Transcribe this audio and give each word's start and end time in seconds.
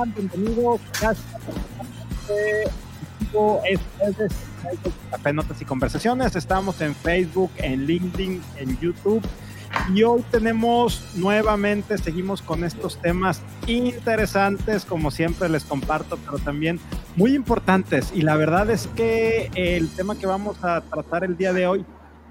están? 0.00 0.14
Bienvenidos. 0.14 0.80
Gracias. 1.00 1.26
Es 3.68 3.80
Café 5.10 5.32
Notas 5.32 5.60
y 5.60 5.64
Conversaciones. 5.64 6.36
Estamos 6.36 6.80
en 6.80 6.94
Facebook, 6.94 7.50
en 7.58 7.86
LinkedIn, 7.86 8.42
en 8.58 8.78
YouTube. 8.78 9.22
Y 9.94 10.02
hoy 10.02 10.24
tenemos 10.32 11.14
nuevamente, 11.16 11.96
seguimos 11.96 12.42
con 12.42 12.64
estos 12.64 13.00
temas 13.00 13.40
interesantes, 13.68 14.84
como 14.84 15.12
siempre 15.12 15.48
les 15.48 15.64
comparto, 15.64 16.18
pero 16.24 16.38
también 16.38 16.80
muy 17.14 17.34
importantes. 17.34 18.12
Y 18.12 18.22
la 18.22 18.36
verdad 18.36 18.68
es 18.70 18.88
que 18.88 19.48
el 19.54 19.88
tema 19.90 20.16
que 20.16 20.26
vamos 20.26 20.62
a 20.64 20.80
tratar 20.80 21.22
el 21.22 21.36
día 21.36 21.52
de 21.52 21.68
hoy 21.68 21.86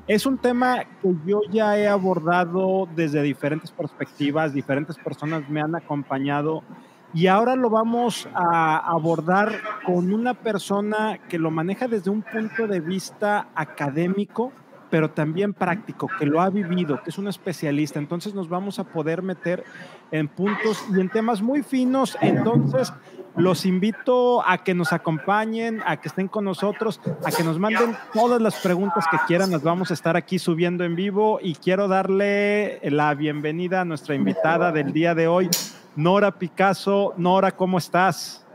es 0.08 0.26
un 0.26 0.38
tema 0.38 0.84
que 1.02 1.16
yo 1.26 1.42
ya 1.50 1.78
he 1.78 1.88
abordado 1.88 2.90
desde 2.94 3.22
diferentes 3.22 3.72
perspectivas, 3.72 4.54
diferentes 4.54 4.98
personas 4.98 5.48
me 5.50 5.62
han 5.62 5.76
acompañado 5.76 6.64
y 7.14 7.28
ahora 7.28 7.56
lo 7.56 7.70
vamos 7.70 8.28
a 8.34 8.78
abordar 8.78 9.52
con 9.86 10.14
una 10.14 10.36
persona 10.36 11.20
que 11.28 11.40
lo 11.40 11.50
maneja 11.50 11.88
desde 11.88 12.12
un 12.12 12.22
punto 12.22 12.68
de 12.68 12.80
vista 12.80 13.48
académico, 13.56 14.52
pero 14.90 15.10
también 15.10 15.54
práctico, 15.54 16.08
que 16.20 16.26
lo 16.26 16.42
ha 16.42 16.50
vivido, 16.50 17.02
que 17.02 17.10
es 17.10 17.18
un 17.18 17.28
especialista. 17.28 18.00
Entonces 18.00 18.34
nos 18.34 18.50
vamos 18.50 18.80
a 18.80 18.84
poder 18.84 19.24
meter 19.24 19.64
en 20.12 20.28
puntos 20.28 20.84
y 20.96 21.00
en 21.00 21.10
temas 21.10 21.42
muy 21.42 21.64
finos. 21.64 22.18
Entonces 22.22 22.94
los 23.36 23.66
invito 23.66 24.46
a 24.48 24.64
que 24.64 24.74
nos 24.74 24.92
acompañen, 24.92 25.82
a 25.86 25.98
que 25.98 26.10
estén 26.10 26.28
con 26.28 26.46
nosotros, 26.46 27.00
a 27.24 27.32
que 27.32 27.44
nos 27.44 27.58
manden 27.60 27.96
todas 28.14 28.42
las 28.42 28.56
preguntas 28.56 29.06
que 29.10 29.18
quieran. 29.28 29.52
Las 29.52 29.64
vamos 29.64 29.92
a 29.92 29.94
estar 29.94 30.18
aquí 30.18 30.40
subiendo 30.40 30.84
en 30.84 30.96
vivo 30.96 31.40
y 31.42 31.56
quiero 31.56 31.88
darle 31.88 32.80
la 32.90 33.14
bienvenida 33.14 33.82
a 33.82 33.86
nuestra 33.86 34.16
invitada 34.16 34.72
del 34.72 34.92
día 34.92 35.16
de 35.16 35.28
hoy, 35.28 35.50
Nora 35.96 36.32
Picasso. 36.32 37.14
Nora, 37.18 37.52
¿cómo 37.52 37.78
estás? 37.78 38.46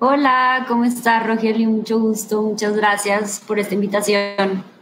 Hola, 0.00 0.64
¿cómo 0.66 0.84
estás, 0.84 1.26
Rogelio? 1.26 1.70
Mucho 1.70 2.00
gusto, 2.00 2.42
muchas 2.42 2.76
gracias 2.76 3.42
por 3.46 3.58
esta 3.58 3.74
invitación. 3.74 4.73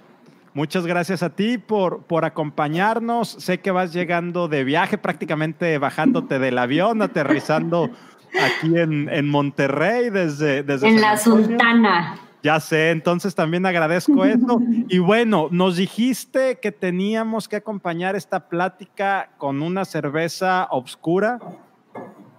Muchas 0.54 0.86
gracias 0.86 1.22
a 1.22 1.30
ti 1.30 1.56
por, 1.56 2.02
por 2.02 2.24
acompañarnos. 2.24 3.28
Sé 3.28 3.60
que 3.60 3.70
vas 3.70 3.92
llegando 3.92 4.48
de 4.48 4.64
viaje, 4.64 4.98
prácticamente 4.98 5.78
bajándote 5.78 6.38
del 6.38 6.58
avión, 6.58 7.00
aterrizando 7.00 7.90
aquí 8.38 8.76
en, 8.78 9.08
en 9.08 9.28
Monterrey 9.28 10.10
desde... 10.10 10.62
desde 10.62 10.88
en 10.88 11.00
la 11.00 11.16
Sultana. 11.16 12.18
Ya 12.42 12.58
sé, 12.58 12.90
entonces 12.90 13.34
también 13.34 13.64
agradezco 13.64 14.24
eso. 14.24 14.60
Y 14.88 14.98
bueno, 14.98 15.48
nos 15.52 15.76
dijiste 15.76 16.58
que 16.60 16.72
teníamos 16.72 17.48
que 17.48 17.56
acompañar 17.56 18.16
esta 18.16 18.48
plática 18.48 19.30
con 19.38 19.62
una 19.62 19.84
cerveza 19.84 20.66
obscura 20.70 21.38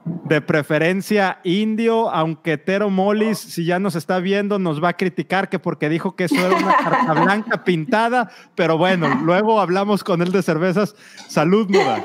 de 0.06 0.42
preferencia 0.42 1.40
indio, 1.44 2.10
aunque 2.10 2.58
Tero 2.58 2.90
Molis, 2.90 3.38
si 3.38 3.66
ya 3.66 3.80
nos 3.80 3.96
está 3.96 4.20
viendo, 4.20 4.60
nos 4.60 4.84
va 4.84 4.90
a 4.90 4.98
criticar 4.98 5.50
que 5.50 5.60
porque 5.60 5.90
dijo 5.90 6.16
que 6.16 6.26
eso 6.26 6.36
era 6.36 6.56
una 6.58 6.76
carta 6.84 7.14
blanca 7.14 7.64
pintada, 7.64 8.30
pero 8.56 8.78
bueno, 8.78 9.22
luego 9.24 9.62
hablamos 9.62 10.04
con 10.04 10.22
él 10.22 10.32
de 10.32 10.42
cervezas. 10.42 10.96
Salud, 11.28 11.70
Nuda. 11.70 12.04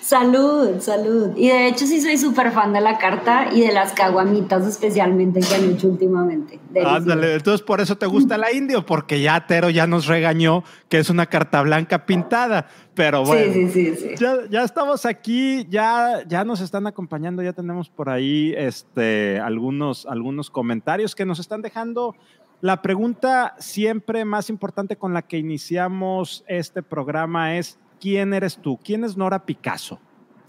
Salud, 0.00 0.80
salud. 0.80 1.32
Y 1.36 1.48
de 1.48 1.68
hecho 1.68 1.86
sí 1.86 2.00
soy 2.00 2.16
súper 2.16 2.52
fan 2.52 2.72
de 2.72 2.80
la 2.80 2.98
carta 2.98 3.48
y 3.52 3.60
de 3.60 3.72
las 3.72 3.92
caguamitas 3.92 4.66
especialmente 4.66 5.40
que 5.40 5.54
han 5.54 5.70
hecho 5.70 5.88
últimamente. 5.88 6.60
Ándale, 6.84 7.34
entonces 7.34 7.62
por 7.62 7.80
eso 7.80 7.96
te 7.96 8.06
gusta 8.06 8.38
la 8.38 8.52
indio, 8.52 8.86
porque 8.86 9.20
ya 9.20 9.46
Tero 9.46 9.70
ya 9.70 9.86
nos 9.86 10.06
regañó 10.06 10.64
que 10.88 10.98
es 10.98 11.10
una 11.10 11.26
carta 11.26 11.62
blanca 11.62 12.06
pintada. 12.06 12.68
Pero 12.94 13.24
bueno, 13.24 13.52
sí, 13.52 13.68
sí, 13.70 13.96
sí, 13.96 14.08
ya, 14.16 14.36
ya, 14.48 14.62
estamos 14.62 15.04
aquí, 15.04 15.66
ya, 15.68 16.22
ya 16.28 16.44
nos 16.44 16.60
están 16.60 16.86
acompañando, 16.86 17.42
ya 17.42 17.52
tenemos 17.52 17.88
por 17.88 18.08
ahí 18.08 18.54
este, 18.56 19.40
algunos, 19.40 20.06
algunos 20.06 20.48
comentarios 20.48 21.16
que 21.16 21.24
nos 21.24 21.40
están 21.40 21.60
dejando. 21.60 22.14
La 22.60 22.82
pregunta 22.82 23.56
siempre 23.58 24.24
más 24.24 24.48
importante 24.48 24.96
con 24.96 25.12
la 25.12 25.22
que 25.22 25.38
iniciamos 25.38 26.44
este 26.46 26.82
programa 26.82 27.56
es, 27.56 27.78
¿quién 28.04 28.34
eres 28.34 28.58
tú? 28.58 28.78
¿Quién 28.84 29.02
es 29.02 29.16
Nora 29.16 29.46
Picasso? 29.46 29.98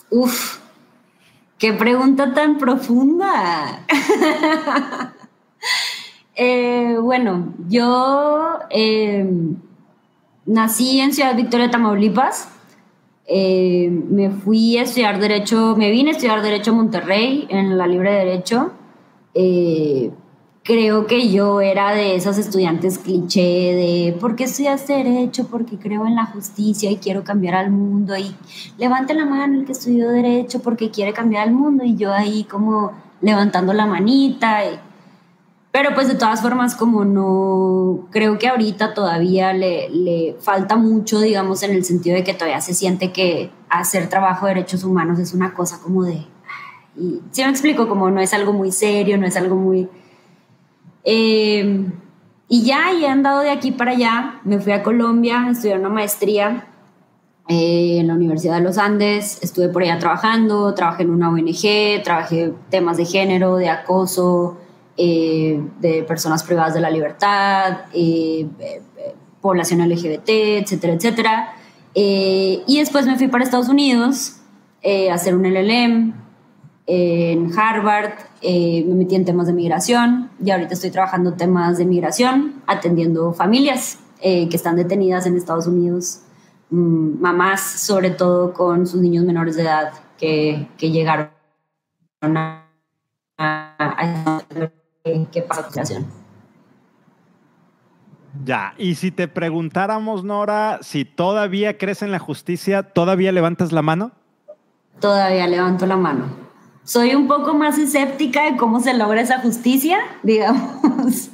Uf, 0.09 0.59
qué 1.57 1.71
pregunta 1.71 2.33
tan 2.33 2.57
profunda. 2.57 3.85
eh, 6.35 6.97
bueno, 6.99 7.53
yo 7.69 8.59
eh, 8.69 9.25
nací 10.45 10.99
en 10.99 11.13
Ciudad 11.13 11.33
Victoria, 11.33 11.71
Tamaulipas. 11.71 12.49
Eh, 13.25 13.89
me 13.89 14.31
fui 14.31 14.77
a 14.77 14.81
estudiar 14.81 15.17
Derecho, 15.21 15.77
me 15.77 15.91
vine 15.91 16.09
a 16.09 16.11
estudiar 16.11 16.41
Derecho 16.41 16.71
a 16.71 16.73
Monterrey 16.73 17.47
en 17.49 17.77
la 17.77 17.87
Libre 17.87 18.11
Derecho. 18.11 18.73
Creo 20.65 21.05
que 21.05 21.29
yo 21.29 21.61
era 21.61 21.93
de 21.93 22.15
esos 22.15 22.39
estudiantes 22.39 22.97
cliché 22.97 23.39
de 23.39 24.17
¿por 24.19 24.35
qué 24.35 24.45
estudias 24.45 24.87
derecho? 24.87 25.45
Porque 25.45 25.77
creo 25.77 26.07
en 26.07 26.15
la 26.15 26.25
justicia 26.25 26.89
y 26.89 26.97
quiero 26.97 27.23
cambiar 27.23 27.53
al 27.53 27.69
mundo 27.69 28.17
y 28.17 28.35
levante 28.79 29.13
la 29.13 29.27
mano 29.27 29.59
el 29.59 29.65
que 29.65 29.73
estudió 29.73 30.09
derecho 30.09 30.63
porque 30.63 30.89
quiere 30.89 31.13
cambiar 31.13 31.43
al 31.43 31.53
mundo 31.53 31.83
y 31.83 31.95
yo 31.95 32.11
ahí 32.11 32.45
como 32.45 32.93
levantando 33.21 33.73
la 33.73 33.85
manita. 33.85 34.61
pero 35.71 35.93
pues 35.93 36.07
de 36.07 36.15
todas 36.15 36.41
formas 36.41 36.73
como 36.73 37.05
no, 37.05 38.07
creo 38.09 38.39
que 38.39 38.47
ahorita 38.47 38.95
todavía 38.95 39.53
le, 39.53 39.87
le 39.91 40.35
falta 40.39 40.77
mucho, 40.77 41.19
digamos, 41.19 41.61
en 41.61 41.73
el 41.73 41.85
sentido 41.85 42.15
de 42.15 42.23
que 42.23 42.33
todavía 42.33 42.59
se 42.59 42.73
siente 42.73 43.11
que 43.11 43.51
hacer 43.69 44.09
trabajo 44.09 44.47
de 44.47 44.55
derechos 44.55 44.83
humanos 44.83 45.19
es 45.19 45.31
una 45.35 45.53
cosa 45.53 45.79
como 45.79 46.05
de... 46.05 46.25
Y 46.97 47.21
si 47.29 47.43
me 47.43 47.49
explico, 47.51 47.87
como 47.87 48.09
no 48.09 48.19
es 48.19 48.33
algo 48.33 48.51
muy 48.51 48.71
serio, 48.71 49.15
no 49.19 49.27
es 49.27 49.37
algo 49.37 49.55
muy 49.57 49.87
eh, 51.05 51.85
y 52.47 52.63
ya, 52.63 52.91
he 52.91 53.07
andado 53.07 53.39
de 53.41 53.51
aquí 53.51 53.71
para 53.71 53.91
allá. 53.91 54.41
Me 54.43 54.59
fui 54.59 54.73
a 54.73 54.83
Colombia 54.83 55.43
a 55.43 55.51
estudiar 55.51 55.79
una 55.79 55.89
maestría 55.89 56.67
eh, 57.47 57.97
en 57.99 58.07
la 58.07 58.15
Universidad 58.15 58.55
de 58.55 58.61
los 58.61 58.77
Andes. 58.77 59.39
Estuve 59.41 59.69
por 59.69 59.83
allá 59.83 59.99
trabajando, 59.99 60.73
trabajé 60.73 61.03
en 61.03 61.11
una 61.11 61.29
ONG, 61.29 62.03
trabajé 62.03 62.53
temas 62.69 62.97
de 62.97 63.05
género, 63.05 63.55
de 63.57 63.69
acoso, 63.69 64.57
eh, 64.97 65.61
de 65.79 66.03
personas 66.03 66.43
privadas 66.43 66.73
de 66.73 66.81
la 66.81 66.89
libertad, 66.89 67.85
población 69.41 69.87
LGBT, 69.87 70.29
etcétera, 70.29 70.93
etcétera. 70.93 71.53
y 71.93 72.79
después 72.79 73.05
me 73.05 73.15
fui 73.15 73.27
para 73.27 73.43
Estados 73.43 73.69
Unidos 73.69 74.37
a 74.83 75.13
hacer 75.13 75.35
un 75.35 75.45
LLM 75.45 76.24
en 76.87 77.57
Harvard, 77.57 78.13
eh, 78.41 78.83
me 78.87 78.95
metí 78.95 79.15
en 79.15 79.25
temas 79.25 79.47
de 79.47 79.53
migración 79.53 80.29
y 80.43 80.51
ahorita 80.51 80.73
estoy 80.73 80.91
trabajando 80.91 81.33
temas 81.33 81.77
de 81.77 81.85
migración, 81.85 82.61
atendiendo 82.67 83.33
familias 83.33 83.99
eh, 84.21 84.47
que 84.49 84.55
están 84.55 84.75
detenidas 84.75 85.25
en 85.25 85.35
Estados 85.35 85.67
Unidos, 85.67 86.21
mm, 86.69 87.19
mamás 87.19 87.61
sobre 87.61 88.11
todo 88.11 88.53
con 88.53 88.85
sus 88.85 89.01
niños 89.01 89.25
menores 89.25 89.55
de 89.55 89.63
edad 89.63 89.93
que, 90.17 90.67
que 90.77 90.91
llegaron 90.91 91.29
a, 92.21 92.65
a, 93.37 94.41
qué 95.31 95.41
pasa 95.41 95.69
Ya, 98.45 98.73
y 98.77 98.95
si 98.95 99.09
te 99.09 99.27
preguntáramos, 99.27 100.23
Nora, 100.23 100.79
si 100.81 101.03
todavía 101.03 101.77
crees 101.79 102.03
en 102.03 102.11
la 102.11 102.19
justicia, 102.19 102.83
¿todavía 102.83 103.31
levantas 103.31 103.71
la 103.71 103.81
mano? 103.81 104.11
Todavía 104.99 105.47
levanto 105.47 105.85
la 105.87 105.97
mano 105.97 106.44
soy 106.85 107.15
un 107.15 107.27
poco 107.27 107.55
más 107.55 107.77
escéptica 107.77 108.49
de 108.49 108.57
cómo 108.57 108.79
se 108.79 108.93
logra 108.93 109.19
esa 109.19 109.39
justicia, 109.39 109.97
digamos. 110.23 111.29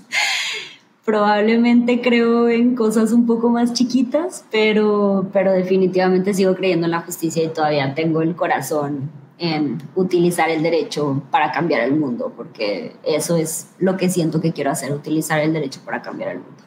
Probablemente 1.05 2.01
creo 2.01 2.47
en 2.47 2.75
cosas 2.75 3.11
un 3.11 3.25
poco 3.25 3.49
más 3.49 3.73
chiquitas, 3.73 4.45
pero, 4.49 5.29
pero 5.33 5.51
definitivamente 5.51 6.33
sigo 6.33 6.55
creyendo 6.55 6.85
en 6.85 6.91
la 6.91 7.01
justicia 7.01 7.43
y 7.43 7.49
todavía 7.49 7.93
tengo 7.93 8.21
el 8.21 8.35
corazón 8.35 9.11
en 9.37 9.79
utilizar 9.95 10.49
el 10.49 10.61
derecho 10.61 11.23
para 11.31 11.51
cambiar 11.51 11.81
el 11.81 11.95
mundo, 11.95 12.31
porque 12.37 12.95
eso 13.03 13.35
es 13.35 13.71
lo 13.79 13.97
que 13.97 14.09
siento 14.09 14.39
que 14.39 14.53
quiero 14.53 14.69
hacer, 14.69 14.93
utilizar 14.93 15.39
el 15.39 15.51
derecho 15.51 15.81
para 15.83 16.01
cambiar 16.01 16.29
el 16.29 16.37
mundo. 16.37 16.63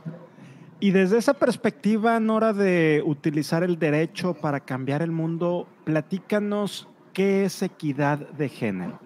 Y 0.81 0.91
desde 0.91 1.17
esa 1.17 1.35
perspectiva, 1.35 2.19
Nora, 2.19 2.53
de 2.53 3.03
utilizar 3.07 3.63
el 3.63 3.79
derecho 3.79 4.35
para 4.35 4.61
cambiar 4.61 5.01
el 5.01 5.13
mundo, 5.13 5.69
platícanos 5.85 6.89
¿qué 7.15 7.45
es 7.45 7.63
equidad 7.63 8.19
de 8.19 8.49
género? 8.49 8.99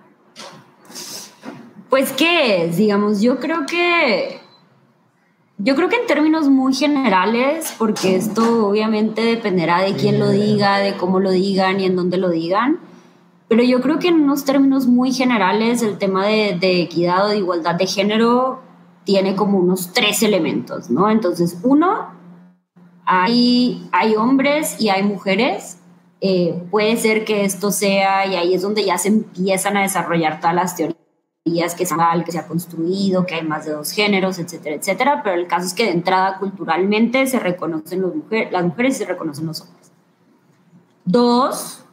Pues, 1.89 2.13
¿qué 2.13 2.65
es? 2.65 2.77
Digamos, 2.77 3.21
yo 3.21 3.39
creo 3.39 3.67
que. 3.67 4.41
Yo 5.59 5.75
creo 5.75 5.89
que 5.89 5.97
en 5.97 6.07
términos 6.07 6.49
muy 6.49 6.73
generales, 6.73 7.75
porque 7.79 8.15
esto 8.15 8.69
obviamente 8.69 9.23
dependerá 9.23 9.83
de 9.83 9.95
quién 9.95 10.21
lo 10.21 10.31
diga, 10.31 10.79
de 10.79 10.97
cómo 10.97 11.19
lo 11.19 11.33
digan 11.33 11.81
y 11.81 11.85
en 11.85 11.97
dónde 11.97 12.17
lo 12.17 12.31
digan, 12.31 12.79
pero 13.49 13.65
yo 13.65 13.81
creo 13.81 13.99
que 13.99 14.07
en 14.07 14.21
unos 14.21 14.45
términos 14.45 14.87
muy 14.87 15.11
generales 15.13 15.83
el 15.83 15.99
tema 15.99 16.27
de, 16.27 16.57
de 16.61 16.83
equidad 16.83 17.27
o 17.27 17.29
de 17.31 17.39
igualdad 17.39 17.75
de 17.75 17.89
género 17.89 18.61
tiene 19.03 19.35
como 19.35 19.59
unos 19.59 19.93
tres 19.93 20.23
elementos, 20.23 20.91
¿no? 20.91 21.11
Entonces, 21.11 21.59
uno, 21.65 22.13
hay, 23.05 23.89
hay 23.91 24.15
hombres 24.15 24.81
y 24.81 24.91
hay 24.91 25.03
mujeres 25.03 25.78
eh, 26.21 26.63
puede 26.71 26.97
ser 26.97 27.25
que 27.25 27.45
esto 27.45 27.71
sea, 27.71 28.27
y 28.27 28.35
ahí 28.37 28.55
es 28.55 28.63
donde 28.63 28.85
ya 28.85 28.99
se 28.99 29.09
empiezan 29.09 29.77
a 29.77 29.83
desarrollar 29.83 30.41
todas 30.41 30.55
las 30.55 30.77
teorías 30.77 31.75
que 31.75 31.85
que 32.25 32.33
se 32.33 32.39
ha 32.39 32.47
construido, 32.47 33.25
que 33.25 33.37
hay 33.37 33.43
más 33.43 33.65
de 33.65 33.73
dos 33.73 33.93
géneros, 33.93 34.39
etcétera, 34.39 34.77
etcétera, 34.77 35.23
pero 35.23 35.37
el 35.37 35.47
caso 35.47 35.67
es 35.67 35.75
que 35.75 35.85
de 35.85 35.93
entrada 35.93 36.39
culturalmente 36.39 37.27
se 37.27 37.39
reconocen 37.39 38.03
los 38.03 38.13
las 38.51 38.65
mujeres 38.65 38.97
y 38.97 38.99
se 38.99 39.05
reconocen 39.07 39.47
los 39.47 39.61
hombres. 39.63 39.91
Dos, 41.05 41.85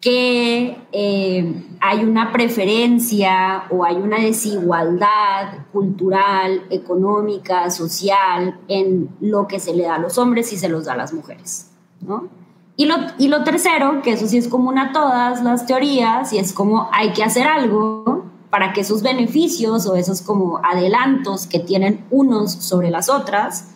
que 0.00 0.78
eh, 0.90 1.64
hay 1.80 2.04
una 2.04 2.32
preferencia 2.32 3.64
o 3.70 3.84
hay 3.84 3.96
una 3.96 4.18
desigualdad 4.18 5.66
cultural, 5.72 6.64
económica, 6.70 7.70
social 7.70 8.58
en 8.66 9.10
lo 9.20 9.46
que 9.46 9.60
se 9.60 9.74
le 9.74 9.84
da 9.84 9.96
a 9.96 9.98
los 9.98 10.18
hombres 10.18 10.52
y 10.52 10.56
se 10.56 10.68
los 10.68 10.86
da 10.86 10.94
a 10.94 10.96
las 10.96 11.12
mujeres, 11.12 11.70
¿no? 12.00 12.41
Y 12.76 12.86
lo, 12.86 12.96
y 13.18 13.28
lo 13.28 13.44
tercero, 13.44 14.00
que 14.02 14.12
eso 14.12 14.26
sí 14.26 14.38
es 14.38 14.48
común 14.48 14.78
a 14.78 14.92
todas 14.92 15.42
las 15.42 15.66
teorías, 15.66 16.32
y 16.32 16.38
es 16.38 16.52
como 16.52 16.88
hay 16.92 17.12
que 17.12 17.22
hacer 17.22 17.46
algo 17.46 18.24
para 18.50 18.72
que 18.72 18.82
esos 18.82 19.02
beneficios 19.02 19.86
o 19.86 19.96
esos 19.96 20.20
como 20.22 20.60
adelantos 20.62 21.46
que 21.46 21.58
tienen 21.58 22.04
unos 22.10 22.52
sobre 22.52 22.90
las 22.90 23.08
otras, 23.08 23.68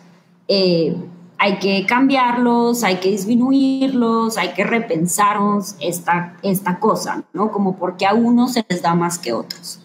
eh, 0.47 0.95
hay 1.39 1.59
que 1.59 1.85
cambiarlos, 1.85 2.83
hay 2.83 2.97
que 2.97 3.09
disminuirlos, 3.09 4.37
hay 4.37 4.49
que 4.53 4.63
repensarnos 4.63 5.75
esta, 5.79 6.35
esta 6.41 6.79
cosa, 6.79 7.23
¿no? 7.33 7.51
Como 7.51 7.77
porque 7.77 8.05
a 8.05 8.13
unos 8.13 8.53
se 8.53 8.65
les 8.69 8.81
da 8.81 8.95
más 8.95 9.19
que 9.19 9.31
a 9.31 9.37
otros. 9.37 9.79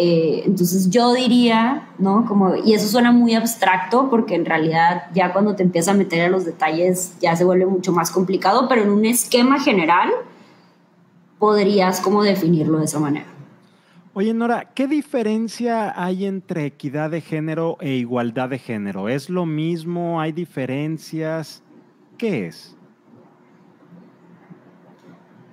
Eh, 0.00 0.44
entonces 0.46 0.90
yo 0.90 1.12
diría, 1.12 1.88
¿no? 1.98 2.24
Como, 2.24 2.54
y 2.54 2.72
eso 2.72 2.86
suena 2.86 3.10
muy 3.10 3.34
abstracto 3.34 4.08
porque 4.08 4.36
en 4.36 4.44
realidad 4.44 5.06
ya 5.12 5.32
cuando 5.32 5.56
te 5.56 5.64
empiezas 5.64 5.92
a 5.92 5.98
meter 5.98 6.20
en 6.20 6.30
los 6.30 6.44
detalles 6.44 7.14
ya 7.20 7.34
se 7.34 7.44
vuelve 7.44 7.66
mucho 7.66 7.90
más 7.90 8.12
complicado, 8.12 8.68
pero 8.68 8.82
en 8.82 8.90
un 8.90 9.04
esquema 9.04 9.58
general 9.58 10.10
podrías 11.40 12.00
como 12.00 12.22
definirlo 12.22 12.78
de 12.78 12.84
esa 12.84 13.00
manera. 13.00 13.26
Oye, 14.14 14.32
Nora, 14.34 14.70
¿qué 14.72 14.86
diferencia 14.86 15.92
hay 16.00 16.26
entre 16.26 16.66
equidad 16.66 17.10
de 17.10 17.20
género 17.20 17.76
e 17.80 17.94
igualdad 17.94 18.50
de 18.50 18.60
género? 18.60 19.08
¿Es 19.08 19.28
lo 19.28 19.46
mismo? 19.46 20.20
¿Hay 20.20 20.30
diferencias? 20.30 21.60
¿Qué 22.16 22.46
es? 22.46 22.76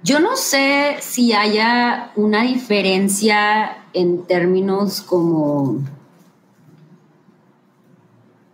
Yo 0.05 0.19
no 0.19 0.35
sé 0.35 0.97
si 0.99 1.33
haya 1.33 2.11
una 2.15 2.43
diferencia 2.43 3.75
en 3.91 4.21
términos 4.27 5.01
como 5.01 5.79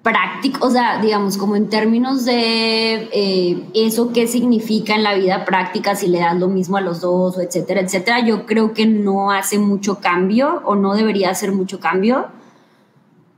práctico, 0.01 0.65
o 0.65 0.69
sea, 0.71 1.01
digamos, 1.01 1.35
como 1.35 1.57
en 1.57 1.67
términos 1.67 2.23
de 2.23 3.09
eh, 3.11 3.63
eso 3.73 4.13
qué 4.13 4.27
significa 4.27 4.95
en 4.95 5.03
la 5.03 5.15
vida 5.15 5.43
práctica, 5.43 5.93
si 5.93 6.07
le 6.07 6.19
das 6.19 6.39
lo 6.39 6.47
mismo 6.47 6.77
a 6.77 6.81
los 6.81 7.01
dos, 7.01 7.37
etcétera, 7.37 7.81
etcétera, 7.81 8.25
yo 8.25 8.45
creo 8.45 8.71
que 8.73 8.85
no 8.85 9.31
hace 9.31 9.59
mucho 9.59 9.99
cambio 9.99 10.61
o 10.63 10.75
no 10.75 10.93
debería 10.95 11.31
hacer 11.31 11.51
mucho 11.51 11.81
cambio. 11.81 12.27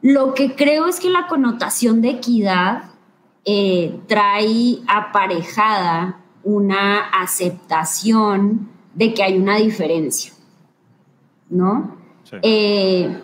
Lo 0.03 0.35
que 0.35 0.53
creo 0.53 0.85
es 0.85 0.99
que 0.99 1.09
la 1.09 1.25
connotación 1.25 2.03
de 2.03 2.11
equidad 2.11 2.91
eh, 3.43 3.99
trae 4.05 4.81
aparejada 4.87 6.19
una 6.43 6.99
aceptación 7.09 8.69
de 8.93 9.13
que 9.13 9.23
hay 9.23 9.37
una 9.37 9.57
diferencia, 9.57 10.33
¿no? 11.49 11.97
Eh, 12.41 13.21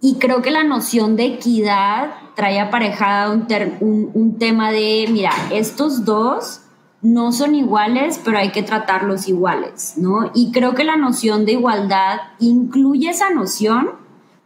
y 0.00 0.14
creo 0.16 0.42
que 0.42 0.50
la 0.50 0.64
noción 0.64 1.16
de 1.16 1.26
equidad 1.26 2.14
trae 2.34 2.60
aparejada 2.60 3.30
un, 3.30 4.10
un, 4.14 4.38
tema 4.38 4.70
de, 4.70 5.06
mira, 5.10 5.30
estos 5.50 6.04
dos 6.04 6.62
no 7.02 7.32
son 7.32 7.54
iguales, 7.54 8.20
pero 8.24 8.38
hay 8.38 8.50
que 8.50 8.62
tratarlos 8.62 9.28
iguales, 9.28 9.94
¿no? 9.96 10.30
Y 10.34 10.52
creo 10.52 10.74
que 10.74 10.84
la 10.84 10.96
noción 10.96 11.44
de 11.44 11.52
igualdad 11.52 12.18
incluye 12.38 13.10
esa 13.10 13.30
noción, 13.30 13.90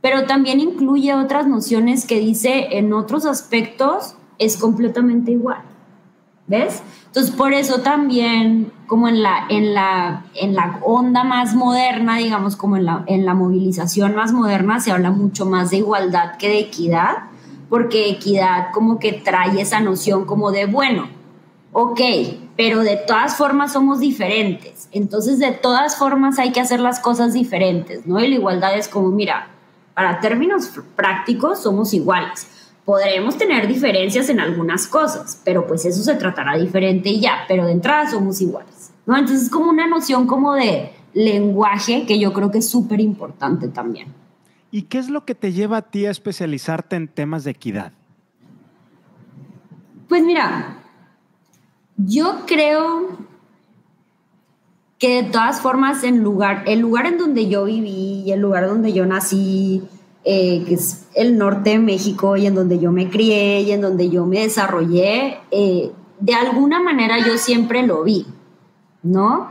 pero 0.00 0.24
también 0.24 0.60
incluye 0.60 1.14
otras 1.14 1.46
nociones 1.46 2.06
que 2.06 2.20
dice 2.20 2.78
en 2.78 2.92
otros 2.92 3.26
aspectos 3.26 4.14
es 4.38 4.56
completamente 4.56 5.32
igual. 5.32 5.62
¿Ves? 6.50 6.82
Entonces, 7.06 7.32
por 7.32 7.52
eso 7.52 7.80
también, 7.80 8.72
como 8.88 9.06
en 9.06 9.22
la, 9.22 9.46
en 9.48 9.72
la, 9.72 10.24
en 10.34 10.56
la 10.56 10.80
onda 10.82 11.22
más 11.22 11.54
moderna, 11.54 12.16
digamos, 12.16 12.56
como 12.56 12.76
en 12.76 12.86
la, 12.86 13.04
en 13.06 13.24
la 13.24 13.34
movilización 13.34 14.16
más 14.16 14.32
moderna, 14.32 14.80
se 14.80 14.90
habla 14.90 15.12
mucho 15.12 15.46
más 15.46 15.70
de 15.70 15.76
igualdad 15.76 16.38
que 16.38 16.48
de 16.48 16.58
equidad, 16.58 17.18
porque 17.68 18.10
equidad 18.10 18.72
como 18.72 18.98
que 18.98 19.12
trae 19.12 19.60
esa 19.60 19.78
noción 19.78 20.24
como 20.24 20.50
de, 20.50 20.66
bueno, 20.66 21.08
ok, 21.70 22.00
pero 22.56 22.80
de 22.80 22.96
todas 22.96 23.36
formas 23.36 23.72
somos 23.72 24.00
diferentes. 24.00 24.88
Entonces, 24.90 25.38
de 25.38 25.52
todas 25.52 25.96
formas 25.96 26.40
hay 26.40 26.50
que 26.50 26.58
hacer 26.58 26.80
las 26.80 26.98
cosas 26.98 27.32
diferentes, 27.32 28.08
¿no? 28.08 28.18
Y 28.18 28.26
la 28.26 28.34
igualdad 28.34 28.76
es 28.76 28.88
como, 28.88 29.10
mira, 29.10 29.50
para 29.94 30.18
términos 30.18 30.72
prácticos 30.96 31.62
somos 31.62 31.94
iguales 31.94 32.48
podremos 32.90 33.38
tener 33.38 33.68
diferencias 33.68 34.30
en 34.30 34.40
algunas 34.40 34.88
cosas, 34.88 35.40
pero 35.44 35.64
pues 35.64 35.84
eso 35.84 36.02
se 36.02 36.16
tratará 36.16 36.56
diferente 36.58 37.08
y 37.08 37.20
ya, 37.20 37.44
pero 37.46 37.64
de 37.64 37.70
entrada 37.70 38.10
somos 38.10 38.40
iguales, 38.40 38.90
¿no? 39.06 39.16
Entonces 39.16 39.44
es 39.44 39.48
como 39.48 39.70
una 39.70 39.86
noción 39.86 40.26
como 40.26 40.54
de 40.54 40.90
lenguaje 41.14 42.04
que 42.04 42.18
yo 42.18 42.32
creo 42.32 42.50
que 42.50 42.58
es 42.58 42.68
súper 42.68 43.00
importante 43.00 43.68
también. 43.68 44.08
¿Y 44.72 44.82
qué 44.82 44.98
es 44.98 45.08
lo 45.08 45.24
que 45.24 45.36
te 45.36 45.52
lleva 45.52 45.76
a 45.76 45.82
ti 45.82 46.04
a 46.04 46.10
especializarte 46.10 46.96
en 46.96 47.06
temas 47.06 47.44
de 47.44 47.52
equidad? 47.52 47.92
Pues 50.08 50.24
mira, 50.24 50.78
yo 51.96 52.40
creo 52.44 53.18
que 54.98 55.22
de 55.22 55.30
todas 55.30 55.60
formas 55.60 56.02
en 56.02 56.24
lugar, 56.24 56.64
el 56.66 56.80
lugar 56.80 57.06
en 57.06 57.18
donde 57.18 57.48
yo 57.48 57.66
viví 57.66 58.24
y 58.26 58.32
el 58.32 58.40
lugar 58.40 58.66
donde 58.66 58.92
yo 58.92 59.06
nací, 59.06 59.80
eh, 60.24 60.64
que 60.66 60.74
es 60.74 61.06
el 61.14 61.38
norte 61.38 61.70
de 61.70 61.78
México 61.78 62.36
y 62.36 62.46
en 62.46 62.54
donde 62.54 62.78
yo 62.78 62.92
me 62.92 63.08
crié 63.08 63.62
y 63.62 63.72
en 63.72 63.80
donde 63.80 64.10
yo 64.10 64.26
me 64.26 64.40
desarrollé, 64.40 65.38
eh, 65.50 65.92
de 66.18 66.34
alguna 66.34 66.80
manera 66.80 67.18
yo 67.26 67.38
siempre 67.38 67.86
lo 67.86 68.04
vi, 68.04 68.26
¿no? 69.02 69.48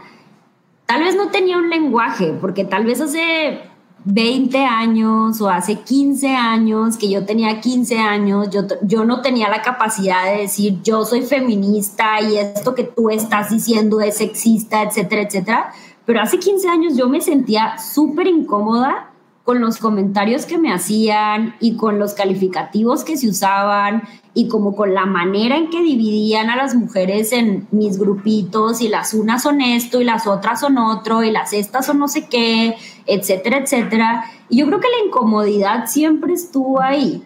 Tal 0.86 1.04
vez 1.04 1.16
no 1.16 1.30
tenía 1.30 1.58
un 1.58 1.70
lenguaje, 1.70 2.36
porque 2.40 2.66
tal 2.66 2.86
vez 2.86 3.02
hace 3.02 3.62
20 4.06 4.58
años 4.60 5.42
o 5.42 5.50
hace 5.50 5.80
15 5.80 6.36
años, 6.36 6.98
que 6.98 7.10
yo 7.10 7.26
tenía 7.26 7.60
15 7.60 7.98
años, 7.98 8.50
yo, 8.52 8.62
yo 8.84 9.06
no 9.06 9.22
tenía 9.22 9.50
la 9.50 9.62
capacidad 9.62 10.32
de 10.32 10.42
decir 10.42 10.82
yo 10.84 11.04
soy 11.04 11.24
feminista 11.24 12.22
y 12.22 12.38
esto 12.38 12.76
que 12.76 12.84
tú 12.84 13.10
estás 13.10 13.50
diciendo 13.50 14.02
es 14.02 14.18
sexista, 14.18 14.84
etcétera, 14.84 15.24
etcétera. 15.24 15.74
Pero 16.06 16.22
hace 16.22 16.40
15 16.40 16.70
años 16.70 16.98
yo 16.98 17.10
me 17.10 17.22
sentía 17.22 17.78
súper 17.78 18.28
incómoda 18.28 19.10
con 19.50 19.62
los 19.62 19.80
comentarios 19.80 20.46
que 20.46 20.60
me 20.60 20.72
hacían 20.72 21.56
y 21.60 21.76
con 21.76 21.98
los 21.98 22.14
calificativos 22.14 23.04
que 23.04 23.18
se 23.18 23.28
usaban 23.28 24.04
y 24.36 24.48
como 24.48 24.76
con 24.76 24.94
la 24.94 25.08
manera 25.08 25.58
en 25.58 25.72
que 25.72 25.82
dividían 25.82 26.52
a 26.52 26.56
las 26.56 26.76
mujeres 26.76 27.32
en 27.32 27.68
mis 27.72 27.98
grupitos 27.98 28.80
y 28.80 28.90
las 28.90 29.16
unas 29.16 29.42
son 29.42 29.62
esto 29.62 30.02
y 30.02 30.04
las 30.04 30.28
otras 30.28 30.60
son 30.60 30.78
otro 30.78 31.24
y 31.24 31.32
las 31.32 31.52
estas 31.54 31.88
son 31.88 31.98
no 31.98 32.08
sé 32.08 32.28
qué, 32.28 32.76
etcétera, 33.08 33.58
etcétera. 33.58 34.26
Y 34.50 34.58
yo 34.58 34.68
creo 34.68 34.80
que 34.80 34.88
la 34.88 35.08
incomodidad 35.08 35.88
siempre 35.88 36.34
estuvo 36.34 36.80
ahí. 36.80 37.24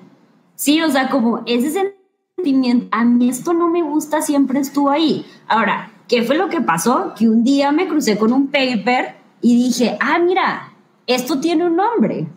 Sí, 0.55 0.81
o 0.81 0.89
sea, 0.89 1.09
como 1.09 1.43
ese 1.45 1.91
sentimiento, 2.37 2.87
a 2.91 3.03
mí 3.03 3.27
esto 3.27 3.51
no 3.51 3.67
me 3.67 3.83
gusta, 3.83 4.21
siempre 4.21 4.61
estuvo 4.61 4.91
ahí. 4.91 5.25
Ahora, 5.49 5.91
¿qué 6.07 6.23
fue 6.23 6.37
lo 6.37 6.47
que 6.47 6.61
pasó? 6.61 7.15
Que 7.17 7.27
un 7.27 7.43
día 7.43 7.73
me 7.73 7.89
crucé 7.89 8.17
con 8.17 8.31
un 8.31 8.47
paper 8.47 9.17
y 9.41 9.57
dije, 9.57 9.97
ah, 9.99 10.19
mira, 10.19 10.72
esto 11.07 11.39
tiene 11.39 11.65
un 11.65 11.75
nombre. 11.75 12.27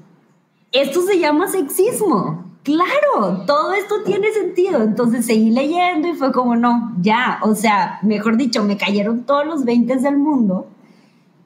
Esto 0.72 1.02
se 1.02 1.18
llama 1.18 1.48
sexismo. 1.48 2.44
Claro, 2.62 3.44
todo 3.46 3.72
esto 3.72 4.02
tiene 4.04 4.32
sentido. 4.32 4.82
Entonces 4.82 5.26
seguí 5.26 5.50
leyendo 5.50 6.08
y 6.08 6.14
fue 6.14 6.32
como, 6.32 6.56
no, 6.56 6.94
ya, 7.00 7.38
o 7.42 7.54
sea, 7.54 8.00
mejor 8.02 8.36
dicho, 8.36 8.64
me 8.64 8.76
cayeron 8.76 9.24
todos 9.24 9.46
los 9.46 9.64
20 9.64 9.96
del 9.96 10.18
mundo. 10.18 10.66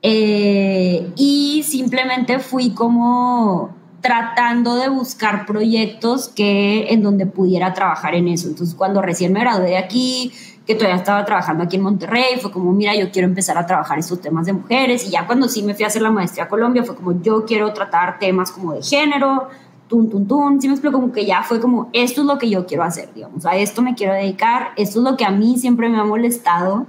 Eh, 0.03 1.13
y 1.17 1.63
simplemente 1.63 2.39
fui 2.39 2.71
como 2.71 3.75
tratando 4.01 4.77
de 4.77 4.89
buscar 4.89 5.45
proyectos 5.45 6.29
que 6.29 6.87
en 6.89 7.03
donde 7.03 7.27
pudiera 7.27 7.75
trabajar 7.75 8.15
en 8.15 8.29
eso. 8.29 8.49
Entonces, 8.49 8.75
cuando 8.75 9.03
recién 9.03 9.33
me 9.33 9.41
gradué 9.41 9.71
de 9.71 9.79
aquí, 9.79 10.33
que 10.71 10.77
todavía 10.77 10.99
estaba 10.99 11.25
trabajando 11.25 11.65
aquí 11.65 11.75
en 11.75 11.83
Monterrey, 11.83 12.39
fue 12.41 12.53
como, 12.53 12.73
mira, 12.73 12.95
yo 12.95 13.11
quiero 13.11 13.27
empezar 13.27 13.59
a 13.59 13.67
trabajar 13.67 13.99
estos 13.99 14.21
temas 14.21 14.47
de 14.47 14.53
mujeres, 14.53 15.05
y 15.05 15.11
ya 15.11 15.27
cuando 15.27 15.49
sí 15.49 15.65
me 15.65 15.75
fui 15.75 15.83
a 15.83 15.89
hacer 15.89 16.01
la 16.01 16.13
maestría 16.13 16.45
a 16.45 16.49
Colombia, 16.49 16.85
fue 16.85 16.95
como, 16.95 17.21
yo 17.21 17.45
quiero 17.45 17.73
tratar 17.73 18.21
temas 18.21 18.53
como 18.53 18.75
de 18.75 18.81
género, 18.81 19.49
tun, 19.89 20.09
tun, 20.09 20.29
tun, 20.29 20.61
sí 20.61 20.69
me 20.69 20.75
explico, 20.75 21.01
como 21.01 21.13
que 21.13 21.27
ya 21.27 21.43
fue 21.43 21.59
como, 21.61 21.91
esto 21.93 22.21
es 22.21 22.27
lo 22.29 22.39
que 22.39 22.49
yo 22.49 22.67
quiero 22.67 22.85
hacer, 22.85 23.13
digamos, 23.13 23.45
a 23.47 23.57
esto 23.57 23.83
me 23.83 23.97
quiero 23.97 24.13
dedicar, 24.13 24.69
esto 24.77 25.01
es 25.01 25.05
lo 25.05 25.17
que 25.17 25.25
a 25.25 25.33
mí 25.33 25.59
siempre 25.59 25.89
me 25.89 25.99
ha 25.99 26.05
molestado 26.05 26.87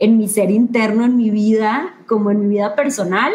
en 0.00 0.18
mi 0.18 0.26
ser 0.26 0.50
interno, 0.50 1.04
en 1.04 1.16
mi 1.16 1.30
vida, 1.30 1.94
como 2.08 2.32
en 2.32 2.40
mi 2.40 2.48
vida 2.48 2.74
personal, 2.74 3.32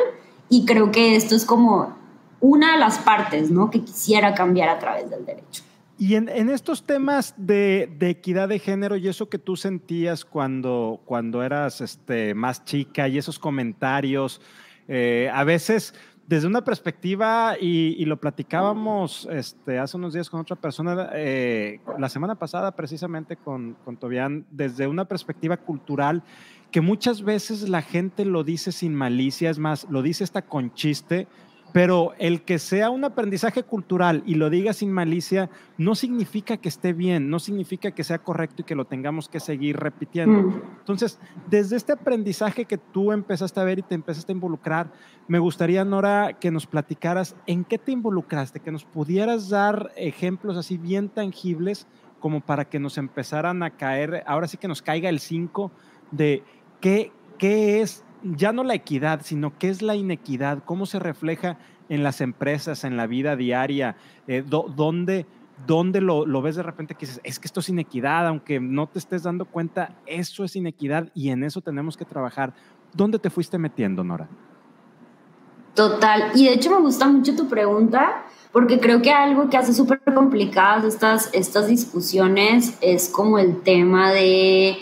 y 0.50 0.66
creo 0.66 0.92
que 0.92 1.16
esto 1.16 1.38
es 1.38 1.46
como 1.46 1.96
una 2.42 2.74
de 2.74 2.80
las 2.80 2.98
partes, 2.98 3.50
¿no? 3.50 3.70
Que 3.70 3.80
quisiera 3.80 4.34
cambiar 4.34 4.68
a 4.68 4.78
través 4.78 5.10
del 5.10 5.26
derecho. 5.26 5.64
Y 5.98 6.16
en, 6.16 6.28
estos 6.50 6.84
temas 6.84 7.34
de, 7.38 7.90
equidad 8.02 8.50
de 8.50 8.60
género 8.60 8.98
y 8.98 9.08
eso 9.08 9.30
que 9.30 9.40
tú 9.40 9.56
sentías 9.56 10.26
cuando, 10.26 11.00
cuando 11.06 11.42
eras 11.42 11.80
este, 11.80 12.34
más 12.34 12.66
chica 12.66 13.08
y 13.08 13.18
esos 13.18 13.40
comentarios, 13.40 14.42
eh, 14.90 15.30
a 15.34 15.46
veces 15.46 15.94
desde 16.28 16.48
una 16.48 16.64
perspectiva, 16.64 17.56
y, 17.60 18.04
lo 18.06 18.20
platicábamos 18.20 19.28
este, 19.32 19.78
hace 19.78 19.96
unos 19.96 20.14
días 20.14 20.30
con 20.30 20.40
otra 20.40 20.56
persona, 20.56 21.10
eh, 21.14 21.80
la 22.00 22.10
semana 22.10 22.36
pasada 22.36 22.76
precisamente 22.76 23.38
con, 23.38 23.78
con 23.86 23.98
Tobián, 23.98 24.46
desde 24.50 24.88
una 24.88 25.06
perspectiva 25.06 25.58
cultural, 25.58 26.24
que 26.72 26.82
muchas 26.82 27.22
veces 27.22 27.70
la 27.70 27.84
gente 27.84 28.26
lo 28.26 28.44
dice 28.44 28.72
sin 28.72 28.96
malicia, 28.96 29.52
es 29.52 29.60
más, 29.60 29.88
lo 29.90 30.02
dice 30.02 30.24
hasta 30.24 30.42
con 30.42 30.74
chiste, 30.74 31.28
pero 31.76 32.14
el 32.20 32.44
que 32.44 32.58
sea 32.58 32.90
un 32.90 33.04
aprendizaje 33.04 33.64
cultural 33.64 34.24
y 34.26 34.36
lo 34.36 34.50
diga 34.50 34.72
sin 34.72 34.94
malicia 34.94 35.50
no 35.78 35.94
significa 35.94 36.56
que 36.56 36.70
esté 36.70 36.94
bien, 36.94 37.30
no 37.30 37.38
significa 37.38 37.92
que 37.92 38.06
sea 38.06 38.20
correcto 38.20 38.62
y 38.62 38.64
que 38.64 38.76
lo 38.76 38.86
tengamos 38.86 39.28
que 39.28 39.42
seguir 39.42 39.76
repitiendo. 39.76 40.42
Mm. 40.42 40.62
Entonces, 40.80 41.20
desde 41.50 41.76
este 41.76 41.92
aprendizaje 41.92 42.64
que 42.64 42.78
tú 42.78 43.12
empezaste 43.12 43.60
a 43.60 43.66
ver 43.66 43.80
y 43.80 43.82
te 43.82 43.94
empezaste 43.94 44.32
a 44.32 44.36
involucrar, 44.36 44.90
me 45.28 45.38
gustaría, 45.38 45.84
Nora, 45.84 46.38
que 46.40 46.50
nos 46.50 46.66
platicaras 46.66 47.36
en 47.46 47.66
qué 47.66 47.78
te 47.78 47.92
involucraste, 47.92 48.62
que 48.62 48.72
nos 48.72 48.86
pudieras 48.86 49.50
dar 49.50 49.92
ejemplos 49.98 50.56
así 50.56 50.78
bien 50.78 51.10
tangibles 51.10 51.88
como 52.22 52.40
para 52.40 52.64
que 52.64 52.80
nos 52.80 52.98
empezaran 52.98 53.64
a 53.64 53.72
caer, 53.72 54.24
ahora 54.28 54.48
sí 54.48 54.56
que 54.56 54.70
nos 54.70 54.82
caiga 54.82 55.10
el 55.10 55.20
5 55.20 55.70
de 56.12 56.42
qué, 56.80 57.12
qué 57.38 57.82
es 57.82 58.05
ya 58.26 58.52
no 58.52 58.64
la 58.64 58.74
equidad, 58.74 59.22
sino 59.24 59.58
qué 59.58 59.70
es 59.70 59.82
la 59.82 59.96
inequidad, 59.96 60.64
cómo 60.66 60.86
se 60.86 61.00
refleja 61.00 61.58
en 61.90 62.04
las 62.04 62.22
empresas, 62.22 62.84
en 62.84 62.98
la 62.98 63.06
vida 63.06 63.36
diaria, 63.36 63.96
eh, 64.28 64.44
dónde, 64.46 65.26
lo, 66.02 66.42
ves 66.42 66.56
de 66.56 66.64
repente 66.64 66.96
que 66.96 67.06
dices, 67.06 67.22
es 67.24 67.40
que 67.40 67.48
esto 67.48 67.60
es 67.60 67.70
inequidad, 67.70 68.28
aunque 68.28 68.60
no 68.60 68.88
te 68.88 69.00
estés 69.00 69.24
dando 69.24 69.46
cuenta, 69.46 69.96
eso 70.08 70.44
es 70.44 70.56
inequidad 70.56 71.10
y 71.14 71.30
en 71.30 71.44
eso 71.44 71.62
tenemos 71.62 71.96
que 71.96 72.06
trabajar. 72.06 72.54
¿Dónde 72.94 73.20
te 73.20 73.30
fuiste 73.30 73.58
metiendo, 73.58 74.04
Nora? 74.04 74.28
Total, 75.76 76.32
y 76.34 76.46
de 76.46 76.54
hecho 76.54 76.72
me 76.72 76.80
gusta 76.80 77.06
mucho 77.06 77.36
tu 77.36 77.48
pregunta, 77.48 78.24
porque 78.52 78.80
creo 78.80 79.02
que 79.02 79.12
algo 79.12 79.50
que 79.50 79.58
hace 79.58 79.74
súper 79.74 80.02
complicadas 80.14 80.86
estas, 80.86 81.30
estas 81.34 81.68
discusiones 81.68 82.78
es 82.82 83.10
como 83.10 83.38
el 83.38 83.62
tema 83.62 84.12
de 84.12 84.78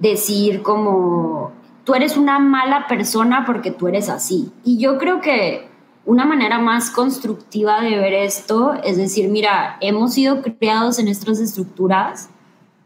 decir 0.00 0.62
como 0.62 1.52
tú 1.84 1.94
eres 1.94 2.16
una 2.16 2.38
mala 2.38 2.86
persona 2.86 3.44
porque 3.46 3.70
tú 3.70 3.88
eres 3.88 4.08
así. 4.08 4.52
Y 4.64 4.78
yo 4.78 4.98
creo 4.98 5.20
que 5.20 5.68
una 6.04 6.24
manera 6.24 6.58
más 6.58 6.90
constructiva 6.90 7.80
de 7.80 7.96
ver 7.96 8.12
esto 8.12 8.74
es 8.82 8.96
decir, 8.96 9.28
mira, 9.28 9.76
hemos 9.80 10.14
sido 10.14 10.42
criados 10.42 10.98
en 10.98 11.06
nuestras 11.06 11.38
estructuras, 11.38 12.28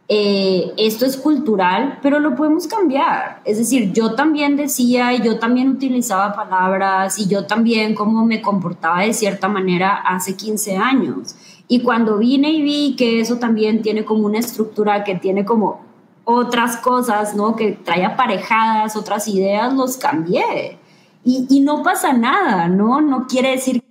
eh, 0.08 0.72
esto 0.76 1.04
es 1.04 1.16
cultural, 1.16 1.98
pero 2.00 2.20
lo 2.20 2.36
podemos 2.36 2.66
cambiar. 2.68 3.40
Es 3.44 3.58
decir, 3.58 3.92
yo 3.92 4.14
también 4.14 4.54
decía, 4.54 5.12
yo 5.14 5.38
también 5.38 5.68
utilizaba 5.68 6.34
palabras 6.34 7.18
y 7.18 7.26
yo 7.26 7.46
también 7.46 7.94
como 7.94 8.24
me 8.24 8.40
comportaba 8.40 9.00
de 9.00 9.12
cierta 9.12 9.48
manera 9.48 9.96
hace 9.96 10.36
15 10.36 10.76
años. 10.76 11.34
Y 11.68 11.80
cuando 11.80 12.18
vine 12.18 12.50
y 12.50 12.62
vi 12.62 12.96
que 12.96 13.20
eso 13.20 13.38
también 13.38 13.82
tiene 13.82 14.04
como 14.04 14.26
una 14.26 14.38
estructura 14.38 15.02
que 15.02 15.16
tiene 15.16 15.44
como 15.44 15.85
otras 16.26 16.76
cosas, 16.78 17.34
¿no? 17.34 17.54
Que 17.54 17.72
trae 17.72 18.04
aparejadas, 18.04 18.96
otras 18.96 19.28
ideas, 19.28 19.72
los 19.72 19.96
cambié. 19.96 20.78
Y, 21.24 21.60
no 21.60 21.82
pasa 21.82 22.12
nada, 22.12 22.68
¿no? 22.68 23.00
No 23.00 23.26
quiere 23.26 23.50
decir 23.50 23.82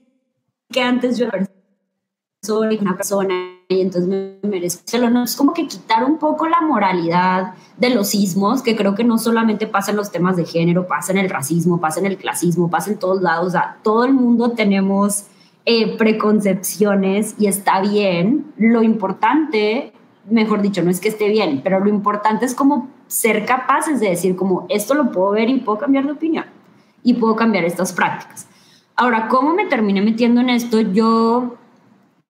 que 0.69 0.81
antes 0.81 1.17
yo 1.17 1.27
soy 2.41 2.77
una 2.77 2.95
persona 2.95 3.33
y 3.67 3.81
entonces 3.81 4.07
me 4.07 4.37
merezco 4.47 4.97
No, 5.09 5.23
es 5.23 5.35
como 5.35 5.53
que 5.53 5.67
quitar 5.67 6.05
un 6.05 6.17
poco 6.17 6.47
la 6.47 6.61
moralidad 6.61 7.53
de 7.77 7.89
los 7.89 8.09
sismos, 8.09 8.61
que 8.61 8.75
creo 8.75 8.95
que 8.95 9.03
no 9.03 9.17
solamente 9.17 9.67
pasa 9.67 9.91
en 9.91 9.97
los 9.97 10.11
temas 10.11 10.37
de 10.37 10.45
género, 10.45 10.87
pasa 10.87 11.11
en 11.11 11.17
el 11.17 11.29
racismo, 11.29 11.81
pasa 11.81 11.99
en 11.99 12.05
el 12.05 12.17
clasismo, 12.17 12.69
pasa 12.69 12.91
en 12.91 12.99
todos 12.99 13.21
lados. 13.21 13.47
O 13.47 13.51
sea, 13.51 13.79
todo 13.83 14.05
el 14.05 14.13
mundo 14.13 14.51
tenemos 14.51 15.25
eh, 15.65 15.97
preconcepciones 15.97 17.35
y 17.37 17.47
está 17.47 17.81
bien. 17.81 18.53
Lo 18.57 18.83
importante 18.83 19.93
mejor 20.29 20.61
dicho, 20.61 20.81
no 20.81 20.91
es 20.91 20.99
que 20.99 21.09
esté 21.09 21.29
bien, 21.29 21.61
pero 21.63 21.79
lo 21.79 21.89
importante 21.89 22.45
es 22.45 22.55
como 22.55 22.89
ser 23.07 23.45
capaces 23.45 23.99
de 23.99 24.09
decir 24.09 24.35
como 24.35 24.65
esto 24.69 24.93
lo 24.93 25.11
puedo 25.11 25.31
ver 25.31 25.49
y 25.49 25.59
puedo 25.59 25.77
cambiar 25.77 26.05
de 26.05 26.11
opinión 26.11 26.45
y 27.03 27.13
puedo 27.13 27.35
cambiar 27.35 27.65
estas 27.65 27.93
prácticas. 27.93 28.47
Ahora, 28.95 29.27
¿cómo 29.27 29.53
me 29.53 29.65
terminé 29.65 30.01
metiendo 30.01 30.41
en 30.41 30.49
esto? 30.49 30.79
Yo 30.79 31.57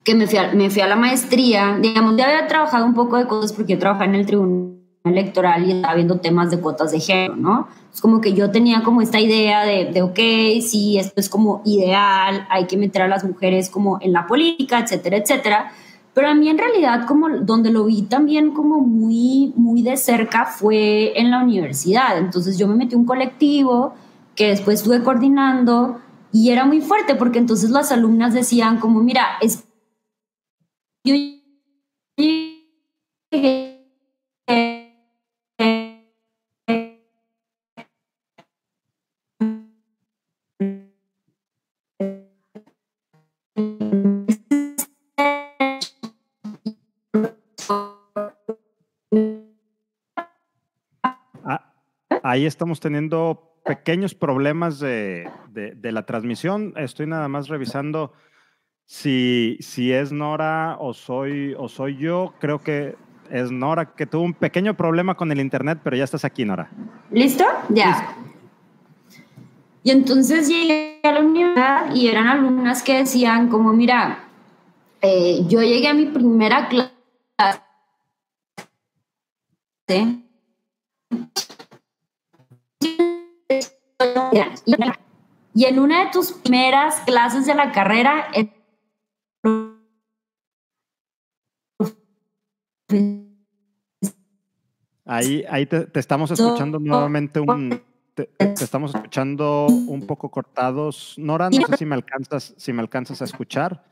que 0.04 0.14
me 0.14 0.28
fui, 0.28 0.38
a, 0.38 0.54
me 0.54 0.70
fui 0.70 0.82
a 0.82 0.88
la 0.88 0.96
maestría, 0.96 1.78
digamos, 1.82 2.16
ya 2.16 2.26
había 2.26 2.48
trabajado 2.48 2.86
un 2.86 2.94
poco 2.94 3.18
de 3.18 3.28
cosas 3.28 3.54
porque 3.54 3.74
yo 3.74 3.80
trabajaba 3.80 4.06
en 4.06 4.16
el 4.16 4.26
tribunal 4.26 4.76
electoral 5.04 5.66
y 5.66 5.72
estaba 5.72 5.96
viendo 5.96 6.20
temas 6.20 6.52
de 6.52 6.60
cuotas 6.60 6.92
de 6.92 7.00
género, 7.00 7.36
¿no? 7.36 7.68
Es 7.92 8.02
como 8.02 8.22
que 8.22 8.34
yo 8.34 8.52
tenía 8.52 8.84
como 8.84 9.02
esta 9.02 9.20
idea 9.20 9.64
de, 9.64 9.86
de, 9.86 10.02
ok, 10.04 10.20
sí, 10.62 10.98
esto 11.00 11.20
es 11.20 11.30
como 11.30 11.62
ideal, 11.66 12.46
hay 12.50 12.66
que 12.66 12.78
meter 12.78 13.02
a 13.02 13.08
las 13.08 13.24
mujeres 13.24 13.70
como 13.70 14.00
en 14.02 14.14
la 14.14 14.28
política, 14.28 14.80
etcétera, 14.80 15.18
etcétera. 15.18 15.72
Pero 16.16 16.30
a 16.30 16.34
mí 16.34 16.48
en 16.48 16.58
realidad 16.58 17.06
como 17.06 17.28
donde 17.30 17.70
lo 17.72 17.84
vi 17.84 18.04
también 18.04 18.52
como 18.52 18.80
muy, 18.80 19.54
muy 19.58 19.84
de 19.84 19.98
cerca 19.98 20.46
fue 20.46 21.20
en 21.20 21.30
la 21.30 21.44
universidad. 21.44 22.18
Entonces 22.18 22.58
yo 22.58 22.70
me 22.70 22.76
metí 22.76 22.96
un 22.96 23.06
colectivo 23.06 23.94
que 24.34 24.48
después 24.48 24.80
estuve 24.80 25.04
coordinando 25.04 26.00
y 26.32 26.52
era 26.52 26.64
muy 26.66 26.80
fuerte 26.80 27.16
porque 27.16 27.40
entonces 27.40 27.70
las 27.70 27.92
alumnas 27.92 28.34
decían 28.34 28.80
como, 28.80 29.02
mira, 29.02 29.26
es... 29.42 29.66
Yo 31.04 31.16
ahí 52.36 52.46
estamos 52.46 52.80
teniendo 52.80 53.54
pequeños 53.64 54.14
problemas 54.14 54.80
de, 54.80 55.30
la 55.82 56.06
transmisión. 56.06 56.74
Estoy 56.76 57.08
nada 57.08 57.28
más 57.28 57.48
revisando 57.48 58.14
si, 58.86 59.58
si 59.62 59.92
es 59.92 60.12
Nora 60.12 60.78
o 60.80 60.94
soy, 60.94 61.56
o 61.58 61.68
soy 61.70 61.98
yo. 61.98 62.34
Creo 62.40 62.60
que 62.60 62.96
es 63.32 63.52
Nora 63.52 63.96
que 63.96 64.06
tuvo 64.06 64.24
un 64.24 64.34
pequeño 64.34 64.76
problema 64.76 65.16
con 65.16 65.32
el 65.32 65.40
internet, 65.40 65.80
pero 65.84 65.96
ya 65.96 66.04
estás 66.04 66.26
aquí, 66.26 66.46
Nora. 66.46 66.70
¿Listo? 67.10 67.46
Ya. 67.70 68.16
Y 69.84 69.92
entonces 69.92 70.50
llegué 70.50 71.00
a 71.04 71.12
la 71.14 71.22
universidad 71.22 71.96
y 71.96 72.08
eran 72.08 72.28
alumnas 72.28 72.84
que 72.84 72.98
decían 72.98 73.48
como, 73.48 73.72
mira, 73.72 74.26
eh, 75.02 75.40
yo 75.48 75.62
llegué 75.62 75.88
a 75.88 75.94
mi 75.94 76.08
primera 76.08 76.68
clase 76.68 76.96
y 85.54 85.66
en 85.66 85.80
una 85.80 86.06
de 86.06 86.12
tus 86.12 86.34
primeras 86.34 87.00
clases 87.02 87.46
de 87.46 87.56
la 87.56 87.72
carrera, 87.72 88.28
Ahí, 95.08 95.46
ahí 95.50 95.68
te, 95.68 95.88
estamos 96.00 96.32
escuchando 96.32 96.80
nuevamente 96.80 97.40
un, 97.40 97.80
te, 98.16 98.32
estamos 98.40 98.96
escuchando 98.96 99.68
un 99.68 100.08
poco 100.08 100.32
cortados. 100.32 101.14
Nora, 101.18 101.50
no 101.52 101.68
sé 101.68 101.78
si 101.78 101.86
me 101.86 101.94
alcanzas, 101.94 102.56
si 102.58 102.74
me 102.74 102.82
alcanzas 102.82 103.22
a 103.22 103.26
escuchar. 103.26 103.86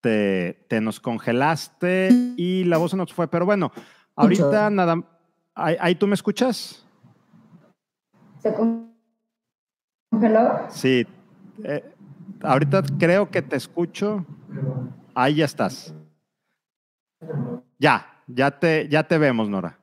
Te, 0.00 0.64
te 0.68 0.80
nos 0.80 1.00
congelaste 1.00 2.10
y 2.36 2.62
la 2.64 2.78
voz 2.78 2.92
se 2.92 2.96
nos 2.96 3.12
fue. 3.12 3.26
Pero 3.26 3.46
bueno, 3.46 3.72
ahorita 4.14 4.70
nada. 4.70 5.02
Ahí, 5.56 5.76
ahí 5.80 5.94
tú 5.96 6.06
me 6.06 6.14
escuchas. 6.14 6.86
Se 8.40 8.54
Sí. 10.70 11.06
Eh, 11.64 11.84
ahorita 12.42 12.82
creo 12.98 13.30
que 13.30 13.42
te 13.42 13.56
escucho. 13.56 14.24
Ahí 15.14 15.36
ya 15.36 15.44
estás. 15.44 15.94
Ya, 17.78 18.06
ya 18.26 18.50
te, 18.50 18.88
ya 18.88 19.02
te 19.04 19.18
vemos, 19.18 19.48
Nora. 19.48 19.78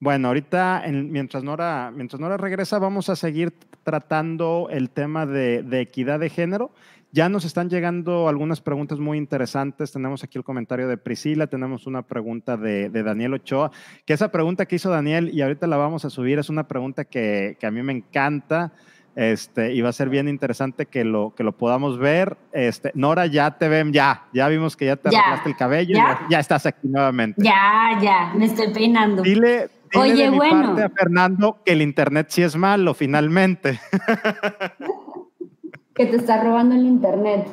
Bueno, 0.00 0.28
ahorita, 0.28 0.84
mientras, 0.90 1.42
Nora, 1.42 1.92
mientras 1.94 2.20
Nora 2.20 2.36
regresa, 2.36 2.78
vamos 2.78 3.08
a 3.08 3.16
seguir 3.16 3.52
tratando 3.82 4.68
el 4.70 4.90
tema 4.90 5.26
de, 5.26 5.62
de 5.62 5.80
equidad 5.80 6.20
de 6.20 6.30
género. 6.30 6.70
Ya 7.10 7.30
nos 7.30 7.46
están 7.46 7.70
llegando 7.70 8.28
algunas 8.28 8.60
preguntas 8.60 8.98
muy 8.98 9.16
interesantes. 9.16 9.92
Tenemos 9.92 10.22
aquí 10.24 10.36
el 10.36 10.44
comentario 10.44 10.88
de 10.88 10.98
Priscila, 10.98 11.46
tenemos 11.46 11.86
una 11.86 12.02
pregunta 12.02 12.58
de, 12.58 12.90
Daniel 12.90 13.34
Ochoa, 13.34 13.70
que 14.04 14.12
esa 14.12 14.30
pregunta 14.30 14.66
que 14.66 14.76
hizo 14.76 14.90
Daniel 14.90 15.30
y 15.32 15.40
ahorita 15.40 15.66
la 15.66 15.78
vamos 15.78 16.04
a 16.04 16.10
subir 16.10 16.38
es 16.38 16.50
una 16.50 16.68
pregunta 16.68 17.04
que, 17.04 17.56
a 17.62 17.70
mí 17.70 17.82
me 17.82 17.92
encanta. 17.92 18.72
Este, 19.16 19.74
y 19.74 19.80
va 19.80 19.88
a 19.88 19.92
ser 19.92 20.10
bien 20.10 20.28
interesante 20.28 20.86
que 20.86 21.02
lo, 21.02 21.34
que 21.34 21.42
lo 21.42 21.50
podamos 21.50 21.98
ver. 21.98 22.36
Este, 22.52 22.92
Nora, 22.94 23.26
ya 23.26 23.50
te 23.58 23.68
ven, 23.68 23.92
ya, 23.92 24.28
ya 24.32 24.46
vimos 24.46 24.76
que 24.76 24.86
ya 24.86 24.94
te 24.94 25.08
arreglaste 25.08 25.48
el 25.48 25.56
cabello, 25.56 25.96
¿Ya? 25.96 26.20
ya, 26.30 26.38
estás 26.38 26.66
aquí 26.66 26.86
nuevamente. 26.86 27.42
Ya, 27.42 27.98
ya, 28.00 28.32
me 28.36 28.44
estoy 28.44 28.72
peinando. 28.72 29.22
Dile, 29.22 29.70
Oye, 29.94 30.24
de 30.24 30.30
mi 30.30 30.36
bueno. 30.36 30.62
parte 30.62 30.82
a 30.82 30.90
Fernando 30.90 31.58
que 31.64 31.72
el 31.72 31.82
internet 31.82 32.26
sí 32.30 32.42
es 32.42 32.56
malo, 32.56 32.94
finalmente. 32.94 33.80
que 35.94 36.06
te 36.06 36.16
está 36.16 36.42
robando 36.42 36.74
el 36.74 36.86
internet. 36.86 37.46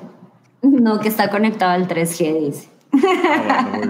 No, 0.61 0.99
que 0.99 1.09
está 1.09 1.29
conectado 1.29 1.71
al 1.71 1.87
3G, 1.87 2.45
dice. 2.45 2.69
Ah, 3.03 3.79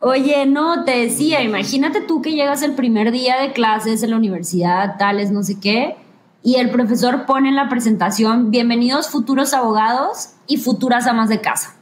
Oye, 0.00 0.46
no, 0.46 0.84
te 0.84 0.92
decía, 0.92 1.42
imagínate 1.42 2.00
tú 2.00 2.22
que 2.22 2.32
llegas 2.32 2.62
el 2.62 2.76
primer 2.76 3.10
día 3.10 3.40
de 3.40 3.52
clases 3.52 4.00
en 4.04 4.10
la 4.10 4.16
universidad, 4.16 4.96
tales, 4.96 5.32
no 5.32 5.42
sé 5.42 5.58
qué, 5.58 5.96
y 6.40 6.54
el 6.54 6.70
profesor 6.70 7.26
pone 7.26 7.48
en 7.48 7.56
la 7.56 7.68
presentación, 7.68 8.52
bienvenidos 8.52 9.10
futuros 9.10 9.54
abogados 9.54 10.34
y 10.46 10.58
futuras 10.58 11.08
amas 11.08 11.28
de 11.28 11.40
casa. 11.40 11.74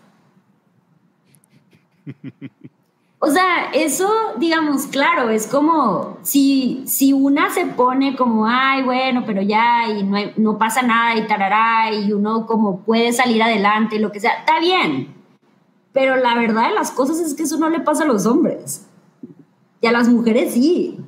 O 3.26 3.30
sea, 3.32 3.70
eso, 3.74 4.08
digamos, 4.38 4.86
claro, 4.86 5.30
es 5.30 5.48
como 5.48 6.16
si, 6.22 6.84
si 6.86 7.12
una 7.12 7.50
se 7.50 7.66
pone 7.66 8.14
como, 8.14 8.46
ay, 8.46 8.84
bueno, 8.84 9.24
pero 9.26 9.42
ya, 9.42 9.88
y 9.88 10.04
no, 10.04 10.16
no 10.36 10.58
pasa 10.58 10.82
nada, 10.82 11.16
y 11.16 11.26
tarará, 11.26 11.92
y 11.92 12.12
uno 12.12 12.46
como 12.46 12.82
puede 12.82 13.12
salir 13.12 13.42
adelante, 13.42 13.98
lo 13.98 14.12
que 14.12 14.20
sea, 14.20 14.30
está 14.38 14.60
bien. 14.60 15.12
Pero 15.92 16.14
la 16.14 16.36
verdad 16.36 16.68
de 16.68 16.74
las 16.74 16.92
cosas 16.92 17.18
es 17.18 17.34
que 17.34 17.42
eso 17.42 17.58
no 17.58 17.68
le 17.68 17.80
pasa 17.80 18.04
a 18.04 18.06
los 18.06 18.26
hombres. 18.26 18.86
Y 19.80 19.88
a 19.88 19.92
las 19.92 20.08
mujeres 20.08 20.54
sí. 20.54 21.00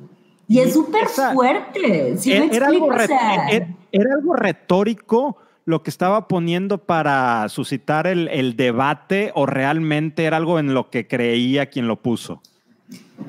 Y 0.49 0.59
es 0.59 0.73
súper 0.73 1.07
fuerte. 1.07 2.17
¿sí 2.17 2.31
me 2.31 2.53
era, 2.53 2.67
algo 2.67 2.91
era 2.91 4.13
algo 4.13 4.33
retórico 4.35 5.37
lo 5.69 5.83
que 5.83 5.91
estaba 5.91 6.27
poniendo 6.27 6.79
para 6.79 7.47
suscitar 7.47 8.07
el, 8.07 8.55
debate 8.55 9.31
o 9.35 9.45
realmente 9.45 10.25
era 10.25 10.37
algo 10.37 10.57
en 10.57 10.73
lo 10.73 10.89
que 10.89 11.07
creía 11.07 11.67
quien 11.67 11.87
lo 11.87 12.01
puso? 12.01 12.41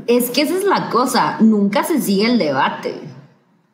Es 0.07 0.31
que 0.31 0.41
esa 0.41 0.57
es 0.57 0.65
la 0.65 0.89
cosa, 0.89 1.37
nunca 1.41 1.85
se 1.85 2.01
sigue 2.01 2.25
el 2.25 2.39
debate. 2.39 2.99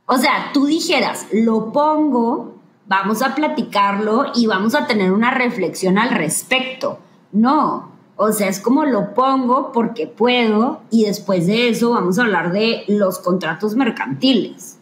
O 0.06 0.18
sea, 0.18 0.50
tú 0.52 0.66
dijeras, 0.66 1.28
lo 1.32 1.70
pongo, 1.70 2.56
vamos 2.88 3.22
a 3.22 3.36
platicarlo 3.36 4.32
y 4.34 4.48
vamos 4.48 4.74
a 4.74 4.88
tener 4.88 5.12
una 5.12 5.30
reflexión 5.30 5.96
al 5.96 6.10
respecto. 6.10 6.98
No, 7.30 7.92
o 8.16 8.32
sea, 8.32 8.48
es 8.48 8.58
como 8.58 8.84
lo 8.84 9.14
pongo 9.14 9.70
porque 9.70 10.08
puedo 10.08 10.80
y 10.90 11.04
después 11.04 11.46
de 11.46 11.68
eso 11.68 11.90
vamos 11.90 12.18
a 12.18 12.22
hablar 12.22 12.50
de 12.50 12.82
los 12.88 13.20
contratos 13.20 13.76
mercantiles. 13.76 14.75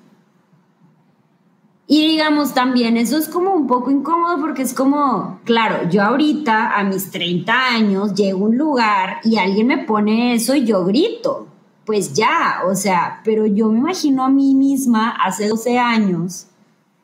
Y 1.87 2.09
digamos 2.09 2.55
también, 2.55 2.97
eso 2.97 3.19
es 3.19 3.29
como 3.29 3.53
un 3.53 3.67
poco 3.67 3.91
incómodo 3.91 4.41
porque 4.41 4.63
es 4.63 4.73
como, 4.73 5.41
claro, 5.45 5.89
yo 5.91 6.03
ahorita 6.03 6.79
a 6.79 6.85
mis 6.85 7.11
30 7.11 7.53
años 7.53 8.15
llego 8.15 8.47
a 8.47 8.49
un 8.49 8.57
lugar 8.57 9.19
y 9.23 9.37
alguien 9.37 9.67
me 9.67 9.79
pone 9.79 10.35
eso 10.35 10.55
y 10.55 10.65
yo 10.65 10.85
grito. 10.85 11.49
Pues 11.85 12.15
ya, 12.15 12.63
o 12.67 12.75
sea, 12.75 13.21
pero 13.25 13.45
yo 13.45 13.69
me 13.69 13.79
imagino 13.79 14.25
a 14.25 14.31
mí 14.31 14.55
misma 14.55 15.11
hace 15.11 15.49
12 15.49 15.79
años 15.79 16.47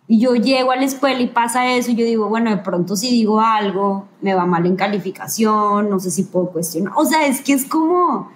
y 0.09 0.19
yo 0.19 0.35
llego 0.35 0.73
a 0.73 0.77
la 0.77 0.87
escuela 0.87 1.21
y 1.21 1.29
pasa 1.29 1.75
eso 1.75 1.91
y 1.91 1.97
yo 1.97 2.07
digo, 2.07 2.29
bueno, 2.31 2.51
de 2.51 2.57
pronto 2.57 2.97
si 2.97 3.11
digo 3.11 3.41
algo, 3.43 4.09
me 4.23 4.35
va 4.35 4.47
mal 4.47 4.65
en 4.65 4.77
calificación, 4.77 5.91
no 5.91 6.01
sé 6.01 6.11
si 6.11 6.23
puedo 6.23 6.47
cuestionar. 6.47 6.95
O 6.97 7.05
sea, 7.05 7.27
es 7.27 7.43
que 7.43 7.53
es 7.53 7.67
como 7.67 8.31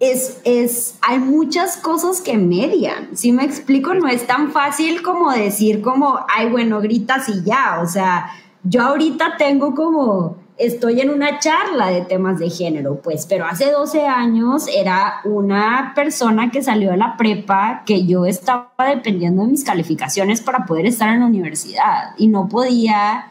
es, 0.00 0.40
es, 0.44 0.98
hay 1.02 1.18
muchas 1.18 1.76
cosas 1.76 2.22
que 2.22 2.38
median. 2.38 3.14
Si 3.14 3.32
me 3.32 3.44
explico, 3.44 3.92
no 3.94 4.08
es 4.08 4.26
tan 4.26 4.50
fácil 4.50 5.02
como 5.02 5.30
decir 5.30 5.82
como, 5.82 6.18
ay, 6.34 6.48
bueno, 6.48 6.80
gritas 6.80 7.28
y 7.28 7.44
ya. 7.44 7.80
O 7.82 7.86
sea, 7.86 8.30
yo 8.64 8.82
ahorita 8.82 9.36
tengo 9.36 9.74
como, 9.74 10.38
estoy 10.56 11.02
en 11.02 11.10
una 11.10 11.38
charla 11.38 11.88
de 11.88 12.00
temas 12.00 12.38
de 12.38 12.48
género, 12.48 13.02
pues, 13.02 13.26
pero 13.26 13.44
hace 13.44 13.70
12 13.70 14.06
años 14.06 14.66
era 14.74 15.20
una 15.24 15.92
persona 15.94 16.50
que 16.50 16.62
salió 16.62 16.92
de 16.92 16.96
la 16.96 17.18
prepa 17.18 17.82
que 17.84 18.06
yo 18.06 18.24
estaba 18.24 18.70
dependiendo 18.88 19.42
de 19.42 19.48
mis 19.48 19.64
calificaciones 19.64 20.40
para 20.40 20.64
poder 20.64 20.86
estar 20.86 21.10
en 21.10 21.20
la 21.20 21.26
universidad 21.26 22.14
y 22.16 22.28
no 22.28 22.48
podía 22.48 23.30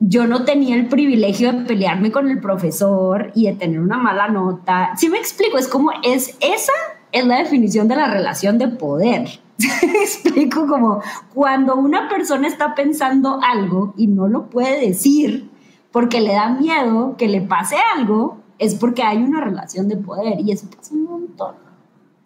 yo 0.00 0.26
no 0.26 0.44
tenía 0.44 0.76
el 0.76 0.88
privilegio 0.88 1.52
de 1.52 1.64
pelearme 1.64 2.10
con 2.10 2.30
el 2.30 2.40
profesor 2.40 3.30
y 3.34 3.46
de 3.46 3.52
tener 3.52 3.80
una 3.80 3.98
mala 3.98 4.28
nota. 4.28 4.92
Si 4.96 5.10
me 5.10 5.18
explico, 5.18 5.58
es 5.58 5.68
como 5.68 5.92
es 6.02 6.36
esa 6.40 6.72
es 7.12 7.26
la 7.26 7.38
definición 7.38 7.86
de 7.86 7.96
la 7.96 8.10
relación 8.10 8.56
de 8.58 8.68
poder. 8.68 9.28
explico 10.02 10.66
como 10.66 11.02
cuando 11.34 11.76
una 11.76 12.08
persona 12.08 12.48
está 12.48 12.74
pensando 12.74 13.40
algo 13.42 13.92
y 13.96 14.06
no 14.06 14.26
lo 14.26 14.48
puede 14.48 14.80
decir 14.80 15.50
porque 15.92 16.22
le 16.22 16.32
da 16.32 16.48
miedo 16.48 17.16
que 17.18 17.28
le 17.28 17.42
pase 17.42 17.76
algo, 17.94 18.40
es 18.58 18.74
porque 18.76 19.02
hay 19.02 19.18
una 19.18 19.40
relación 19.40 19.88
de 19.88 19.98
poder 19.98 20.40
y 20.40 20.52
eso 20.52 20.66
pasa 20.74 20.94
un 20.94 21.04
montón. 21.04 21.56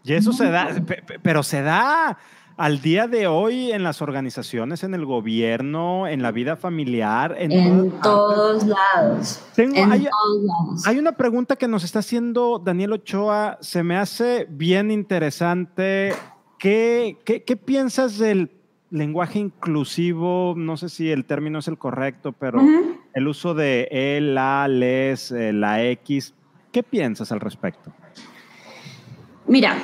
Y 0.04 0.12
eso 0.12 0.32
se 0.32 0.50
da, 0.50 0.68
pero 1.22 1.42
se 1.42 1.62
da 1.62 2.18
al 2.56 2.80
día 2.80 3.08
de 3.08 3.26
hoy 3.26 3.72
en 3.72 3.82
las 3.82 4.00
organizaciones, 4.00 4.84
en 4.84 4.94
el 4.94 5.04
gobierno, 5.04 6.06
en 6.06 6.22
la 6.22 6.30
vida 6.30 6.56
familiar, 6.56 7.34
en, 7.38 7.90
todos 8.00 8.64
lados. 8.64 9.44
hay, 10.86 10.98
una 10.98 11.12
pregunta 11.12 11.56
que 11.56 11.66
nos 11.66 11.84
está 11.84 11.98
haciendo 11.98 12.60
Daniel 12.64 12.92
Ochoa, 12.92 13.58
se 13.60 13.82
me 13.82 13.96
hace 13.96 14.46
bien 14.48 14.90
interesante. 14.90 16.14
¿Qué, 16.58 17.18
qué, 17.24 17.56
piensas 17.56 18.18
del 18.18 18.50
lenguaje 18.90 19.38
inclusivo? 19.40 20.54
No 20.56 20.76
sé 20.76 20.88
si 20.88 21.10
el 21.10 21.24
término 21.24 21.58
es 21.58 21.68
el 21.68 21.76
correcto, 21.76 22.32
pero 22.32 22.60
el 23.12 23.28
uso 23.28 23.54
de 23.54 23.88
él, 23.90 24.34
la, 24.34 24.68
les, 24.68 25.32
eh, 25.32 25.52
la 25.52 25.82
X. 25.84 26.34
¿Qué 26.72 26.82
piensas 26.82 27.32
al 27.32 27.40
respecto? 27.40 27.92
Mira, 29.46 29.76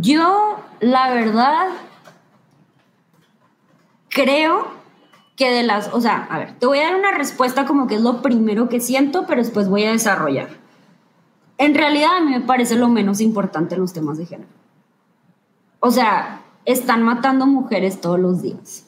yo, 0.00 0.56
la 0.80 1.10
verdad, 1.12 1.68
creo 4.08 4.68
que 5.36 5.50
de 5.50 5.62
las, 5.62 5.92
o 5.92 6.00
sea, 6.00 6.26
a 6.30 6.38
ver, 6.38 6.58
te 6.58 6.66
voy 6.66 6.78
a 6.78 6.84
dar 6.84 6.96
una 6.96 7.12
respuesta 7.12 7.66
como 7.66 7.86
que 7.86 7.96
es 7.96 8.00
lo 8.00 8.22
primero 8.22 8.68
que 8.68 8.80
siento, 8.80 9.26
pero 9.26 9.42
después 9.42 9.68
voy 9.68 9.84
a 9.84 9.92
desarrollar. 9.92 10.48
En 11.58 11.74
realidad 11.74 12.16
a 12.16 12.20
mí 12.20 12.32
me 12.32 12.40
parece 12.40 12.76
lo 12.76 12.88
menos 12.88 13.20
importante 13.20 13.74
en 13.74 13.82
los 13.82 13.92
temas 13.92 14.18
de 14.18 14.26
género. 14.26 14.50
O 15.80 15.90
sea, 15.90 16.40
están 16.64 17.02
matando 17.02 17.46
mujeres 17.46 18.00
todos 18.00 18.18
los 18.18 18.42
días. 18.42 18.86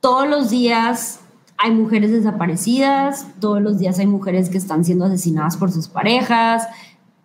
Todos 0.00 0.28
los 0.28 0.50
días 0.50 1.20
hay 1.56 1.70
mujeres 1.70 2.10
desaparecidas, 2.10 3.26
todos 3.40 3.62
los 3.62 3.78
días 3.78 3.98
hay 3.98 4.06
mujeres 4.06 4.50
que 4.50 4.58
están 4.58 4.84
siendo 4.84 5.04
asesinadas 5.06 5.56
por 5.56 5.72
sus 5.72 5.88
parejas. 5.88 6.66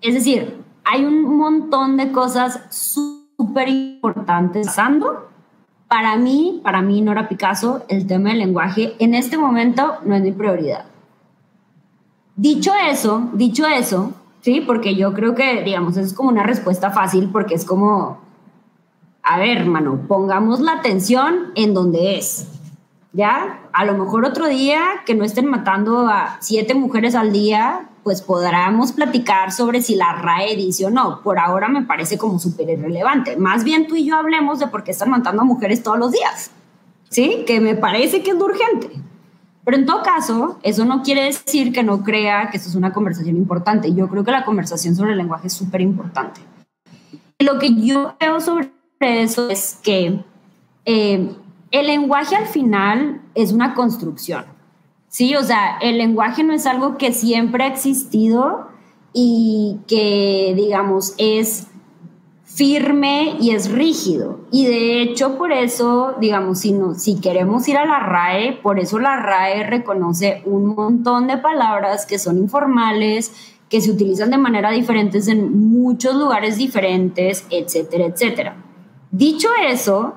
Es 0.02 0.14
decir, 0.14 0.64
hay 0.92 1.06
un 1.06 1.38
montón 1.38 1.98
de 1.98 2.12
cosas 2.12 2.62
súper 2.70 3.70
importantes 3.70 4.66
pasando. 4.66 5.28
Para 5.88 6.16
mí, 6.18 6.62
para 6.64 6.82
mí, 6.82 7.02
Nora 7.02 7.30
Picasso, 7.30 7.84
el 7.90 8.08
tema 8.08 8.30
del 8.30 8.40
lenguaje 8.40 8.96
en 8.98 9.14
este 9.14 9.38
momento 9.38 9.98
no 10.04 10.16
es 10.16 10.24
mi 10.24 10.32
prioridad. 10.32 10.86
Dicho 12.36 12.72
eso, 12.90 13.30
dicho 13.34 13.68
eso, 13.68 14.14
sí, 14.42 14.62
porque 14.62 14.96
yo 14.96 15.14
creo 15.14 15.36
que, 15.36 15.64
digamos, 15.64 15.96
es 15.98 16.14
como 16.14 16.30
una 16.30 16.44
respuesta 16.44 16.90
fácil 16.90 17.30
porque 17.32 17.54
es 17.54 17.66
como, 17.66 18.18
a 19.22 19.38
ver, 19.38 19.60
hermano, 19.60 20.06
pongamos 20.08 20.60
la 20.60 20.74
atención 20.74 21.52
en 21.54 21.76
donde 21.76 22.18
es. 22.18 22.48
¿Ya? 23.12 23.62
A 23.74 23.86
lo 23.86 23.98
mejor 23.98 24.26
otro 24.26 24.48
día 24.48 24.82
que 25.06 25.16
no 25.16 25.24
estén 25.24 25.48
matando 25.48 26.08
a 26.08 26.38
siete 26.42 26.76
mujeres 26.76 27.16
al 27.16 27.32
día, 27.34 27.90
pues 28.04 28.22
podríamos 28.22 28.92
platicar 28.92 29.52
sobre 29.52 29.82
si 29.82 29.96
la 29.96 30.14
RAE 30.14 30.56
dice 30.56 30.86
o 30.86 30.90
no. 30.90 31.22
Por 31.22 31.40
ahora 31.40 31.70
me 31.70 31.84
parece 31.84 32.18
como 32.18 32.38
súper 32.38 32.70
irrelevante. 32.70 33.36
Más 33.36 33.64
bien 33.64 33.88
tú 33.88 33.96
y 33.96 34.06
yo 34.06 34.16
hablemos 34.16 34.60
de 34.60 34.68
por 34.68 34.84
qué 34.84 34.92
están 34.92 35.10
matando 35.10 35.42
a 35.42 35.46
mujeres 35.46 35.82
todos 35.82 35.98
los 35.98 36.12
días. 36.12 36.52
¿Sí? 37.10 37.44
Que 37.48 37.60
me 37.60 37.76
parece 37.76 38.22
que 38.22 38.32
es 38.32 38.38
urgente. 38.38 38.92
Pero 39.66 39.78
en 39.78 39.86
todo 39.86 40.04
caso, 40.04 40.60
eso 40.64 40.86
no 40.86 41.04
quiere 41.04 41.26
decir 41.26 41.74
que 41.74 41.84
no 41.84 42.04
crea 42.04 42.50
que 42.50 42.58
esto 42.58 42.70
es 42.70 42.76
una 42.76 42.94
conversación 42.94 43.38
importante. 43.38 43.94
Yo 43.94 44.08
creo 44.08 44.24
que 44.24 44.32
la 44.32 44.46
conversación 44.46 44.96
sobre 44.96 45.12
el 45.12 45.18
lenguaje 45.18 45.48
es 45.48 45.54
súper 45.54 45.82
importante. 45.82 46.42
Lo 47.40 47.60
que 47.60 47.74
yo 47.76 48.16
veo 48.20 48.40
sobre 48.40 48.72
eso 49.00 49.50
es 49.50 49.80
que 49.84 50.24
eh, 50.86 51.36
el 51.72 51.88
lenguaje 51.88 52.36
al 52.36 52.48
final 52.48 53.22
es 53.36 53.52
una 53.52 53.74
construcción. 53.74 54.46
Sí, 55.08 55.36
o 55.36 55.44
sea, 55.44 55.78
el 55.82 55.98
lenguaje 55.98 56.44
no 56.44 56.54
es 56.54 56.66
algo 56.66 56.98
que 56.98 57.12
siempre 57.12 57.64
ha 57.64 57.68
existido 57.68 58.68
y 59.12 59.80
que, 59.88 60.54
digamos, 60.56 61.16
es 61.18 61.68
firme 62.44 63.38
y 63.40 63.52
es 63.52 63.72
rígido. 63.72 64.42
Y 64.52 64.66
de 64.66 65.02
hecho, 65.02 65.38
por 65.38 65.52
eso, 65.52 66.16
digamos, 66.20 66.60
si, 66.60 66.74
no, 66.74 66.94
si 66.94 67.20
queremos 67.20 67.68
ir 67.68 67.78
a 67.78 67.86
la 67.86 68.00
RAE, 68.00 68.60
por 68.62 68.80
eso 68.80 69.00
la 69.00 69.16
RAE 69.16 69.64
reconoce 69.64 70.42
un 70.46 70.76
montón 70.76 71.28
de 71.28 71.38
palabras 71.38 72.06
que 72.06 72.20
son 72.20 72.38
informales, 72.38 73.34
que 73.70 73.82
se 73.82 73.92
utilizan 73.92 74.32
de 74.32 74.38
manera 74.38 74.72
diferente 74.72 75.20
en 75.28 75.72
muchos 75.72 76.16
lugares 76.16 76.58
diferentes, 76.58 77.46
etcétera, 77.50 78.08
etcétera. 78.08 78.56
Dicho 79.12 79.48
eso, 79.68 80.16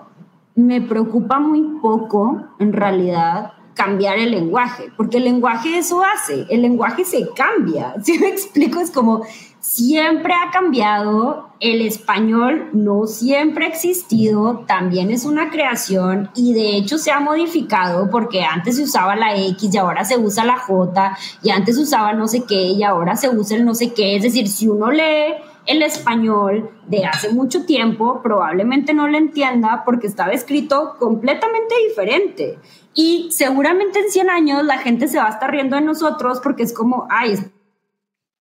me 0.55 0.81
preocupa 0.81 1.39
muy 1.39 1.81
poco, 1.81 2.43
en 2.59 2.73
realidad, 2.73 3.53
cambiar 3.75 4.19
el 4.19 4.33
lenguaje, 4.33 4.93
porque 4.97 5.17
el 5.17 5.25
lenguaje 5.25 5.79
eso 5.79 6.03
hace, 6.05 6.47
el 6.51 6.63
lenguaje 6.63 7.05
se 7.05 7.29
cambia. 7.35 7.95
Si 8.03 8.19
me 8.19 8.29
explico, 8.29 8.81
es 8.81 8.91
como 8.91 9.23
siempre 9.61 10.35
ha 10.35 10.51
cambiado, 10.51 11.51
el 11.61 11.83
español 11.83 12.71
no 12.73 13.07
siempre 13.07 13.67
ha 13.67 13.69
existido, 13.69 14.65
también 14.67 15.11
es 15.11 15.25
una 15.25 15.51
creación 15.51 16.31
y 16.35 16.53
de 16.53 16.77
hecho 16.77 16.99
se 16.99 17.13
ha 17.13 17.21
modificado 17.21 18.11
porque 18.11 18.43
antes 18.43 18.77
se 18.77 18.83
usaba 18.83 19.15
la 19.15 19.37
X 19.37 19.73
y 19.73 19.79
ahora 19.79 20.05
se 20.05 20.19
usa 20.19 20.45
la 20.45 20.59
J 20.59 21.17
y 21.43 21.51
antes 21.51 21.79
usaba 21.79 22.13
no 22.13 22.27
sé 22.27 22.43
qué 22.43 22.71
y 22.71 22.83
ahora 22.83 23.15
se 23.15 23.29
usa 23.29 23.57
el 23.57 23.65
no 23.65 23.75
sé 23.75 23.95
qué. 23.95 24.17
Es 24.17 24.25
decir, 24.25 24.49
si 24.49 24.67
uno 24.67 24.91
lee 24.91 25.35
el 25.67 25.83
español 25.83 26.71
de 26.87 27.05
hace 27.07 27.33
mucho 27.33 27.65
tiempo 27.65 28.21
probablemente 28.23 28.95
no 28.95 29.09
lo 29.09 29.17
entienda 29.17 29.83
porque 29.85 30.07
estaba 30.07 30.33
escrito 30.33 30.97
completamente 30.99 31.75
diferente. 31.89 32.59
Y 32.95 33.29
seguramente 33.31 34.01
en 34.01 34.11
100 34.11 34.31
años 34.31 34.65
la 34.65 34.79
gente 34.79 35.09
se 35.09 35.19
va 35.19 35.27
a 35.27 35.31
estar 35.31 35.51
riendo 35.51 35.77
de 35.77 35.83
nosotros 35.83 36.41
porque 36.43 36.65
es 36.65 36.73
como, 36.73 37.07
ay, 37.09 37.33
esta 37.33 37.53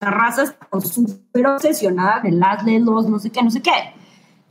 raza 0.01 0.43
está 0.43 0.81
súper 0.81 1.47
obsesionada 1.47 2.21
en 2.23 2.39
las, 2.39 2.65
los, 2.65 3.07
no 3.07 3.19
sé 3.19 3.29
qué, 3.29 3.43
no 3.43 3.51
sé 3.51 3.61
qué. 3.61 3.71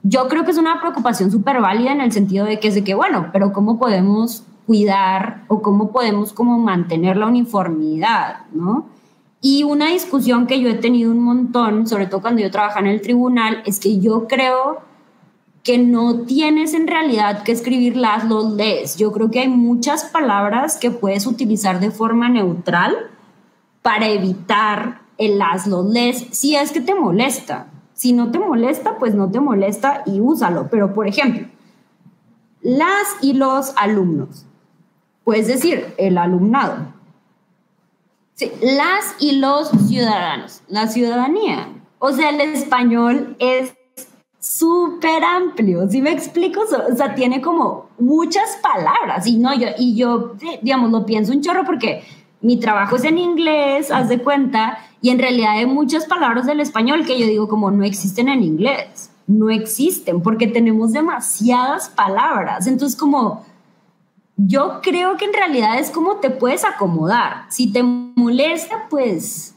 Yo 0.02 0.28
creo 0.28 0.44
que 0.44 0.52
es 0.52 0.59
una 0.59 0.80
preocupación 0.80 1.30
súper 1.30 1.61
válida 1.61 1.92
en 1.92 2.00
el 2.00 2.12
sentido 2.12 2.46
de 2.46 2.59
que 2.59 2.68
es 2.68 2.74
de 2.74 2.85
que, 2.85 2.94
bueno, 2.94 3.28
pero 3.33 3.52
¿cómo 3.52 3.78
podemos 3.78 4.44
cuidar 4.66 5.44
o 5.48 5.61
cómo 5.61 5.90
podemos 5.90 6.33
como 6.33 6.59
mantener 6.59 7.16
la 7.16 7.26
uniformidad, 7.26 8.46
¿no? 8.52 8.87
Y 9.42 9.64
una 9.64 9.88
discusión 9.88 10.46
que 10.46 10.61
yo 10.61 10.68
he 10.68 10.74
tenido 10.74 11.11
un 11.11 11.20
montón, 11.20 11.87
sobre 11.87 12.07
todo 12.07 12.20
cuando 12.20 12.42
yo 12.42 12.50
trabajaba 12.50 12.87
en 12.87 12.92
el 12.92 13.00
tribunal, 13.00 13.62
es 13.64 13.81
que 13.81 13.98
yo 13.98 14.29
creo 14.29 14.83
que 15.62 15.79
no 15.79 16.22
tienes 16.22 16.74
en 16.74 16.87
realidad 16.87 17.42
que 17.42 17.53
escribir 17.53 17.96
las, 17.96 18.24
los, 18.24 18.53
les. 18.53 18.96
Yo 18.96 19.12
creo 19.12 19.31
que 19.31 19.40
hay 19.40 19.48
muchas 19.48 20.05
palabras 20.05 20.76
que 20.76 20.90
puedes 20.90 21.26
utilizar 21.26 21.81
de 21.81 21.90
forma 21.90 22.29
neutral 22.29 22.94
para 23.83 24.09
evitar 24.09 25.03
el 25.16 25.38
las, 25.38 25.66
los, 25.66 25.87
les, 25.87 26.18
si 26.33 26.57
es 26.57 26.70
que 26.72 26.81
te 26.81 26.94
molesta. 26.94 27.68
Si 27.94 28.12
no 28.12 28.31
te 28.31 28.38
molesta, 28.38 28.98
pues 28.98 29.14
no 29.14 29.31
te 29.31 29.40
molesta 29.40 30.03
y 30.07 30.20
úsalo. 30.20 30.68
Pero, 30.70 30.94
por 30.94 31.07
ejemplo, 31.07 31.48
las 32.61 33.07
y 33.22 33.35
los 33.35 33.74
alumnos. 33.76 34.46
Puedes 35.24 35.46
decir 35.46 35.94
el 35.98 36.18
alumnado 36.18 36.99
las 38.61 39.14
y 39.18 39.33
los 39.33 39.68
ciudadanos, 39.88 40.62
la 40.68 40.87
ciudadanía. 40.87 41.68
O 41.98 42.12
sea, 42.12 42.31
el 42.31 42.40
español 42.40 43.37
es 43.38 43.74
súper 44.38 45.22
amplio, 45.22 45.87
¿sí 45.88 46.00
me 46.00 46.12
explico? 46.12 46.62
O 46.62 46.96
sea, 46.96 47.14
tiene 47.14 47.42
como 47.42 47.90
muchas 47.98 48.59
palabras 48.62 49.26
y 49.26 49.37
no, 49.37 49.55
yo, 49.55 49.68
y 49.79 49.94
yo, 49.96 50.35
digamos, 50.62 50.90
lo 50.90 51.05
pienso 51.05 51.33
un 51.33 51.42
chorro 51.42 51.64
porque 51.64 52.03
mi 52.40 52.59
trabajo 52.59 52.96
es 52.96 53.05
en 53.05 53.18
inglés, 53.18 53.90
haz 53.90 54.09
de 54.09 54.22
cuenta, 54.22 54.79
y 55.03 55.11
en 55.11 55.18
realidad 55.18 55.59
hay 55.59 55.66
muchas 55.66 56.07
palabras 56.07 56.46
del 56.46 56.61
español 56.61 57.05
que 57.05 57.18
yo 57.18 57.26
digo 57.26 57.48
como 57.48 57.70
no 57.70 57.85
existen 57.85 58.29
en 58.29 58.42
inglés, 58.42 59.11
no 59.26 59.50
existen 59.50 60.22
porque 60.22 60.46
tenemos 60.46 60.92
demasiadas 60.92 61.90
palabras, 61.90 62.66
entonces 62.66 62.98
como 62.98 63.44
yo 64.46 64.81
creo 64.83 65.16
que 65.16 65.26
en 65.26 65.35
realidad 65.35 65.79
es 65.79 65.90
como 65.90 66.16
te 66.16 66.31
puedes 66.31 66.64
acomodar. 66.64 67.44
Si 67.50 67.72
te 67.72 67.83
molesta, 68.20 68.87
pues... 68.88 69.56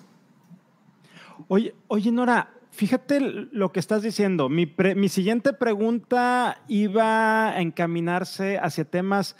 Oye, 1.47 1.75
oye 1.87 2.11
Nora, 2.11 2.53
fíjate 2.71 3.19
lo 3.19 3.71
que 3.71 3.79
estás 3.79 4.01
diciendo. 4.01 4.49
Mi, 4.49 4.73
mi 4.95 5.09
siguiente 5.09 5.53
pregunta 5.53 6.61
iba 6.67 7.49
a 7.49 7.61
encaminarse 7.61 8.57
hacia 8.57 8.85
temas 8.85 9.35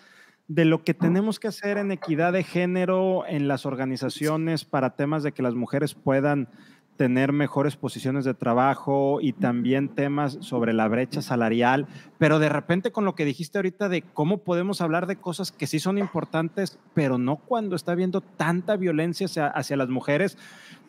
de 0.48 0.66
lo 0.66 0.84
que 0.84 0.94
tenemos 0.94 1.40
que 1.40 1.48
hacer 1.48 1.78
en 1.78 1.92
equidad 1.92 2.34
de 2.34 2.44
género 2.44 3.26
en 3.26 3.48
las 3.48 3.66
organizaciones 3.66 4.66
para 4.66 4.96
temas 4.96 5.24
de 5.24 5.32
que 5.32 5.42
las 5.42 5.56
mujeres 5.56 5.94
puedan 5.94 6.50
tener 6.98 7.32
mejores 7.32 7.76
posiciones 7.76 8.24
de 8.24 8.34
trabajo 8.34 9.20
y 9.20 9.34
también 9.34 9.90
temas 9.90 10.38
sobre 10.42 10.74
la 10.74 10.88
brecha 10.88 11.22
salarial, 11.22 11.88
pero 12.18 12.40
de 12.40 12.50
repente 12.50 12.92
con 12.92 13.06
lo 13.06 13.16
que 13.16 13.26
dijiste 13.26 13.58
ahorita 13.58 13.90
de 13.90 14.04
cómo 14.04 14.40
podemos 14.40 14.82
hablar 14.82 15.08
de 15.08 15.16
cosas 15.16 15.52
que 15.52 15.68
sí 15.68 15.80
son 15.80 15.98
importantes, 15.98 16.78
pero 16.94 17.18
no 17.18 17.38
cuando 17.38 17.76
está 17.76 17.94
habiendo 17.94 18.22
tanta 18.22 18.76
violencia 18.76 19.28
hacia, 19.48 19.78
las 19.78 19.90
mujeres, 19.90 20.38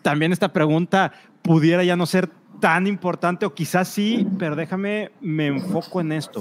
también 0.03 0.33
esta 0.33 0.53
pregunta 0.53 1.13
pudiera 1.43 1.83
ya 1.85 1.97
no 1.97 2.07
ser 2.07 2.31
tan 2.61 2.87
importante 2.87 3.47
o 3.47 3.55
quizás 3.55 3.89
sí, 3.89 4.27
pero 4.39 4.57
déjame, 4.57 5.11
me 5.21 5.47
enfoco 5.47 6.01
en 6.01 6.13
esto. 6.13 6.41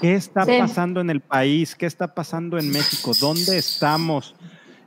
¿Qué 0.00 0.14
está 0.14 0.44
pasando 0.44 1.00
en 1.00 1.10
el 1.10 1.20
país? 1.20 1.76
¿Qué 1.76 1.86
está 1.86 2.14
pasando 2.14 2.58
en 2.58 2.70
México? 2.70 3.12
¿Dónde 3.20 3.56
estamos? 3.56 4.34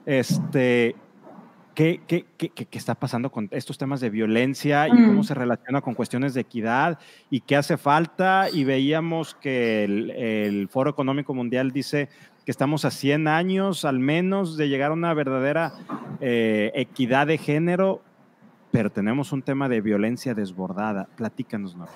Este, 0.05 0.95
¿Qué, 1.75 1.99
qué, 2.07 2.25
qué, 2.37 2.49
qué, 2.51 2.77
está 2.77 2.95
pasando 2.95 3.29
con 3.29 3.49
estos 3.51 3.77
temas 3.77 3.99
de 3.99 4.09
violencia 4.09 4.87
y 4.87 4.91
cómo 4.91 5.19
mm. 5.19 5.23
se 5.25 5.33
relaciona 5.33 5.81
con 5.81 5.93
cuestiones 5.93 6.33
de 6.33 6.39
equidad 6.39 6.99
y 7.29 7.41
qué 7.41 7.57
hace 7.57 7.75
falta? 7.75 8.49
Y 8.49 8.63
veíamos 8.63 9.35
que 9.35 9.83
el, 9.83 10.69
Foro 10.69 10.89
Económico 10.89 11.33
Mundial 11.33 11.71
dice 11.71 12.07
que 12.45 12.51
estamos 12.51 12.85
a 12.85 12.91
100 12.91 13.27
años 13.27 13.83
al 13.83 13.99
menos 13.99 14.55
de 14.55 14.69
llegar 14.69 14.91
a 14.91 14.93
una 14.93 15.13
verdadera 15.13 15.73
eh, 16.21 16.71
equidad 16.75 17.27
de 17.27 17.37
género, 17.37 18.01
pero 18.71 18.89
tenemos 18.89 19.33
un 19.33 19.41
tema 19.41 19.67
de 19.67 19.81
violencia 19.81 20.33
desbordada. 20.33 21.09
Platícanos, 21.17 21.75
Nora. 21.75 21.91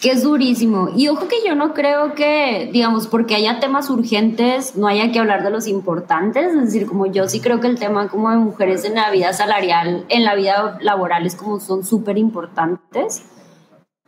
Que 0.00 0.12
es 0.12 0.22
durísimo. 0.22 0.88
Y 0.96 1.08
ojo 1.08 1.28
que 1.28 1.36
yo 1.46 1.54
no 1.54 1.74
creo 1.74 2.14
que, 2.14 2.70
digamos, 2.72 3.06
porque 3.06 3.34
haya 3.34 3.60
temas 3.60 3.90
urgentes, 3.90 4.76
no 4.76 4.86
haya 4.86 5.12
que 5.12 5.18
hablar 5.18 5.42
de 5.42 5.50
los 5.50 5.66
importantes. 5.66 6.54
Es 6.54 6.60
decir, 6.60 6.86
como 6.86 7.06
yo 7.06 7.28
sí 7.28 7.40
creo 7.40 7.60
que 7.60 7.66
el 7.66 7.78
tema 7.78 8.08
como 8.08 8.30
de 8.30 8.38
mujeres 8.38 8.84
en 8.84 8.94
la 8.94 9.10
vida 9.10 9.32
salarial, 9.32 10.06
en 10.08 10.24
la 10.24 10.34
vida 10.34 10.78
laboral, 10.80 11.26
es 11.26 11.36
como 11.36 11.60
son 11.60 11.84
súper 11.84 12.16
importantes. 12.16 13.24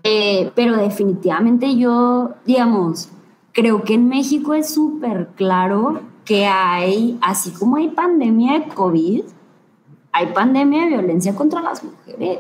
Eh, 0.05 0.51
pero 0.55 0.77
definitivamente 0.77 1.77
yo, 1.77 2.31
digamos, 2.45 3.11
creo 3.53 3.85
que 3.85 3.95
en 3.95 4.09
México 4.09 4.55
es 4.55 4.73
súper 4.73 5.29
claro 5.37 6.01
que 6.25 6.47
hay, 6.47 7.19
así 7.21 7.51
como 7.51 7.77
hay 7.77 7.89
pandemia 7.89 8.59
de 8.59 8.69
COVID, 8.69 9.23
hay 10.13 10.27
pandemia 10.27 10.83
de 10.83 10.89
violencia 10.89 11.35
contra 11.35 11.63
las 11.63 11.83
mujeres. 11.85 12.39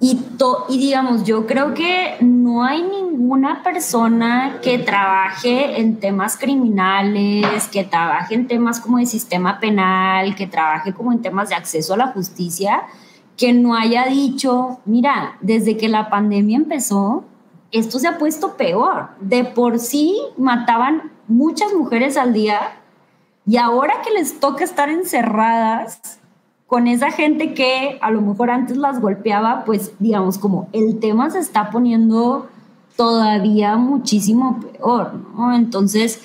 Y, 0.00 0.20
y 0.68 0.78
digamos, 0.78 1.24
yo 1.24 1.46
creo 1.46 1.74
que 1.74 2.16
no 2.20 2.64
hay 2.64 2.82
ninguna 2.82 3.62
persona 3.62 4.58
que 4.62 4.78
trabaje 4.78 5.80
en 5.80 5.98
temas 5.98 6.36
criminales, 6.36 7.68
que 7.68 7.84
trabaje 7.84 8.34
en 8.34 8.46
temas 8.46 8.80
como 8.80 8.98
de 8.98 9.06
sistema 9.06 9.58
penal, 9.58 10.34
que 10.34 10.46
trabaje 10.46 10.92
como 10.92 11.12
en 11.12 11.22
temas 11.22 11.48
de 11.48 11.54
acceso 11.54 11.94
a 11.94 11.96
la 11.96 12.08
justicia, 12.08 12.82
que 13.36 13.52
no 13.52 13.74
haya 13.74 14.06
dicho, 14.06 14.80
mira, 14.84 15.36
desde 15.40 15.76
que 15.76 15.88
la 15.88 16.08
pandemia 16.10 16.56
empezó, 16.56 17.24
esto 17.72 17.98
se 17.98 18.08
ha 18.08 18.18
puesto 18.18 18.56
peor. 18.56 19.10
De 19.20 19.44
por 19.44 19.78
sí 19.78 20.16
mataban 20.36 21.12
muchas 21.28 21.72
mujeres 21.74 22.16
al 22.16 22.32
día 22.32 22.60
y 23.46 23.56
ahora 23.58 24.02
que 24.02 24.10
les 24.10 24.40
toca 24.40 24.64
estar 24.64 24.88
encerradas, 24.88 26.20
con 26.66 26.88
esa 26.88 27.10
gente 27.10 27.54
que 27.54 27.98
a 28.00 28.10
lo 28.10 28.20
mejor 28.20 28.50
antes 28.50 28.76
las 28.76 29.00
golpeaba, 29.00 29.64
pues 29.64 29.92
digamos 29.98 30.38
como 30.38 30.68
el 30.72 30.98
tema 30.98 31.30
se 31.30 31.38
está 31.38 31.70
poniendo 31.70 32.48
todavía 32.96 33.76
muchísimo 33.76 34.60
peor, 34.60 35.12
¿no? 35.36 35.54
Entonces, 35.54 36.22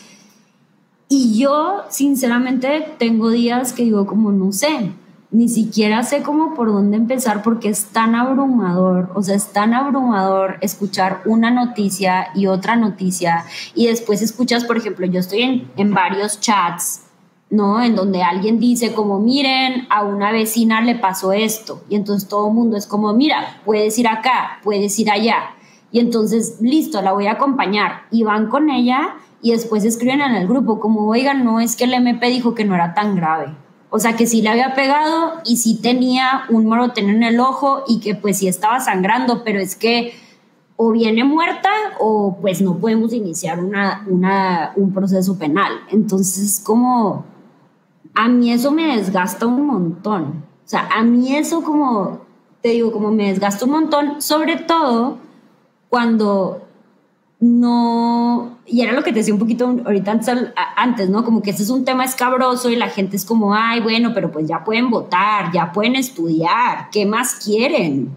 y 1.09 1.37
yo 1.37 1.83
sinceramente 1.89 2.95
tengo 2.97 3.29
días 3.29 3.73
que 3.73 3.83
digo 3.83 4.07
como 4.07 4.31
no 4.31 4.51
sé, 4.51 4.91
ni 5.29 5.47
siquiera 5.47 6.03
sé 6.03 6.23
cómo 6.23 6.55
por 6.55 6.71
dónde 6.71 6.97
empezar 6.97 7.43
porque 7.43 7.69
es 7.69 7.85
tan 7.85 8.15
abrumador, 8.15 9.11
o 9.13 9.21
sea, 9.21 9.35
es 9.35 9.47
tan 9.53 9.73
abrumador 9.73 10.57
escuchar 10.61 11.21
una 11.25 11.51
noticia 11.51 12.29
y 12.33 12.47
otra 12.47 12.75
noticia 12.75 13.45
y 13.75 13.87
después 13.87 14.21
escuchas, 14.21 14.65
por 14.65 14.77
ejemplo, 14.77 15.05
yo 15.05 15.19
estoy 15.19 15.41
en, 15.41 15.71
en 15.77 15.93
varios 15.93 16.39
chats 16.39 17.10
¿no? 17.51 17.83
En 17.83 17.95
donde 17.95 18.23
alguien 18.23 18.59
dice 18.59 18.93
como, 18.93 19.19
miren, 19.19 19.85
a 19.89 20.03
una 20.03 20.31
vecina 20.31 20.81
le 20.81 20.95
pasó 20.95 21.33
esto. 21.33 21.83
Y 21.89 21.95
entonces 21.95 22.27
todo 22.27 22.47
el 22.47 22.53
mundo 22.53 22.77
es 22.77 22.87
como, 22.87 23.13
mira, 23.13 23.61
puedes 23.65 23.99
ir 23.99 24.07
acá, 24.07 24.59
puedes 24.63 24.97
ir 24.97 25.11
allá. 25.11 25.51
Y 25.91 25.99
entonces, 25.99 26.57
listo, 26.61 27.01
la 27.01 27.11
voy 27.11 27.27
a 27.27 27.33
acompañar. 27.33 28.03
Y 28.09 28.23
van 28.23 28.47
con 28.47 28.69
ella 28.69 29.15
y 29.41 29.51
después 29.51 29.83
escriben 29.83 30.21
en 30.21 30.35
el 30.35 30.47
grupo 30.47 30.79
como, 30.79 31.07
oigan, 31.09 31.43
no, 31.43 31.59
es 31.59 31.75
que 31.75 31.83
el 31.83 31.93
MP 31.93 32.29
dijo 32.29 32.55
que 32.55 32.63
no 32.63 32.73
era 32.73 32.93
tan 32.93 33.17
grave. 33.17 33.53
O 33.89 33.99
sea, 33.99 34.15
que 34.15 34.25
sí 34.25 34.41
le 34.41 34.47
había 34.47 34.73
pegado 34.73 35.41
y 35.43 35.57
sí 35.57 35.79
tenía 35.81 36.43
un 36.49 36.65
morotén 36.65 37.09
en 37.09 37.23
el 37.23 37.41
ojo 37.41 37.83
y 37.85 37.99
que 37.99 38.15
pues 38.15 38.37
sí 38.37 38.47
estaba 38.47 38.79
sangrando, 38.79 39.43
pero 39.43 39.59
es 39.59 39.75
que 39.75 40.13
o 40.77 40.91
viene 40.91 41.25
muerta 41.25 41.69
o 41.99 42.37
pues 42.39 42.61
no 42.61 42.77
podemos 42.77 43.11
iniciar 43.13 43.59
una, 43.59 44.05
una, 44.09 44.71
un 44.77 44.93
proceso 44.93 45.37
penal. 45.37 45.73
Entonces, 45.89 46.61
como 46.65 47.25
a 48.13 48.27
mí 48.27 48.51
eso 48.51 48.71
me 48.71 48.97
desgasta 48.97 49.47
un 49.47 49.65
montón. 49.65 50.43
O 50.65 50.67
sea, 50.71 50.89
a 50.93 51.03
mí 51.03 51.35
eso 51.35 51.63
como, 51.63 52.21
te 52.61 52.69
digo, 52.69 52.91
como 52.91 53.11
me 53.11 53.29
desgasta 53.29 53.65
un 53.65 53.71
montón, 53.71 54.21
sobre 54.21 54.57
todo 54.57 55.17
cuando 55.89 56.61
no, 57.41 58.59
y 58.67 58.81
era 58.81 58.93
lo 58.93 59.03
que 59.03 59.11
te 59.11 59.19
decía 59.19 59.33
un 59.33 59.39
poquito 59.39 59.65
ahorita 59.65 60.19
antes, 60.77 61.09
¿no? 61.09 61.25
Como 61.25 61.41
que 61.41 61.49
ese 61.49 61.63
es 61.63 61.71
un 61.71 61.83
tema 61.83 62.05
escabroso 62.05 62.69
y 62.69 62.75
la 62.75 62.87
gente 62.87 63.17
es 63.17 63.25
como, 63.25 63.55
ay, 63.55 63.81
bueno, 63.81 64.11
pero 64.13 64.31
pues 64.31 64.47
ya 64.47 64.63
pueden 64.63 64.91
votar, 64.91 65.51
ya 65.51 65.71
pueden 65.71 65.95
estudiar, 65.95 66.89
¿qué 66.91 67.07
más 67.07 67.43
quieren? 67.43 68.15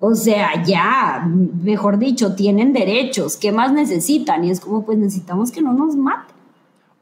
O 0.00 0.14
sea, 0.14 0.64
ya, 0.64 1.28
mejor 1.62 1.98
dicho, 1.98 2.34
tienen 2.34 2.72
derechos, 2.72 3.36
¿qué 3.36 3.52
más 3.52 3.72
necesitan? 3.72 4.42
Y 4.42 4.50
es 4.50 4.58
como, 4.58 4.86
pues 4.86 4.96
necesitamos 4.96 5.52
que 5.52 5.60
no 5.60 5.74
nos 5.74 5.94
maten. 5.94 6.34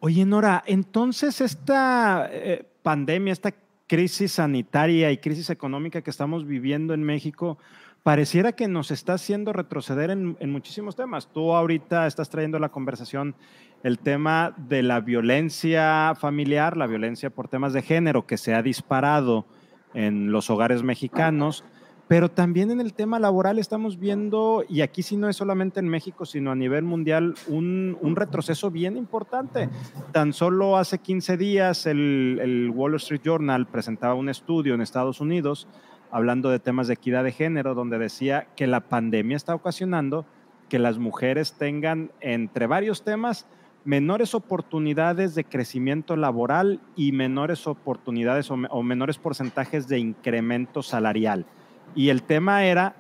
Oye, 0.03 0.25
Nora, 0.25 0.63
entonces 0.67 1.43
esta 1.43 2.27
eh, 2.33 2.65
pandemia, 2.83 3.35
esta 3.35 3.53
crisis 3.87 4.33
sanitaria 4.33 5.13
y 5.13 5.19
crisis 5.19 5.51
económica 5.51 6.01
que 6.01 6.09
estamos 6.09 6.47
viviendo 6.47 6.95
en 6.95 7.03
México, 7.03 7.59
pareciera 8.03 8.53
que 8.53 8.67
nos 8.67 8.91
está 8.93 9.13
haciendo 9.13 9.53
retroceder 9.53 10.09
en, 10.09 10.37
muchísimos 10.51 10.97
temas. 10.97 11.29
Tú 11.31 11.53
ahorita 11.53 12.07
estás 12.07 12.31
trayendo 12.31 12.59
la 12.59 12.71
conversación 12.71 13.35
el 13.83 13.99
tema 13.99 14.55
de 14.57 14.83
la 14.83 15.01
violencia 15.01 16.15
familiar, 16.19 16.79
la 16.79 16.87
violencia 16.87 17.29
por 17.29 17.49
temas 17.49 17.75
de 17.75 17.83
género 17.83 18.27
que 18.27 18.39
se 18.39 18.55
ha 18.55 18.63
disparado 18.63 19.45
en 19.93 20.33
los 20.33 20.49
hogares 20.49 20.83
mexicanos, 20.83 21.63
pero 22.11 22.29
también 22.29 22.73
en 22.73 22.81
el 22.81 22.93
tema 22.93 23.21
laboral 23.21 23.61
estamos 23.61 23.97
viendo, 23.97 24.65
y 24.69 24.81
aquí 24.81 25.01
sí 25.01 25.17
no 25.17 25.29
es 25.29 25.37
solamente 25.37 25.79
en 25.79 25.87
México, 25.87 26.27
sino 26.27 26.51
a 26.51 26.57
nivel 26.57 26.83
mundial, 26.83 27.37
un, 27.47 27.97
retroceso 28.17 28.69
bien 28.69 28.97
importante. 28.97 29.69
Tan 30.11 30.33
solo 30.33 30.77
hace 30.77 30.99
15 30.99 31.37
días 31.37 31.87
el, 31.87 32.73
Wall 32.75 32.97
Street 32.97 33.21
Journal 33.23 33.69
presentaba 33.69 34.15
un 34.15 34.29
estudio 34.29 34.75
en 34.75 34.81
Estados 34.81 35.21
Unidos 35.21 35.69
hablando 36.11 36.51
de 36.51 36.59
temas 36.59 36.89
de 36.89 36.95
equidad 36.95 37.23
de 37.23 37.31
género, 37.31 37.77
donde 37.77 37.97
decía 37.97 38.49
que 38.57 38.67
la 38.67 38.81
pandemia 38.81 39.37
está 39.37 39.55
ocasionando 39.55 40.27
que 40.69 40.81
las 40.81 40.99
mujeres 40.99 41.53
tengan, 41.53 42.11
entre 42.21 42.67
varios 42.67 43.05
temas, 43.05 43.47
menores 43.85 44.35
oportunidades 44.35 45.37
de 45.37 45.45
crecimiento 45.45 46.17
laboral 46.17 46.81
y 46.97 47.13
menores 47.13 47.69
oportunidades 47.69 48.51
o, 48.51 48.83
menores 48.83 49.19
porcentajes 49.19 49.87
de 49.87 50.01
incremento 50.01 50.83
salarial. 50.83 51.47
Y 51.95 52.09
el 52.09 52.23
tema 52.23 52.65
era 52.65 52.95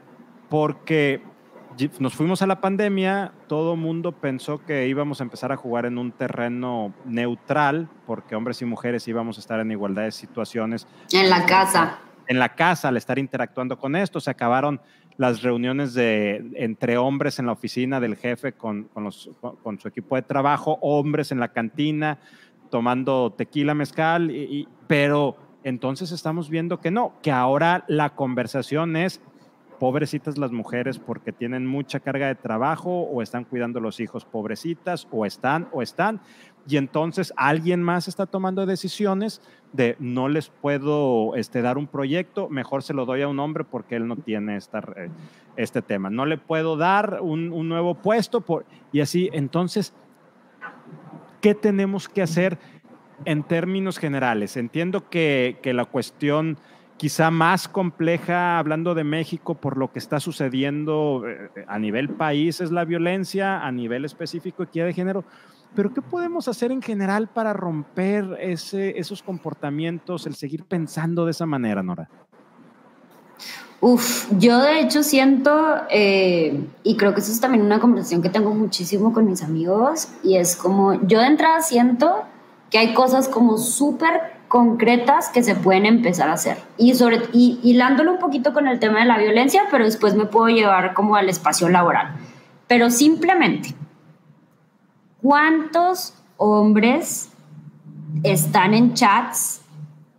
porque 0.48 1.22
nos 1.98 2.14
fuimos 2.14 2.42
a 2.42 2.46
la 2.46 2.60
pandemia, 2.60 3.32
todo 3.46 3.76
mundo 3.76 4.12
pensó 4.12 4.64
que 4.64 4.88
íbamos 4.88 5.20
a 5.20 5.24
empezar 5.24 5.52
a 5.52 5.56
jugar 5.56 5.86
en 5.86 5.98
un 5.98 6.12
terreno 6.12 6.92
neutral, 7.04 7.88
porque 8.06 8.34
hombres 8.34 8.60
y 8.60 8.64
mujeres 8.64 9.06
íbamos 9.08 9.38
a 9.38 9.40
estar 9.40 9.60
en 9.60 9.70
igualdad 9.70 10.02
de 10.02 10.12
situaciones. 10.12 10.86
En 11.12 11.30
la 11.30 11.46
casa 11.46 11.98
en 12.30 12.38
la 12.38 12.54
casa 12.54 12.88
al 12.88 12.96
estar 12.96 13.18
interactuando 13.18 13.76
con 13.76 13.96
esto. 13.96 14.20
Se 14.20 14.30
acabaron 14.30 14.80
las 15.16 15.42
reuniones 15.42 15.94
de, 15.94 16.48
entre 16.54 16.96
hombres 16.96 17.40
en 17.40 17.46
la 17.46 17.52
oficina 17.52 17.98
del 17.98 18.16
jefe 18.16 18.52
con, 18.52 18.84
con, 18.84 19.10
su 19.10 19.88
equipo 19.88 20.14
de 20.14 20.22
trabajo, 20.22 20.78
hombres 20.80 21.32
en 21.32 21.40
la 21.40 21.48
cantina 21.48 22.18
tomando 22.70 23.32
tequila, 23.32 23.74
mezcal, 23.74 24.30
y, 24.30 24.68
pero 24.86 25.36
entonces 25.64 26.12
estamos 26.12 26.50
viendo 26.50 26.80
que 26.80 26.90
no, 26.90 27.12
que 27.22 27.30
ahora 27.30 27.84
la 27.88 28.10
conversación 28.10 28.96
es 28.96 29.20
pobrecitas 29.78 30.36
las 30.36 30.52
mujeres 30.52 30.98
porque 30.98 31.32
tienen 31.32 31.66
mucha 31.66 32.00
carga 32.00 32.26
de 32.26 32.34
trabajo 32.34 32.90
o 32.90 33.22
están 33.22 33.44
cuidando 33.44 33.80
los 33.80 33.98
hijos 33.98 34.26
pobrecitas 34.26 35.08
o 35.10 35.24
están 35.24 35.68
o 35.72 35.80
están 35.80 36.20
y 36.68 36.76
entonces 36.76 37.32
alguien 37.36 37.82
más 37.82 38.06
está 38.06 38.26
tomando 38.26 38.66
decisiones 38.66 39.40
de 39.72 39.96
no 39.98 40.28
les 40.28 40.50
puedo 40.50 41.34
este, 41.36 41.62
dar 41.62 41.78
un 41.78 41.86
proyecto, 41.86 42.48
mejor 42.48 42.82
se 42.82 42.94
lo 42.94 43.06
doy 43.06 43.22
a 43.22 43.28
un 43.28 43.38
hombre 43.38 43.64
porque 43.64 43.96
él 43.96 44.06
no 44.06 44.16
tiene 44.16 44.56
esta, 44.56 44.80
eh, 44.96 45.10
este 45.56 45.80
tema. 45.82 46.10
No 46.10 46.26
le 46.26 46.38
puedo 46.38 46.76
dar 46.76 47.20
un, 47.22 47.52
un 47.52 47.68
nuevo 47.68 47.94
puesto 47.94 48.40
por, 48.40 48.66
y 48.92 49.00
así. 49.00 49.30
Entonces, 49.32 49.94
¿qué 51.40 51.54
tenemos 51.54 52.08
que 52.08 52.22
hacer 52.22 52.58
en 53.24 53.42
términos 53.42 53.98
generales? 53.98 54.56
Entiendo 54.56 55.08
que, 55.08 55.58
la 55.64 55.84
cuestión 55.84 56.58
quizá 56.96 57.30
más 57.30 57.68
compleja, 57.68 58.58
hablando 58.58 58.94
de 58.94 59.04
México, 59.04 59.54
por 59.54 59.76
lo 59.76 59.90
que 59.90 59.98
está 59.98 60.20
sucediendo 60.20 61.24
eh, 61.26 61.64
a 61.66 61.78
nivel 61.78 62.10
país, 62.10 62.60
es 62.60 62.70
la 62.70 62.84
violencia, 62.84 63.64
a 63.64 63.72
nivel 63.72 64.04
específico, 64.04 64.62
equidad 64.62 64.86
de 64.86 64.92
género, 64.92 65.24
pero 65.74 65.94
¿qué 65.94 66.02
podemos 66.02 66.48
hacer 66.48 66.72
en 66.72 66.82
general 66.82 67.28
para 67.28 67.52
romper 67.52 68.36
esos 68.40 69.22
comportamientos, 69.22 70.26
el 70.26 70.34
seguir 70.34 70.64
pensando 70.64 71.24
de 71.24 71.30
esa 71.30 71.46
manera, 71.46 71.82
Nora? 71.82 72.08
Uf, 73.82 74.28
yo 74.36 74.60
de 74.60 74.80
hecho 74.80 75.02
siento, 75.02 75.76
eh, 75.88 76.66
y 76.82 76.96
creo 76.98 77.14
que 77.14 77.20
eso 77.20 77.32
es 77.32 77.40
también 77.40 77.64
una 77.64 77.80
conversación 77.80 78.20
que 78.20 78.28
tengo 78.28 78.52
muchísimo 78.52 79.14
con 79.14 79.24
mis 79.24 79.42
amigos, 79.42 80.08
y 80.22 80.36
es 80.36 80.54
como, 80.54 81.00
yo 81.06 81.18
de 81.20 81.26
entrada 81.26 81.62
siento 81.62 82.24
que 82.70 82.78
hay 82.78 82.94
cosas 82.94 83.28
como 83.28 83.58
súper 83.58 84.38
concretas 84.48 85.28
que 85.28 85.42
se 85.42 85.54
pueden 85.54 85.86
empezar 85.86 86.28
a 86.28 86.34
hacer. 86.34 86.56
Y, 86.76 86.94
sobre, 86.94 87.22
y 87.32 87.60
hilándolo 87.62 88.12
un 88.12 88.18
poquito 88.18 88.52
con 88.52 88.68
el 88.68 88.78
tema 88.78 89.00
de 89.00 89.06
la 89.06 89.18
violencia, 89.18 89.62
pero 89.70 89.84
después 89.84 90.14
me 90.14 90.26
puedo 90.26 90.48
llevar 90.48 90.94
como 90.94 91.16
al 91.16 91.28
espacio 91.28 91.68
laboral. 91.68 92.16
Pero 92.66 92.90
simplemente, 92.90 93.74
¿Cuántos 95.22 96.14
hombres 96.38 97.30
están 98.22 98.72
en 98.72 98.94
chats 98.94 99.60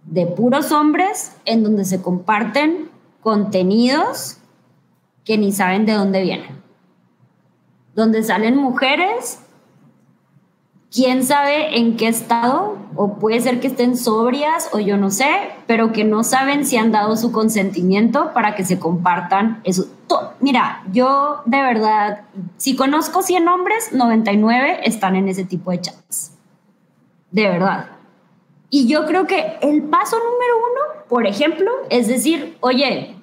de 0.05 0.27
puros 0.27 0.71
hombres 0.71 1.35
en 1.45 1.63
donde 1.63 1.85
se 1.85 2.03
comparten 2.03 2.89
contenidos 3.21 4.37
que 5.25 5.39
ni 5.39 5.51
saben 5.51 5.87
de 5.87 5.93
dónde 5.93 6.21
vienen? 6.21 6.61
Donde 7.95 8.21
salen 8.21 8.57
mujeres 8.57 9.39
quién 10.91 11.23
sabe 11.23 11.77
en 11.77 11.95
qué 11.95 12.07
estado, 12.07 12.77
o 12.95 13.17
puede 13.17 13.39
ser 13.39 13.59
que 13.61 13.67
estén 13.67 13.95
sobrias, 13.97 14.69
o 14.73 14.79
yo 14.79 14.97
no 14.97 15.09
sé, 15.09 15.29
pero 15.65 15.93
que 15.93 16.03
no 16.03 16.23
saben 16.23 16.65
si 16.65 16.77
han 16.77 16.91
dado 16.91 17.15
su 17.15 17.31
consentimiento 17.31 18.33
para 18.33 18.55
que 18.55 18.65
se 18.65 18.77
compartan 18.77 19.61
eso. 19.63 19.85
Mira, 20.41 20.83
yo 20.91 21.41
de 21.45 21.61
verdad, 21.61 22.23
si 22.57 22.75
conozco 22.75 23.21
100 23.21 23.47
hombres, 23.47 23.93
99 23.93 24.81
están 24.83 25.15
en 25.15 25.29
ese 25.29 25.45
tipo 25.45 25.71
de 25.71 25.81
chats. 25.81 26.37
De 27.31 27.47
verdad. 27.47 27.87
Y 28.69 28.87
yo 28.87 29.05
creo 29.05 29.25
que 29.25 29.57
el 29.61 29.83
paso 29.83 30.17
número 30.17 30.57
uno, 30.57 31.05
por 31.07 31.25
ejemplo, 31.25 31.71
es 31.89 32.07
decir, 32.07 32.57
oye, 32.59 33.20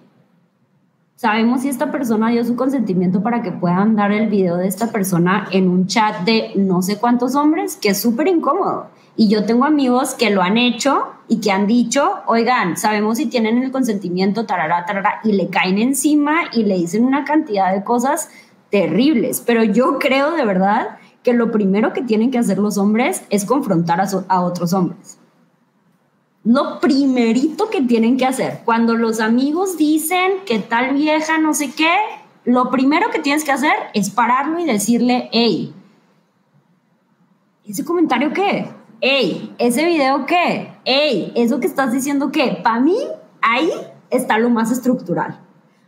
sabemos 1.18 1.62
si 1.62 1.68
esta 1.68 1.90
persona 1.90 2.30
dio 2.30 2.44
su 2.44 2.54
consentimiento 2.54 3.24
para 3.24 3.42
que 3.42 3.50
puedan 3.50 3.96
dar 3.96 4.12
el 4.12 4.28
video 4.28 4.56
de 4.56 4.68
esta 4.68 4.92
persona 4.92 5.48
en 5.50 5.68
un 5.68 5.88
chat 5.88 6.20
de 6.20 6.52
no 6.54 6.80
sé 6.80 6.98
cuántos 6.98 7.34
hombres, 7.34 7.74
que 7.74 7.88
es 7.88 8.00
súper 8.00 8.28
incómodo. 8.28 8.86
Y 9.16 9.28
yo 9.28 9.44
tengo 9.44 9.64
amigos 9.64 10.14
que 10.14 10.30
lo 10.30 10.42
han 10.42 10.56
hecho 10.56 11.08
y 11.26 11.40
que 11.40 11.50
han 11.50 11.66
dicho, 11.66 12.08
oigan, 12.26 12.76
sabemos 12.76 13.18
si 13.18 13.26
tienen 13.26 13.60
el 13.60 13.72
consentimiento, 13.72 14.46
tarara, 14.46 14.86
tarara, 14.86 15.20
y 15.24 15.32
le 15.32 15.48
caen 15.48 15.78
encima 15.78 16.42
y 16.52 16.62
le 16.62 16.76
dicen 16.76 17.04
una 17.04 17.24
cantidad 17.24 17.74
de 17.74 17.82
cosas 17.82 18.30
terribles. 18.70 19.42
Pero 19.44 19.64
yo 19.64 19.98
creo 19.98 20.30
de 20.30 20.44
verdad 20.44 20.98
que 21.24 21.32
lo 21.32 21.50
primero 21.50 21.92
que 21.92 22.02
tienen 22.02 22.30
que 22.30 22.38
hacer 22.38 22.58
los 22.58 22.78
hombres 22.78 23.24
es 23.28 23.44
confrontar 23.44 24.00
a, 24.00 24.06
a 24.28 24.40
otros 24.40 24.72
hombres 24.72 25.17
lo 26.48 26.80
primerito 26.80 27.68
que 27.68 27.82
tienen 27.82 28.16
que 28.16 28.24
hacer. 28.24 28.62
Cuando 28.64 28.94
los 28.94 29.20
amigos 29.20 29.76
dicen 29.76 30.32
que 30.46 30.58
tal 30.58 30.94
vieja 30.94 31.36
no 31.36 31.52
sé 31.52 31.72
qué, 31.72 31.92
lo 32.46 32.70
primero 32.70 33.10
que 33.10 33.18
tienes 33.18 33.44
que 33.44 33.52
hacer 33.52 33.74
es 33.92 34.08
pararlo 34.08 34.58
y 34.58 34.64
decirle, 34.64 35.28
hey, 35.30 35.74
¿ese 37.66 37.84
comentario 37.84 38.32
qué? 38.32 38.66
Hey, 39.02 39.54
¿ese 39.58 39.84
video 39.84 40.24
qué? 40.24 40.72
Hey, 40.86 41.34
¿eso 41.36 41.60
que 41.60 41.66
estás 41.66 41.92
diciendo 41.92 42.32
qué? 42.32 42.58
Para 42.64 42.80
mí, 42.80 42.96
ahí 43.42 43.70
está 44.08 44.38
lo 44.38 44.48
más 44.48 44.70
estructural. 44.70 45.38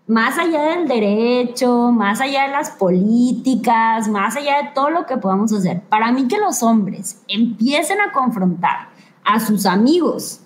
Más 0.07 0.37
allá 0.37 0.77
del 0.77 0.87
derecho, 0.87 1.91
más 1.91 2.21
allá 2.21 2.43
de 2.43 2.51
las 2.51 2.69
políticas, 2.69 4.09
más 4.09 4.37
allá 4.37 4.59
de 4.59 4.69
todo 4.75 4.91
lo 4.91 5.07
que 5.07 5.17
podamos 5.17 5.55
hacer. 5.55 5.81
Para 5.89 6.13
mí 6.13 6.29
que 6.29 6.37
los 6.37 6.63
hombres 6.63 7.23
empiecen 7.29 7.99
a 8.03 8.13
confrontar 8.13 8.91
a 9.25 9.41
sus 9.41 9.65
amigos 9.65 10.43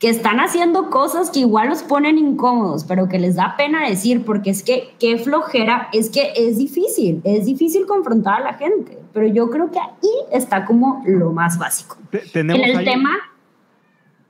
que 0.00 0.08
están 0.08 0.40
haciendo 0.40 0.88
cosas 0.88 1.30
que 1.30 1.40
igual 1.40 1.68
los 1.68 1.82
ponen 1.82 2.16
incómodos, 2.16 2.84
pero 2.84 3.06
que 3.06 3.18
les 3.18 3.36
da 3.36 3.54
pena 3.58 3.86
decir, 3.86 4.24
porque 4.24 4.48
es 4.48 4.62
que 4.62 4.94
qué 4.98 5.18
flojera, 5.18 5.90
es 5.92 6.08
que 6.08 6.32
es 6.34 6.56
difícil, 6.56 7.20
es 7.22 7.44
difícil 7.44 7.84
confrontar 7.86 8.40
a 8.40 8.44
la 8.44 8.54
gente, 8.54 8.98
pero 9.12 9.26
yo 9.26 9.50
creo 9.50 9.70
que 9.70 9.78
ahí 9.78 10.10
está 10.32 10.64
como 10.64 11.02
lo 11.06 11.32
más 11.32 11.58
básico. 11.58 11.98
en 12.12 12.50
el 12.50 12.82
tema... 12.82 13.10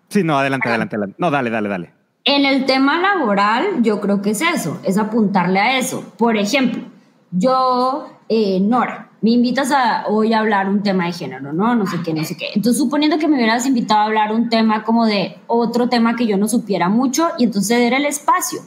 Sí, 0.08 0.24
no, 0.24 0.36
adelante, 0.36 0.68
adelante, 0.68 0.96
adelante. 0.96 1.16
No, 1.20 1.30
dale, 1.30 1.50
dale, 1.50 1.68
dale. 1.68 1.92
En 2.24 2.44
el 2.44 2.66
tema 2.66 3.00
laboral, 3.00 3.80
yo 3.80 4.00
creo 4.00 4.20
que 4.22 4.30
es 4.30 4.42
eso, 4.42 4.80
es 4.82 4.98
apuntarle 4.98 5.60
a 5.60 5.78
eso. 5.78 6.12
Por 6.18 6.36
ejemplo, 6.36 6.82
yo, 7.30 8.10
eh, 8.28 8.58
Nora, 8.60 9.09
me 9.22 9.30
invitas 9.30 9.70
a 9.70 10.06
hoy 10.08 10.32
a 10.32 10.40
hablar 10.40 10.68
un 10.68 10.82
tema 10.82 11.06
de 11.06 11.12
género, 11.12 11.52
¿no? 11.52 11.74
No 11.74 11.86
sé 11.86 11.98
qué, 12.02 12.14
no 12.14 12.24
sé 12.24 12.36
qué. 12.36 12.46
Entonces, 12.54 12.78
suponiendo 12.78 13.18
que 13.18 13.28
me 13.28 13.36
hubieras 13.36 13.66
invitado 13.66 14.00
a 14.00 14.04
hablar 14.04 14.32
un 14.32 14.48
tema 14.48 14.82
como 14.82 15.06
de 15.06 15.36
otro 15.46 15.88
tema 15.88 16.16
que 16.16 16.26
yo 16.26 16.38
no 16.38 16.48
supiera 16.48 16.88
mucho 16.88 17.28
y 17.38 17.44
entonces 17.44 17.78
era 17.78 17.96
el 17.96 18.06
espacio. 18.06 18.60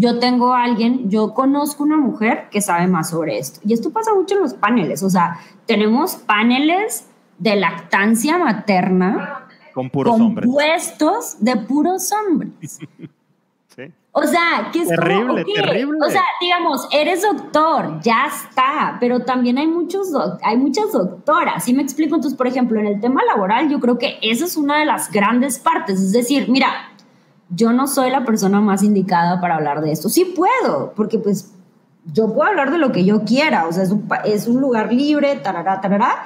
yo 0.00 0.20
tengo 0.20 0.54
a 0.54 0.62
alguien, 0.62 1.10
yo 1.10 1.34
conozco 1.34 1.82
una 1.82 1.96
mujer 1.96 2.48
que 2.52 2.60
sabe 2.60 2.86
más 2.86 3.10
sobre 3.10 3.38
esto. 3.38 3.60
Y 3.64 3.72
esto 3.72 3.90
pasa 3.90 4.14
mucho 4.14 4.36
en 4.36 4.42
los 4.42 4.54
paneles, 4.54 5.02
o 5.02 5.10
sea, 5.10 5.40
tenemos 5.66 6.14
paneles 6.14 7.08
de 7.38 7.56
lactancia 7.56 8.38
materna 8.38 9.46
con 9.74 9.90
puros 9.90 10.16
compuestos 10.16 11.36
de 11.40 11.56
puros 11.56 12.12
hombres. 12.12 12.78
O 14.12 14.26
sea, 14.26 14.70
que 14.72 14.82
es 14.82 14.88
terrible, 14.88 15.44
terrible. 15.44 15.98
O 16.04 16.10
sea, 16.10 16.22
digamos, 16.40 16.88
eres 16.90 17.22
doctor, 17.22 18.00
ya 18.00 18.26
está, 18.26 18.96
pero 18.98 19.20
también 19.20 19.58
hay 19.58 19.68
muchos 19.68 20.08
hay 20.42 20.56
muchas 20.56 20.92
doctoras. 20.92 21.64
¿Sí 21.64 21.72
me 21.72 21.82
explico? 21.82 22.16
Entonces, 22.16 22.36
por 22.36 22.46
ejemplo, 22.46 22.80
en 22.80 22.86
el 22.86 23.00
tema 23.00 23.22
laboral, 23.24 23.68
yo 23.68 23.78
creo 23.78 23.98
que 23.98 24.18
esa 24.22 24.44
es 24.44 24.56
una 24.56 24.80
de 24.80 24.86
las 24.86 25.12
grandes 25.12 25.58
partes. 25.58 26.00
Es 26.00 26.12
decir, 26.12 26.48
mira, 26.48 26.68
yo 27.50 27.72
no 27.72 27.86
soy 27.86 28.10
la 28.10 28.24
persona 28.24 28.60
más 28.60 28.82
indicada 28.82 29.40
para 29.40 29.56
hablar 29.56 29.80
de 29.82 29.92
esto. 29.92 30.08
Sí 30.08 30.24
puedo, 30.24 30.92
porque 30.96 31.18
pues 31.18 31.54
yo 32.12 32.32
puedo 32.32 32.48
hablar 32.48 32.72
de 32.72 32.78
lo 32.78 32.90
que 32.90 33.04
yo 33.04 33.22
quiera. 33.24 33.68
O 33.68 33.72
sea, 33.72 33.84
es 33.84 33.90
un, 33.90 34.08
es 34.24 34.48
un 34.48 34.60
lugar 34.60 34.92
libre, 34.92 35.36
tarará, 35.36 35.80
tarará. 35.80 36.24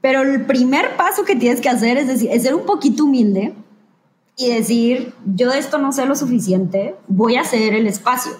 Pero 0.00 0.22
el 0.22 0.44
primer 0.44 0.96
paso 0.96 1.24
que 1.24 1.36
tienes 1.36 1.60
que 1.60 1.68
hacer 1.68 1.96
es 1.98 2.08
decir, 2.08 2.30
es 2.32 2.42
ser 2.42 2.54
un 2.54 2.66
poquito 2.66 3.04
humilde 3.04 3.54
y 4.36 4.50
decir, 4.50 5.14
yo 5.24 5.50
de 5.50 5.58
esto 5.58 5.78
no 5.78 5.92
sé 5.92 6.04
lo 6.04 6.14
suficiente, 6.14 6.94
voy 7.08 7.36
a 7.36 7.44
ceder 7.44 7.74
el 7.74 7.86
espacio. 7.86 8.32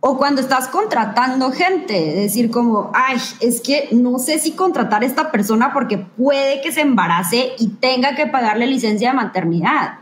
O 0.00 0.16
cuando 0.16 0.40
estás 0.40 0.66
contratando 0.66 1.52
gente, 1.52 2.14
decir 2.14 2.50
como, 2.50 2.90
ay, 2.94 3.18
es 3.40 3.60
que 3.60 3.88
no 3.92 4.18
sé 4.18 4.38
si 4.38 4.52
contratar 4.52 5.02
a 5.02 5.06
esta 5.06 5.30
persona 5.30 5.72
porque 5.72 5.98
puede 5.98 6.60
que 6.60 6.72
se 6.72 6.80
embarace 6.80 7.52
y 7.58 7.68
tenga 7.68 8.16
que 8.16 8.26
pagarle 8.26 8.66
licencia 8.66 9.10
de 9.10 9.16
maternidad. 9.16 9.98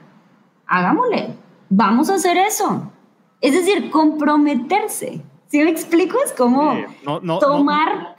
Hagámosle, 0.66 1.34
vamos 1.68 2.08
a 2.08 2.14
hacer 2.14 2.38
eso. 2.38 2.90
Es 3.40 3.52
decir, 3.52 3.90
comprometerse. 3.90 5.20
¿Sí 5.48 5.58
me 5.58 5.70
explico? 5.70 6.16
Es 6.24 6.32
como 6.32 6.72
tomar 7.40 8.14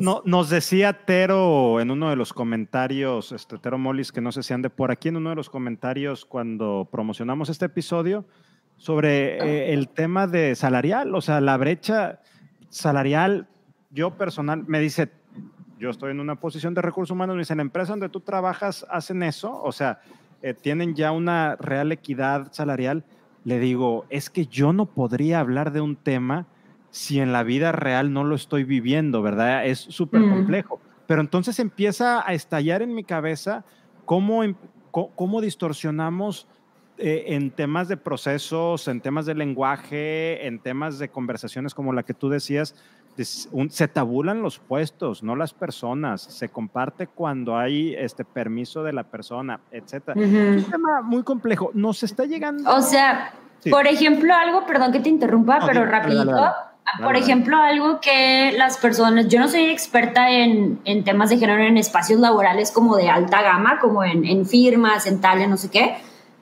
No, 0.00 0.22
nos 0.24 0.50
decía 0.50 1.04
Tero 1.04 1.80
en 1.80 1.90
uno 1.90 2.10
de 2.10 2.16
los 2.16 2.32
comentarios, 2.32 3.32
este, 3.32 3.58
Tero 3.58 3.78
Molis, 3.78 4.12
que 4.12 4.20
no 4.20 4.32
sé 4.32 4.42
si 4.42 4.52
ande 4.52 4.70
por 4.70 4.90
aquí, 4.90 5.08
en 5.08 5.16
uno 5.16 5.30
de 5.30 5.36
los 5.36 5.50
comentarios 5.50 6.24
cuando 6.24 6.88
promocionamos 6.90 7.48
este 7.48 7.66
episodio, 7.66 8.24
sobre 8.76 9.38
eh, 9.38 9.72
el 9.72 9.88
tema 9.88 10.26
de 10.26 10.54
salarial, 10.54 11.14
o 11.14 11.20
sea, 11.20 11.40
la 11.40 11.56
brecha 11.56 12.20
salarial. 12.68 13.48
Yo 13.90 14.16
personal, 14.16 14.64
me 14.66 14.80
dice, 14.80 15.12
yo 15.78 15.90
estoy 15.90 16.10
en 16.10 16.20
una 16.20 16.36
posición 16.36 16.74
de 16.74 16.82
recursos 16.82 17.12
humanos, 17.12 17.36
me 17.36 17.42
dice, 17.42 17.52
en 17.52 17.58
la 17.58 17.62
empresa 17.62 17.92
donde 17.92 18.08
tú 18.08 18.20
trabajas 18.20 18.84
hacen 18.90 19.22
eso, 19.22 19.62
o 19.62 19.72
sea, 19.72 20.00
eh, 20.42 20.54
tienen 20.54 20.94
ya 20.94 21.12
una 21.12 21.56
real 21.56 21.92
equidad 21.92 22.52
salarial. 22.52 23.04
Le 23.44 23.58
digo, 23.58 24.04
es 24.08 24.30
que 24.30 24.46
yo 24.46 24.72
no 24.72 24.86
podría 24.86 25.40
hablar 25.40 25.72
de 25.72 25.80
un 25.80 25.96
tema 25.96 26.46
si 26.94 27.18
en 27.18 27.32
la 27.32 27.42
vida 27.42 27.72
real 27.72 28.12
no 28.12 28.22
lo 28.22 28.36
estoy 28.36 28.62
viviendo, 28.62 29.20
¿verdad? 29.20 29.66
Es 29.66 29.80
súper 29.80 30.20
complejo. 30.20 30.78
Pero 31.08 31.22
entonces 31.22 31.58
empieza 31.58 32.24
a 32.24 32.34
estallar 32.34 32.82
en 32.82 32.94
mi 32.94 33.02
cabeza 33.02 33.64
cómo, 34.04 34.44
em, 34.44 34.54
cómo 34.92 35.40
distorsionamos 35.40 36.46
eh, 36.96 37.24
en 37.34 37.50
temas 37.50 37.88
de 37.88 37.96
procesos, 37.96 38.86
en 38.86 39.00
temas 39.00 39.26
de 39.26 39.34
lenguaje, 39.34 40.46
en 40.46 40.60
temas 40.60 41.00
de 41.00 41.08
conversaciones 41.08 41.74
como 41.74 41.92
la 41.92 42.04
que 42.04 42.14
tú 42.14 42.28
decías, 42.28 42.76
se 43.16 43.88
tabulan 43.88 44.40
los 44.40 44.60
puestos, 44.60 45.24
no 45.24 45.34
las 45.34 45.52
personas, 45.52 46.22
se 46.22 46.48
comparte 46.48 47.08
cuando 47.08 47.56
hay 47.56 47.96
este 47.96 48.24
permiso 48.24 48.84
de 48.84 48.92
la 48.92 49.02
persona, 49.02 49.58
etc. 49.72 50.10
Es 50.14 50.64
un 50.64 50.70
tema 50.70 51.02
muy 51.02 51.24
complejo. 51.24 51.72
Nos 51.74 52.04
está 52.04 52.24
llegando... 52.24 52.70
O 52.70 52.80
sea, 52.80 53.34
por 53.68 53.88
ejemplo, 53.88 54.32
algo, 54.32 54.64
perdón 54.64 54.92
que 54.92 55.00
te 55.00 55.08
interrumpa, 55.08 55.58
pero 55.66 55.84
rapidito. 55.84 56.54
Por 57.02 57.16
ejemplo, 57.16 57.56
algo 57.56 58.00
que 58.00 58.52
las 58.56 58.78
personas, 58.78 59.28
yo 59.28 59.40
no 59.40 59.48
soy 59.48 59.64
experta 59.64 60.30
en, 60.30 60.80
en, 60.84 61.02
temas 61.02 61.30
de 61.30 61.38
género 61.38 61.62
en 61.62 61.78
espacios 61.78 62.20
laborales 62.20 62.70
como 62.70 62.96
de 62.96 63.08
alta 63.08 63.42
gama, 63.42 63.78
como 63.80 64.04
en, 64.04 64.24
en 64.24 64.46
firmas, 64.46 65.06
en 65.06 65.20
tal, 65.20 65.40
en 65.40 65.50
no 65.50 65.56
sé 65.56 65.70
qué, 65.70 65.96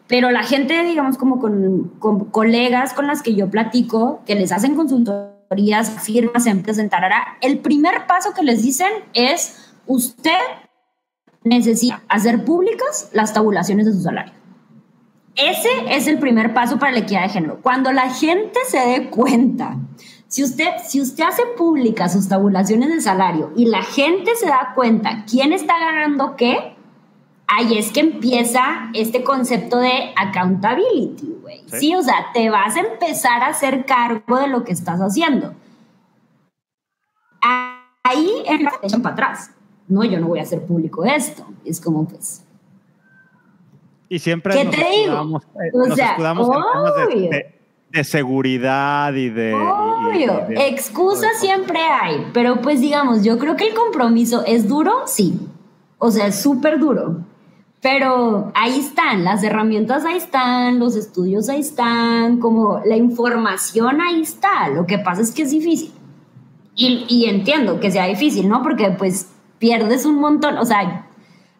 pero 0.09 0.31
la 0.31 0.42
gente, 0.42 0.83
digamos, 0.85 1.16
como 1.16 1.38
con, 1.38 1.92
con, 1.98 2.26
colegas 2.26 2.92
con 2.92 3.07
las 3.07 3.22
que 3.22 3.35
yo 3.35 3.48
platico, 3.48 4.20
que 4.26 4.35
les 4.35 4.52
hacen 4.52 4.74
consultorías, 4.74 6.02
firmas, 6.02 6.46
empresas 6.46 6.83
en 6.83 6.90
Tarara, 6.90 7.38
el 7.40 7.61
primer 7.61 8.07
paso 8.07 8.35
que 8.35 8.42
les 8.42 8.62
dicen 8.62 8.90
es, 9.14 9.72
usted 9.87 10.38
necesita 11.44 12.02
hacer 12.09 12.44
públicas 12.44 13.09
las 13.12 13.33
tabulaciones 13.33 13.87
de 13.87 13.92
su 13.92 14.02
salario. 14.02 14.35
Ese 15.35 15.70
es 15.88 16.07
el 16.09 16.18
primer 16.18 16.52
paso 16.52 16.78
para 16.78 16.92
la 16.92 16.98
equidad 16.98 17.22
de 17.22 17.31
género. 17.31 17.61
Cuando 17.62 17.90
la 17.90 18.11
gente 18.11 18.59
se 18.68 18.78
dé 18.78 19.09
cuenta 19.09 19.78
si 20.33 20.42
usted, 20.42 20.79
si 20.83 20.99
usted 20.99 21.25
hace 21.25 21.42
públicas 21.59 22.14
sus 22.14 22.27
tabulaciones 22.27 22.88
de 22.88 23.03
salario 23.03 23.53
y 23.55 23.66
la 23.66 23.83
gente 23.83 24.35
se 24.35 24.47
da 24.47 24.73
cuenta 24.75 25.27
quién 25.31 25.53
está 25.53 25.79
ganando 25.79 26.37
qué, 26.37 26.75
ahí 27.47 27.77
es 27.77 27.92
que 27.92 28.01
empieza 28.01 28.88
este 28.95 29.25
concepto 29.25 29.79
de 29.79 30.14
accountability, 30.16 31.37
güey. 31.42 31.61
¿Sí? 31.66 31.95
o 31.95 32.01
sea, 32.01 32.29
te 32.33 32.49
vas 32.49 32.77
a 32.77 32.81
empezar 32.81 33.42
a 33.42 33.49
hacer 33.49 33.85
cargo 33.85 34.38
de 34.38 34.49
lo 34.49 34.64
que 34.64 34.73
estás 34.73 35.01
haciendo. 35.01 35.53
Ahí 37.42 38.31
en 38.47 38.64
la 38.64 38.73
echan 38.83 39.03
para 39.03 39.12
atrás. 39.12 39.51
No, 39.87 40.03
yo 40.03 40.18
no 40.18 40.29
voy 40.29 40.38
a 40.38 40.45
hacer 40.45 40.64
público 40.64 41.05
esto. 41.05 41.45
Es 41.62 41.79
como, 41.79 42.09
pues. 42.09 42.42
Y 44.09 44.18
siempre 44.18 44.55
¿Qué 44.55 44.64
te 44.64 44.83
digo? 44.83 45.42
o 45.75 45.95
sea, 45.95 46.16
de 47.92 48.05
seguridad 48.05 49.12
y 49.12 49.29
de... 49.29 49.55
Obvio, 50.12 50.46
excusa 50.51 51.27
siempre 51.38 51.79
hay, 51.79 52.27
pero 52.33 52.61
pues 52.61 52.81
digamos, 52.81 53.22
yo 53.25 53.38
creo 53.38 53.57
que 53.57 53.68
el 53.68 53.75
compromiso 53.75 54.44
es 54.46 54.68
duro, 54.68 55.03
sí. 55.07 55.38
O 55.98 56.11
sea, 56.11 56.27
es 56.27 56.40
súper 56.40 56.79
duro. 56.79 57.25
Pero 57.81 58.53
ahí 58.55 58.79
están, 58.79 59.25
las 59.25 59.42
herramientas 59.42 60.05
ahí 60.05 60.16
están, 60.16 60.79
los 60.79 60.94
estudios 60.94 61.48
ahí 61.48 61.61
están, 61.61 62.38
como 62.38 62.81
la 62.85 62.96
información 62.96 64.01
ahí 64.01 64.20
está. 64.22 64.68
Lo 64.68 64.87
que 64.87 64.98
pasa 64.98 65.22
es 65.22 65.33
que 65.33 65.42
es 65.42 65.51
difícil. 65.51 65.92
Y, 66.77 67.05
y 67.09 67.27
entiendo 67.27 67.81
que 67.81 67.90
sea 67.90 68.07
difícil, 68.07 68.48
¿no? 68.48 68.62
Porque 68.62 68.90
pues 68.90 69.29
pierdes 69.59 70.07
un 70.07 70.16
montón, 70.16 70.59
o 70.59 70.64
sea, 70.64 71.07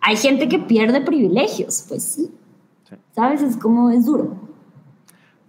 hay 0.01 0.17
gente 0.17 0.49
que 0.49 0.59
pierde 0.59 1.01
privilegios, 1.01 1.85
pues 1.88 2.03
sí. 2.03 2.31
sí. 2.88 2.97
¿Sabes? 3.15 3.43
Es 3.43 3.57
como, 3.57 3.91
es 3.91 4.07
duro. 4.07 4.52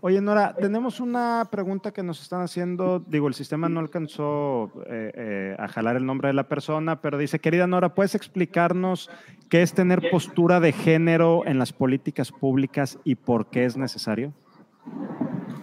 Oye, 0.06 0.20
Nora, 0.20 0.54
tenemos 0.60 1.00
una 1.00 1.48
pregunta 1.50 1.94
que 1.94 2.04
nos 2.04 2.22
están 2.22 2.42
haciendo. 2.42 3.00
Digo, 3.08 3.30
el 3.30 3.34
sistema 3.34 3.70
no 3.70 3.80
alcanzó 3.80 4.66
eh, 4.90 5.14
eh, 5.16 5.56
a 5.58 5.70
jalar 5.70 5.96
el 5.96 6.06
nombre 6.06 6.28
de 6.28 6.34
la 6.34 6.50
persona, 6.50 7.00
pero 7.00 7.18
dice, 7.18 7.40
querida 7.40 7.68
Nora, 7.68 7.96
¿puedes 7.96 8.14
explicarnos 8.14 9.10
qué 9.48 9.62
es 9.62 9.74
tener 9.74 10.12
postura 10.12 10.60
de 10.60 10.74
género 10.74 11.44
en 11.46 11.58
las 11.58 11.72
políticas 11.72 12.34
públicas 12.34 13.00
y 13.06 13.16
por 13.16 13.46
qué 13.46 13.64
es 13.64 13.78
necesario? 13.78 14.34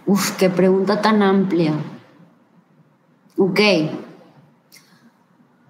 Uf, 0.07 0.31
qué 0.37 0.49
pregunta 0.49 0.99
tan 1.03 1.21
amplia. 1.21 1.73
Ok. 3.37 3.59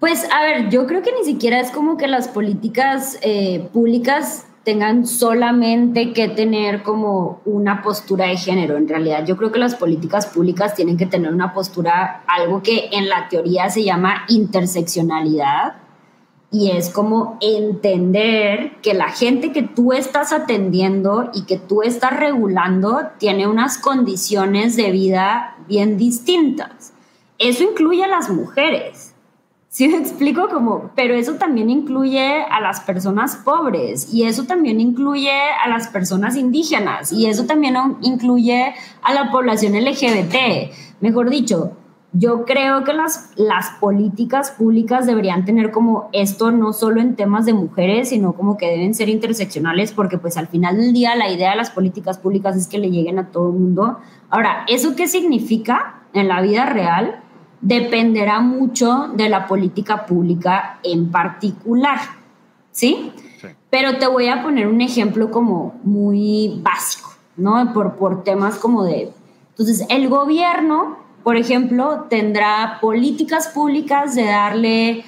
Pues 0.00 0.26
a 0.32 0.44
ver, 0.44 0.70
yo 0.70 0.86
creo 0.86 1.02
que 1.02 1.12
ni 1.12 1.26
siquiera 1.26 1.60
es 1.60 1.70
como 1.72 1.98
que 1.98 2.08
las 2.08 2.26
políticas 2.26 3.18
eh, 3.20 3.68
públicas 3.70 4.46
tengan 4.64 5.06
solamente 5.06 6.12
que 6.12 6.28
tener 6.28 6.82
como 6.82 7.40
una 7.44 7.82
postura 7.82 8.26
de 8.26 8.36
género. 8.36 8.76
En 8.76 8.88
realidad, 8.88 9.24
yo 9.26 9.36
creo 9.36 9.50
que 9.50 9.58
las 9.58 9.74
políticas 9.74 10.26
públicas 10.26 10.74
tienen 10.74 10.96
que 10.96 11.06
tener 11.06 11.32
una 11.32 11.52
postura, 11.52 12.22
algo 12.26 12.62
que 12.62 12.88
en 12.92 13.08
la 13.08 13.28
teoría 13.28 13.70
se 13.70 13.84
llama 13.84 14.24
interseccionalidad, 14.28 15.74
y 16.52 16.70
es 16.70 16.90
como 16.90 17.38
entender 17.40 18.76
que 18.82 18.92
la 18.92 19.08
gente 19.08 19.52
que 19.52 19.62
tú 19.62 19.94
estás 19.94 20.34
atendiendo 20.34 21.30
y 21.32 21.44
que 21.44 21.56
tú 21.56 21.80
estás 21.82 22.14
regulando 22.14 23.00
tiene 23.18 23.48
unas 23.48 23.78
condiciones 23.78 24.76
de 24.76 24.90
vida 24.90 25.56
bien 25.66 25.96
distintas. 25.96 26.92
Eso 27.38 27.64
incluye 27.64 28.04
a 28.04 28.08
las 28.08 28.28
mujeres 28.28 29.11
Sí, 29.72 29.88
me 29.88 29.96
explico 29.96 30.50
como, 30.50 30.90
pero 30.94 31.14
eso 31.14 31.36
también 31.36 31.70
incluye 31.70 32.42
a 32.42 32.60
las 32.60 32.80
personas 32.80 33.36
pobres 33.36 34.12
y 34.12 34.24
eso 34.24 34.44
también 34.44 34.80
incluye 34.80 35.32
a 35.32 35.66
las 35.66 35.88
personas 35.88 36.36
indígenas 36.36 37.10
y 37.10 37.24
eso 37.24 37.46
también 37.46 37.74
incluye 38.02 38.74
a 39.00 39.14
la 39.14 39.30
población 39.30 39.72
LGBT. 39.72 40.70
Mejor 41.00 41.30
dicho, 41.30 41.72
yo 42.12 42.44
creo 42.44 42.84
que 42.84 42.92
las, 42.92 43.30
las 43.36 43.70
políticas 43.80 44.50
públicas 44.50 45.06
deberían 45.06 45.46
tener 45.46 45.70
como 45.70 46.10
esto 46.12 46.52
no 46.52 46.74
solo 46.74 47.00
en 47.00 47.16
temas 47.16 47.46
de 47.46 47.54
mujeres, 47.54 48.10
sino 48.10 48.34
como 48.34 48.58
que 48.58 48.68
deben 48.68 48.92
ser 48.92 49.08
interseccionales 49.08 49.92
porque 49.92 50.18
pues 50.18 50.36
al 50.36 50.48
final 50.48 50.76
del 50.76 50.92
día 50.92 51.16
la 51.16 51.30
idea 51.30 51.52
de 51.52 51.56
las 51.56 51.70
políticas 51.70 52.18
públicas 52.18 52.58
es 52.58 52.68
que 52.68 52.76
le 52.76 52.90
lleguen 52.90 53.18
a 53.18 53.28
todo 53.30 53.48
el 53.48 53.54
mundo. 53.54 53.96
Ahora, 54.28 54.66
¿eso 54.68 54.94
qué 54.94 55.08
significa 55.08 56.02
en 56.12 56.28
la 56.28 56.42
vida 56.42 56.66
real? 56.66 57.21
Dependerá 57.62 58.40
mucho 58.40 59.08
de 59.14 59.28
la 59.28 59.46
política 59.46 60.04
pública 60.04 60.80
en 60.82 61.10
particular, 61.10 62.00
¿sí? 62.72 63.12
Pero 63.70 63.98
te 63.98 64.06
voy 64.06 64.28
a 64.28 64.42
poner 64.42 64.66
un 64.66 64.80
ejemplo 64.80 65.30
como 65.30 65.80
muy 65.84 66.60
básico, 66.62 67.14
¿no? 67.36 67.72
Por, 67.72 67.96
por 67.96 68.24
temas 68.24 68.58
como 68.58 68.84
de, 68.84 69.12
Entonces, 69.50 69.86
el 69.88 70.08
gobierno, 70.08 70.98
por 71.22 71.36
ejemplo, 71.36 72.06
tendrá 72.10 72.78
políticas 72.80 73.48
públicas 73.48 74.14
de 74.16 74.24
darle, 74.24 75.04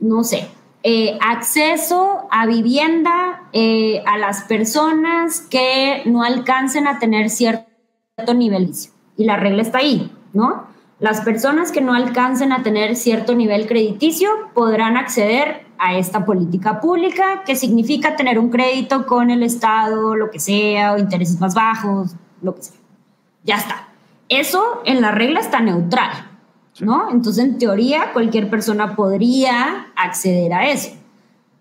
no 0.00 0.24
sé, 0.24 0.48
eh, 0.82 1.18
acceso 1.20 2.28
a 2.30 2.46
vivienda 2.46 3.48
eh, 3.52 4.02
a 4.06 4.16
las 4.16 4.42
personas 4.44 5.42
que 5.42 6.02
no 6.06 6.22
alcancen 6.22 6.86
a 6.86 6.98
tener 6.98 7.28
cierto 7.28 7.66
nivel. 8.34 8.72
Y 9.16 9.24
la 9.24 9.36
regla 9.36 9.62
está 9.62 9.78
ahí, 9.78 10.10
¿no? 10.32 10.77
Las 11.00 11.20
personas 11.20 11.70
que 11.70 11.80
no 11.80 11.94
alcancen 11.94 12.52
a 12.52 12.64
tener 12.64 12.96
cierto 12.96 13.34
nivel 13.34 13.68
crediticio 13.68 14.30
podrán 14.52 14.96
acceder 14.96 15.66
a 15.78 15.96
esta 15.96 16.24
política 16.24 16.80
pública, 16.80 17.44
que 17.46 17.54
significa 17.54 18.16
tener 18.16 18.38
un 18.38 18.50
crédito 18.50 19.06
con 19.06 19.30
el 19.30 19.44
Estado, 19.44 20.16
lo 20.16 20.30
que 20.30 20.40
sea, 20.40 20.94
o 20.94 20.98
intereses 20.98 21.38
más 21.38 21.54
bajos, 21.54 22.16
lo 22.42 22.54
que 22.56 22.62
sea. 22.62 22.76
Ya 23.44 23.56
está. 23.56 23.88
Eso 24.28 24.82
en 24.84 25.00
la 25.00 25.12
regla 25.12 25.38
está 25.38 25.60
neutral, 25.60 26.10
¿no? 26.80 27.10
Entonces, 27.12 27.44
en 27.44 27.58
teoría, 27.58 28.12
cualquier 28.12 28.50
persona 28.50 28.96
podría 28.96 29.86
acceder 29.94 30.52
a 30.52 30.68
eso. 30.68 30.90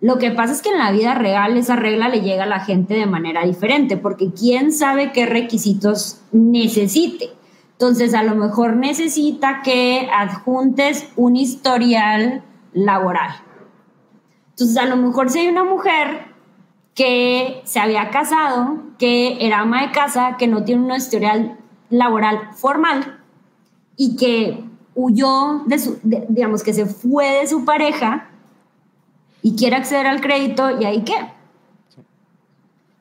Lo 0.02 0.18
que 0.18 0.32
pasa 0.32 0.54
es 0.54 0.62
que 0.62 0.70
en 0.70 0.80
la 0.80 0.92
vida 0.92 1.14
real 1.14 1.58
esa 1.58 1.76
regla 1.76 2.10
le 2.10 2.22
llega 2.22 2.44
a 2.44 2.48
la 2.48 2.60
gente 2.60 2.96
de 2.96 3.06
manera 3.06 3.46
diferente, 3.46 3.98
porque 3.98 4.32
quién 4.32 4.72
sabe 4.72 5.12
qué 5.12 5.26
requisitos 5.28 6.22
necesite. 6.32 7.30
Entonces, 7.78 8.16
a 8.16 8.24
lo 8.24 8.34
mejor 8.34 8.76
necesita 8.76 9.62
que 9.62 10.10
adjuntes 10.12 11.10
un 11.16 11.36
historial 11.36 12.44
laboral. 12.74 13.36
Entonces, 14.50 14.78
a 14.78 14.88
lo 14.88 14.98
mejor 14.98 15.30
si 15.30 15.38
hay 15.38 15.48
una 15.48 15.64
mujer 15.64 16.26
que 16.96 17.62
se 17.66 17.80
había 17.80 18.10
casado, 18.10 18.80
que 18.98 19.46
era 19.46 19.60
ama 19.60 19.84
de 19.84 19.92
casa, 19.92 20.38
que 20.40 20.48
no 20.48 20.64
tiene 20.64 20.86
un 20.86 20.92
historial 20.92 21.60
laboral 21.92 22.50
formal 22.56 23.20
y 23.96 24.16
que 24.16 24.64
huyó 24.96 25.62
de 25.68 25.78
su, 25.78 26.00
digamos 26.02 26.64
que 26.64 26.74
se 26.74 26.88
fue 26.88 27.42
de 27.42 27.48
su 27.48 27.64
pareja 27.64 28.32
y 29.44 29.56
quiere 29.56 29.76
acceder 29.76 30.08
al 30.08 30.22
crédito 30.22 30.82
y 30.82 30.86
ahí 30.86 31.04
qué. 31.04 31.37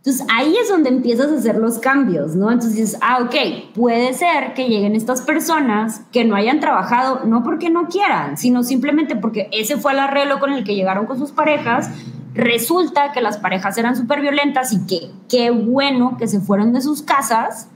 Entonces 0.06 0.24
ahí 0.32 0.56
es 0.56 0.68
donde 0.68 0.88
empiezas 0.88 1.32
a 1.32 1.34
hacer 1.34 1.56
los 1.56 1.80
cambios, 1.80 2.36
¿no? 2.36 2.52
Entonces 2.52 2.76
dices, 2.76 2.98
ah, 3.02 3.18
ok, 3.24 3.72
puede 3.74 4.14
ser 4.14 4.54
que 4.54 4.68
lleguen 4.68 4.94
estas 4.94 5.20
personas 5.20 6.02
que 6.12 6.24
no 6.24 6.36
hayan 6.36 6.60
trabajado, 6.60 7.24
no 7.24 7.42
porque 7.42 7.70
no 7.70 7.88
quieran, 7.88 8.36
sino 8.36 8.62
simplemente 8.62 9.16
porque 9.16 9.48
ese 9.50 9.78
fue 9.78 9.94
el 9.94 9.98
arreglo 9.98 10.38
con 10.38 10.52
el 10.52 10.62
que 10.62 10.76
llegaron 10.76 11.06
con 11.06 11.18
sus 11.18 11.32
parejas. 11.32 11.90
Resulta 12.34 13.10
que 13.10 13.20
las 13.20 13.38
parejas 13.38 13.76
eran 13.78 13.96
súper 13.96 14.20
violentas 14.20 14.72
y 14.72 14.86
que 14.86 15.10
qué 15.28 15.50
bueno 15.50 16.16
que 16.16 16.28
se 16.28 16.38
fueron 16.38 16.72
de 16.72 16.82
sus 16.82 17.02
casas 17.02 17.68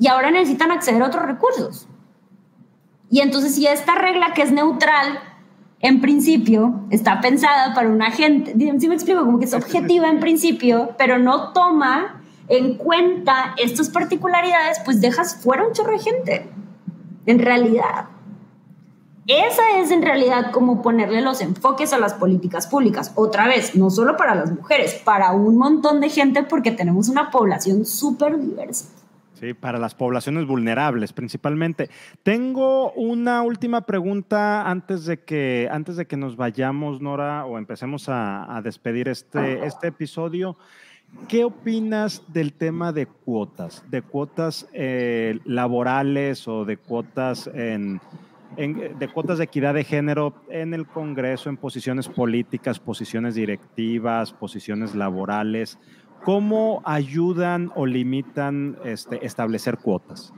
y 0.00 0.08
ahora 0.08 0.32
necesitan 0.32 0.72
acceder 0.72 1.00
a 1.00 1.06
otros 1.06 1.26
recursos. 1.26 1.86
Y 3.08 3.20
entonces 3.20 3.54
si 3.54 3.68
esta 3.68 3.94
regla 3.94 4.32
que 4.34 4.42
es 4.42 4.50
neutral, 4.50 5.20
en 5.80 6.00
principio, 6.00 6.80
está 6.90 7.20
pensada 7.20 7.72
para 7.74 7.88
una 7.88 8.10
gente, 8.10 8.54
si 8.78 8.88
me 8.88 8.94
explico, 8.94 9.24
como 9.24 9.38
que 9.38 9.44
es 9.44 9.54
objetiva 9.54 10.08
en 10.08 10.18
principio, 10.18 10.90
pero 10.98 11.18
no 11.18 11.52
toma 11.52 12.22
en 12.48 12.74
cuenta 12.74 13.54
estas 13.58 13.88
particularidades, 13.90 14.80
pues 14.84 15.00
dejas 15.00 15.36
fuera 15.36 15.66
un 15.66 15.72
chorro 15.72 15.92
de 15.92 15.98
gente, 15.98 16.50
en 17.26 17.38
realidad. 17.38 18.06
Esa 19.28 19.78
es 19.78 19.90
en 19.90 20.02
realidad 20.02 20.50
como 20.52 20.80
ponerle 20.80 21.20
los 21.20 21.42
enfoques 21.42 21.92
a 21.92 21.98
las 21.98 22.14
políticas 22.14 22.66
públicas. 22.66 23.12
Otra 23.14 23.46
vez, 23.46 23.76
no 23.76 23.90
solo 23.90 24.16
para 24.16 24.34
las 24.34 24.50
mujeres, 24.50 24.94
para 25.04 25.32
un 25.32 25.58
montón 25.58 26.00
de 26.00 26.08
gente 26.08 26.42
porque 26.42 26.72
tenemos 26.72 27.10
una 27.10 27.30
población 27.30 27.84
súper 27.84 28.40
diversa. 28.40 28.86
Sí, 29.40 29.54
para 29.54 29.78
las 29.78 29.94
poblaciones 29.94 30.46
vulnerables 30.46 31.12
principalmente. 31.12 31.90
Tengo 32.24 32.90
una 32.92 33.42
última 33.42 33.82
pregunta 33.82 34.68
antes 34.68 35.04
de 35.04 35.20
que, 35.20 35.68
antes 35.70 35.96
de 35.96 36.06
que 36.06 36.16
nos 36.16 36.36
vayamos, 36.36 37.00
Nora, 37.00 37.44
o 37.44 37.56
empecemos 37.56 38.08
a, 38.08 38.60
despedir 38.64 39.08
este, 39.08 39.64
este 39.64 39.88
episodio. 39.88 40.56
¿Qué 41.28 41.44
opinas 41.44 42.22
del 42.28 42.52
tema 42.52 42.92
de 42.92 43.06
cuotas? 43.06 43.84
De 43.90 44.02
cuotas 44.02 44.68
eh, 44.72 45.38
laborales 45.44 46.48
o 46.48 46.64
de 46.64 46.76
cuotas 46.76 47.48
en, 47.54 48.00
de 48.56 49.08
cuotas 49.12 49.38
de 49.38 49.44
equidad 49.44 49.74
de 49.74 49.84
género 49.84 50.34
en 50.48 50.74
el 50.74 50.86
Congreso, 50.86 51.48
en 51.48 51.56
posiciones 51.56 52.08
políticas, 52.08 52.80
posiciones 52.80 53.36
directivas, 53.36 54.32
posiciones 54.32 54.94
laborales. 54.94 55.78
¿Cómo 56.24 56.82
ayudan 56.84 57.70
o 57.74 57.86
limitan 57.86 58.76
este, 58.84 59.24
establecer 59.24 59.78
cuotas? 59.78 60.32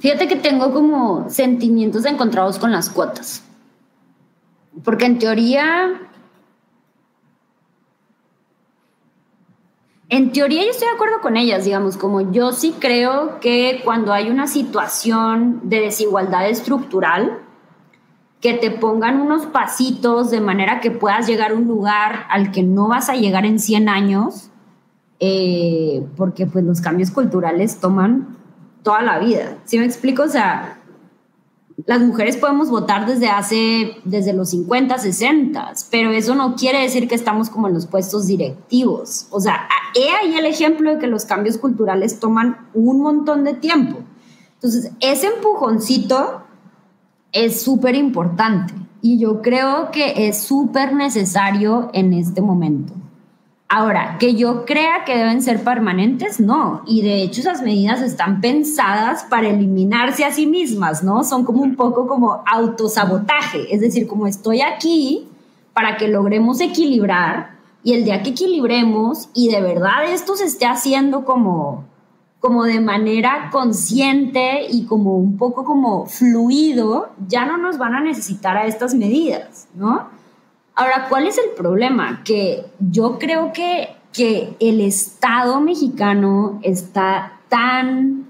Fíjate 0.00 0.26
que 0.26 0.36
tengo 0.36 0.72
como 0.72 1.28
sentimientos 1.30 2.04
encontrados 2.04 2.58
con 2.58 2.72
las 2.72 2.90
cuotas. 2.90 3.44
Porque 4.84 5.04
en 5.04 5.18
teoría, 5.18 6.00
en 10.08 10.32
teoría 10.32 10.64
yo 10.64 10.70
estoy 10.70 10.88
de 10.88 10.94
acuerdo 10.94 11.20
con 11.20 11.36
ellas, 11.36 11.64
digamos, 11.64 11.96
como 11.96 12.32
yo 12.32 12.52
sí 12.52 12.74
creo 12.78 13.38
que 13.40 13.82
cuando 13.84 14.12
hay 14.12 14.30
una 14.30 14.46
situación 14.46 15.60
de 15.64 15.80
desigualdad 15.80 16.48
estructural, 16.48 17.38
que 18.42 18.54
te 18.54 18.72
pongan 18.72 19.20
unos 19.20 19.46
pasitos 19.46 20.32
de 20.32 20.40
manera 20.40 20.80
que 20.80 20.90
puedas 20.90 21.28
llegar 21.28 21.52
a 21.52 21.54
un 21.54 21.68
lugar 21.68 22.26
al 22.28 22.50
que 22.50 22.64
no 22.64 22.88
vas 22.88 23.08
a 23.08 23.14
llegar 23.14 23.46
en 23.46 23.60
100 23.60 23.88
años, 23.88 24.50
eh, 25.20 26.04
porque 26.16 26.46
pues 26.46 26.64
los 26.64 26.80
cambios 26.80 27.12
culturales 27.12 27.78
toman 27.78 28.36
toda 28.82 29.00
la 29.00 29.20
vida. 29.20 29.58
¿Sí 29.64 29.78
me 29.78 29.84
explico? 29.84 30.24
O 30.24 30.28
sea, 30.28 30.80
las 31.86 32.00
mujeres 32.00 32.36
podemos 32.36 32.68
votar 32.68 33.06
desde 33.06 33.28
hace, 33.28 33.92
desde 34.04 34.32
los 34.32 34.50
50, 34.50 34.98
60, 34.98 35.72
pero 35.92 36.10
eso 36.10 36.34
no 36.34 36.56
quiere 36.56 36.82
decir 36.82 37.06
que 37.06 37.14
estamos 37.14 37.48
como 37.48 37.68
en 37.68 37.74
los 37.74 37.86
puestos 37.86 38.26
directivos. 38.26 39.28
O 39.30 39.38
sea, 39.40 39.68
he 39.94 40.10
ahí 40.10 40.34
el 40.34 40.46
ejemplo 40.46 40.90
de 40.90 40.98
que 40.98 41.06
los 41.06 41.26
cambios 41.26 41.58
culturales 41.58 42.18
toman 42.18 42.68
un 42.74 43.02
montón 43.02 43.44
de 43.44 43.54
tiempo. 43.54 44.00
Entonces, 44.54 44.90
ese 44.98 45.28
empujoncito 45.28 46.42
es 47.32 47.62
súper 47.62 47.94
importante 47.94 48.74
y 49.00 49.18
yo 49.18 49.42
creo 49.42 49.90
que 49.90 50.28
es 50.28 50.42
súper 50.42 50.94
necesario 50.94 51.90
en 51.92 52.12
este 52.12 52.40
momento. 52.40 52.92
Ahora, 53.68 54.18
que 54.20 54.34
yo 54.34 54.66
crea 54.66 55.04
que 55.06 55.16
deben 55.16 55.40
ser 55.40 55.64
permanentes, 55.64 56.38
no. 56.40 56.82
Y 56.86 57.00
de 57.00 57.22
hecho 57.22 57.40
esas 57.40 57.62
medidas 57.62 58.02
están 58.02 58.42
pensadas 58.42 59.24
para 59.24 59.48
eliminarse 59.48 60.26
a 60.26 60.32
sí 60.32 60.46
mismas, 60.46 61.02
¿no? 61.02 61.24
Son 61.24 61.42
como 61.42 61.62
un 61.62 61.74
poco 61.74 62.06
como 62.06 62.42
autosabotaje. 62.46 63.74
Es 63.74 63.80
decir, 63.80 64.06
como 64.06 64.26
estoy 64.26 64.60
aquí 64.60 65.26
para 65.72 65.96
que 65.96 66.08
logremos 66.08 66.60
equilibrar 66.60 67.52
y 67.82 67.94
el 67.94 68.04
día 68.04 68.22
que 68.22 68.30
equilibremos 68.30 69.30
y 69.32 69.48
de 69.48 69.62
verdad 69.62 70.04
esto 70.06 70.36
se 70.36 70.44
esté 70.44 70.66
haciendo 70.66 71.24
como 71.24 71.84
como 72.42 72.64
de 72.64 72.80
manera 72.80 73.50
consciente 73.52 74.66
y 74.68 74.84
como 74.86 75.16
un 75.16 75.38
poco 75.38 75.64
como 75.64 76.06
fluido, 76.06 77.12
ya 77.28 77.46
no 77.46 77.56
nos 77.56 77.78
van 77.78 77.94
a 77.94 78.00
necesitar 78.00 78.56
a 78.56 78.66
estas 78.66 78.94
medidas, 78.96 79.68
¿no? 79.76 80.08
Ahora, 80.74 81.06
¿cuál 81.08 81.28
es 81.28 81.38
el 81.38 81.50
problema? 81.56 82.24
Que 82.24 82.66
yo 82.80 83.20
creo 83.20 83.52
que, 83.52 83.90
que 84.12 84.56
el 84.58 84.80
Estado 84.80 85.60
mexicano 85.60 86.58
está 86.64 87.38
tan 87.48 88.26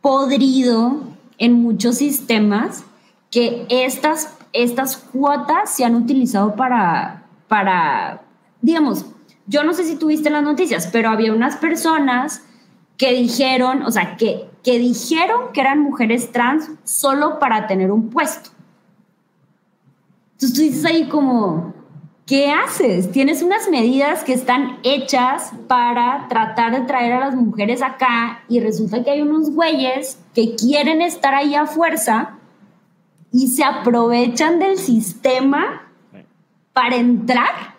podrido 0.00 1.02
en 1.36 1.60
muchos 1.60 1.98
sistemas 1.98 2.84
que 3.30 3.66
estas, 3.68 4.38
estas 4.54 4.96
cuotas 4.96 5.68
se 5.68 5.84
han 5.84 5.96
utilizado 5.96 6.56
para, 6.56 7.24
para, 7.46 8.22
digamos, 8.62 9.04
yo 9.46 9.64
no 9.64 9.74
sé 9.74 9.84
si 9.84 9.96
tuviste 9.96 10.30
las 10.30 10.42
noticias, 10.42 10.88
pero 10.90 11.10
había 11.10 11.34
unas 11.34 11.56
personas 11.56 12.42
que 13.00 13.14
dijeron, 13.14 13.82
o 13.84 13.90
sea, 13.90 14.18
que, 14.18 14.50
que 14.62 14.78
dijeron 14.78 15.52
que 15.54 15.62
eran 15.62 15.80
mujeres 15.80 16.32
trans 16.32 16.70
solo 16.84 17.38
para 17.38 17.66
tener 17.66 17.90
un 17.90 18.10
puesto. 18.10 18.50
Entonces 20.32 20.52
tú 20.52 20.60
dices 20.60 20.84
ahí 20.84 21.08
como, 21.08 21.72
¿qué 22.26 22.52
haces? 22.52 23.10
Tienes 23.10 23.40
unas 23.40 23.70
medidas 23.70 24.22
que 24.22 24.34
están 24.34 24.80
hechas 24.82 25.50
para 25.66 26.28
tratar 26.28 26.78
de 26.78 26.82
traer 26.82 27.14
a 27.14 27.20
las 27.20 27.34
mujeres 27.34 27.80
acá 27.80 28.44
y 28.50 28.60
resulta 28.60 29.02
que 29.02 29.12
hay 29.12 29.22
unos 29.22 29.50
güeyes 29.50 30.20
que 30.34 30.54
quieren 30.54 31.00
estar 31.00 31.34
ahí 31.34 31.54
a 31.54 31.64
fuerza 31.64 32.38
y 33.32 33.46
se 33.46 33.64
aprovechan 33.64 34.58
del 34.58 34.76
sistema 34.76 35.90
para 36.74 36.96
entrar 36.96 37.69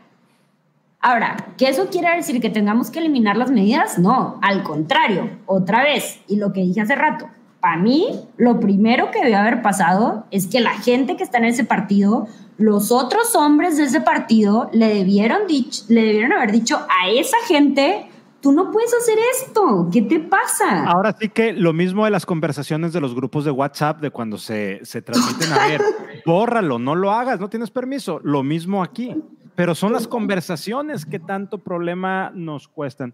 Ahora, 1.03 1.35
¿qué 1.57 1.67
eso 1.67 1.87
quiere 1.89 2.15
decir 2.15 2.39
que 2.39 2.51
tengamos 2.51 2.91
que 2.91 2.99
eliminar 2.99 3.35
las 3.35 3.49
medidas? 3.49 3.97
No, 3.97 4.37
al 4.43 4.61
contrario, 4.61 5.31
otra 5.47 5.81
vez, 5.83 6.19
y 6.27 6.35
lo 6.35 6.53
que 6.53 6.61
dije 6.61 6.81
hace 6.81 6.93
rato, 6.93 7.27
para 7.59 7.77
mí 7.77 8.19
lo 8.37 8.59
primero 8.59 9.09
que 9.09 9.19
debe 9.19 9.35
haber 9.35 9.63
pasado 9.63 10.25
es 10.29 10.45
que 10.45 10.59
la 10.59 10.71
gente 10.71 11.17
que 11.17 11.23
está 11.23 11.39
en 11.39 11.45
ese 11.45 11.63
partido, 11.63 12.27
los 12.59 12.91
otros 12.91 13.35
hombres 13.35 13.77
de 13.77 13.85
ese 13.85 14.01
partido 14.01 14.69
le 14.73 14.93
debieron, 14.93 15.41
le 15.87 16.03
debieron 16.03 16.33
haber 16.33 16.51
dicho 16.51 16.77
a 16.77 17.09
esa 17.09 17.37
gente, 17.47 18.07
tú 18.39 18.51
no 18.51 18.71
puedes 18.71 18.93
hacer 18.93 19.17
esto, 19.35 19.89
¿qué 19.91 20.03
te 20.03 20.19
pasa? 20.19 20.85
Ahora 20.85 21.15
sí 21.19 21.29
que 21.29 21.51
lo 21.51 21.73
mismo 21.73 22.05
de 22.05 22.11
las 22.11 22.27
conversaciones 22.27 22.93
de 22.93 23.01
los 23.01 23.15
grupos 23.15 23.43
de 23.43 23.49
WhatsApp, 23.49 24.01
de 24.01 24.11
cuando 24.11 24.37
se, 24.37 24.79
se 24.83 25.01
transmiten, 25.01 25.51
a 25.51 25.67
ver, 25.67 25.81
bórralo, 26.27 26.77
no 26.77 26.93
lo 26.93 27.11
hagas, 27.11 27.39
no 27.39 27.49
tienes 27.49 27.71
permiso, 27.71 28.19
lo 28.23 28.43
mismo 28.43 28.83
aquí, 28.83 29.15
pero 29.55 29.75
son 29.75 29.93
las 29.93 30.07
conversaciones 30.07 31.05
que 31.05 31.19
tanto 31.19 31.57
problema 31.59 32.31
nos 32.33 32.67
cuestan. 32.67 33.13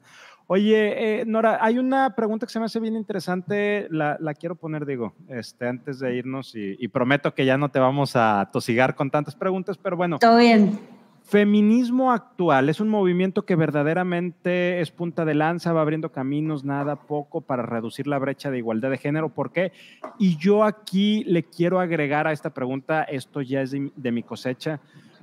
Oye, 0.50 1.20
eh, 1.20 1.26
Nora, 1.26 1.60
hay 1.62 1.78
una 1.78 2.16
pregunta 2.16 2.46
que 2.46 2.54
se 2.54 2.60
me 2.60 2.66
hace 2.66 2.80
bien 2.80 2.96
interesante, 2.96 3.88
la, 3.90 4.18
quiero 4.40 4.56
poner, 4.56 4.86
digo, 4.86 5.14
este, 5.28 5.68
antes 5.68 6.00
de 6.00 6.16
irnos 6.16 6.56
y, 6.56 6.78
y, 6.80 6.88
prometo 6.88 7.34
que 7.34 7.46
ya 7.46 7.58
no 7.58 7.70
te 7.70 7.80
vamos 7.80 8.16
a 8.16 8.50
tosigar 8.54 8.96
con 8.96 9.12
tantas 9.12 9.36
preguntas, 9.36 9.78
pero 9.78 9.98
bueno. 9.98 10.20
Todo 10.20 10.38
bien. 10.38 10.80
Feminismo 11.28 12.14
actual 12.14 12.70
es 12.70 12.80
un 12.80 12.88
movimiento 12.88 13.44
que 13.44 13.58
verdaderamente 13.58 14.80
es 14.80 14.92
punta 14.92 15.26
de 15.26 15.36
lanza, 15.36 15.74
va 15.74 15.82
abriendo 15.82 16.14
caminos, 16.14 16.64
nada 16.64 16.96
poco 16.96 17.42
para 17.42 17.64
reducir 17.64 18.08
la 18.08 18.18
brecha 18.18 18.50
de 18.50 18.60
igualdad 18.60 18.90
de 18.92 18.98
género. 18.98 19.28
¿Por 19.28 19.52
qué? 19.52 19.74
Y 20.18 20.38
yo 20.38 20.64
aquí 20.64 21.26
le 21.26 21.44
quiero 21.44 21.82
agregar 21.82 22.28
a 22.28 22.32
esta 22.32 22.52
pregunta, 22.52 23.04
esto 23.04 23.42
ya 23.42 23.62
es 23.62 23.72
de, 23.72 23.92
de 23.94 24.12
mi 24.14 24.24
cosecha, 24.24 24.80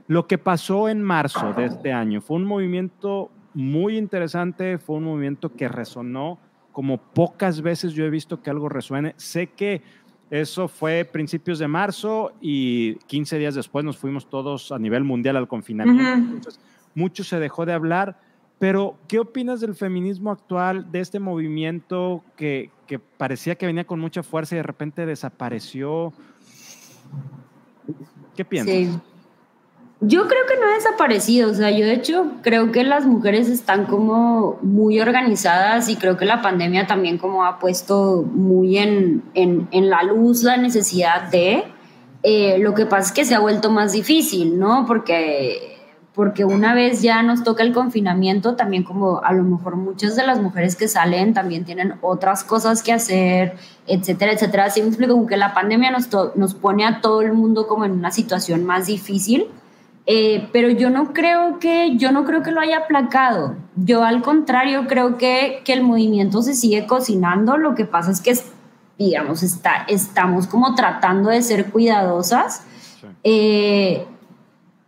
lo 0.07 0.27
que 0.27 0.39
pasó 0.39 0.89
en 0.89 1.03
marzo 1.03 1.53
de 1.55 1.67
este 1.67 1.93
año 1.93 2.21
fue 2.21 2.37
un 2.37 2.45
movimiento 2.45 3.31
muy 3.55 3.97
interesante, 3.97 4.79
fue 4.79 4.97
un 4.97 5.05
movimiento 5.05 5.53
que 5.53 5.69
resonó 5.69 6.39
como 6.75 6.99
pocas 6.99 7.63
veces 7.63 7.93
yo 7.93 8.05
he 8.05 8.11
visto 8.11 8.43
que 8.43 8.51
algo 8.51 8.69
resuene. 8.69 9.15
Sé 9.17 9.47
que 9.47 9.81
eso 10.29 10.67
fue 10.67 11.05
principios 11.05 11.61
de 11.61 11.69
marzo 11.69 12.33
y 12.41 12.97
15 13.07 13.39
días 13.39 13.55
después 13.55 13.85
nos 13.85 13.97
fuimos 13.97 14.29
todos 14.29 14.73
a 14.73 14.79
nivel 14.79 15.05
mundial 15.05 15.37
al 15.37 15.47
confinamiento. 15.47 16.35
Entonces, 16.35 16.61
mucho 16.97 17.23
se 17.23 17.39
dejó 17.39 17.65
de 17.65 17.73
hablar. 17.73 18.21
Pero, 18.59 18.99
¿qué 19.07 19.21
opinas 19.21 19.61
del 19.61 19.77
feminismo 19.77 20.33
actual, 20.33 20.91
de 20.91 21.01
este 21.01 21.21
movimiento 21.21 22.25
que, 22.37 22.71
que 22.89 22.99
parecía 22.99 23.55
que 23.55 23.67
venía 23.67 23.87
con 23.87 24.01
mucha 24.01 24.25
fuerza 24.25 24.57
y 24.57 24.59
de 24.59 24.63
repente 24.65 25.07
desapareció? 25.07 26.13
¿Qué 28.35 28.45
piensas? 28.45 28.75
Sí. 28.75 29.14
Yo 30.07 30.27
creo 30.27 30.41
que 30.49 30.61
no 30.61 30.67
ha 30.67 30.75
desaparecido, 30.75 31.51
o 31.51 31.55
sea, 31.55 31.71
yo 31.71 31.87
de 31.87 31.95
hecho 31.95 32.33
creo 32.43 32.73
que 32.73 32.83
las 32.85 33.07
mujeres 33.07 33.49
están 33.49 33.87
como 33.87 34.59
muy 34.61 35.01
organizadas 35.01 35.89
y 35.89 35.97
creo 35.97 36.17
que 36.17 36.25
la 36.25 36.43
pandemia 36.43 36.87
también 36.87 37.17
como 37.17 37.45
ha 37.45 37.59
puesto 37.59 38.23
muy 38.23 38.79
en, 38.79 39.23
en, 39.35 39.69
en 39.71 39.91
la 39.91 40.03
luz 40.03 40.43
la 40.43 40.57
necesidad 40.57 41.31
de, 41.31 41.65
eh, 42.25 42.59
lo 42.59 42.75
que 42.75 42.87
pasa 42.87 43.09
es 43.09 43.13
que 43.13 43.25
se 43.25 43.35
ha 43.35 43.39
vuelto 43.39 43.71
más 43.71 43.93
difícil, 43.93 44.59
¿no? 44.59 44.85
Porque, 44.87 45.79
porque 46.15 46.45
una 46.45 46.75
vez 46.75 47.03
ya 47.03 47.23
nos 47.23 47.45
toca 47.45 47.63
el 47.63 47.73
confinamiento, 47.73 48.57
también 48.57 48.83
como 48.83 49.23
a 49.23 49.33
lo 49.33 49.43
mejor 49.43 49.77
muchas 49.77 50.17
de 50.17 50.27
las 50.27 50.41
mujeres 50.41 50.75
que 50.75 50.89
salen 50.89 51.35
también 51.35 51.65
tienen 51.65 51.95
otras 52.01 52.43
cosas 52.43 52.83
que 52.83 52.93
hacer, 52.93 53.57
etcétera, 53.87 54.33
etcétera. 54.33 54.65
Así 54.65 54.81
me 54.81 54.89
explico, 54.89 55.13
como 55.13 55.27
que 55.27 55.37
la 55.37 55.55
pandemia 55.55 55.91
nos, 55.91 56.09
nos 56.35 56.55
pone 56.55 56.87
a 56.87 57.01
todo 57.01 57.21
el 57.21 57.35
mundo 57.35 57.67
como 57.67 57.85
en 57.85 57.93
una 57.93 58.11
situación 58.11 58.65
más 58.65 58.87
difícil 58.87 59.49
eh, 60.07 60.49
pero 60.53 60.69
yo 60.69 60.91
no 60.91 61.13
creo 61.13 61.59
que 61.59 61.97
yo 61.97 62.13
no 62.13 62.25
creo 62.25 62.43
que 62.43 62.51
lo 62.51 62.61
haya 62.61 62.79
aplacado. 62.79 63.57
Yo 63.77 64.05
al 64.05 64.23
contrario 64.23 64.87
creo 64.87 65.17
que, 65.17 65.63
que 65.65 65.73
el 65.73 65.83
movimiento 65.83 66.43
se 66.43 66.55
sigue 66.55 66.87
cocinando. 66.87 67.57
Lo 67.57 67.75
que 67.75 67.85
pasa 67.87 68.11
es 68.11 68.21
que 68.21 68.35
digamos 68.99 69.43
está, 69.43 69.85
estamos 69.89 70.47
como 70.47 70.75
tratando 70.75 71.31
de 71.31 71.43
ser 71.43 71.71
cuidadosas. 71.71 72.65
Eh, 73.23 74.07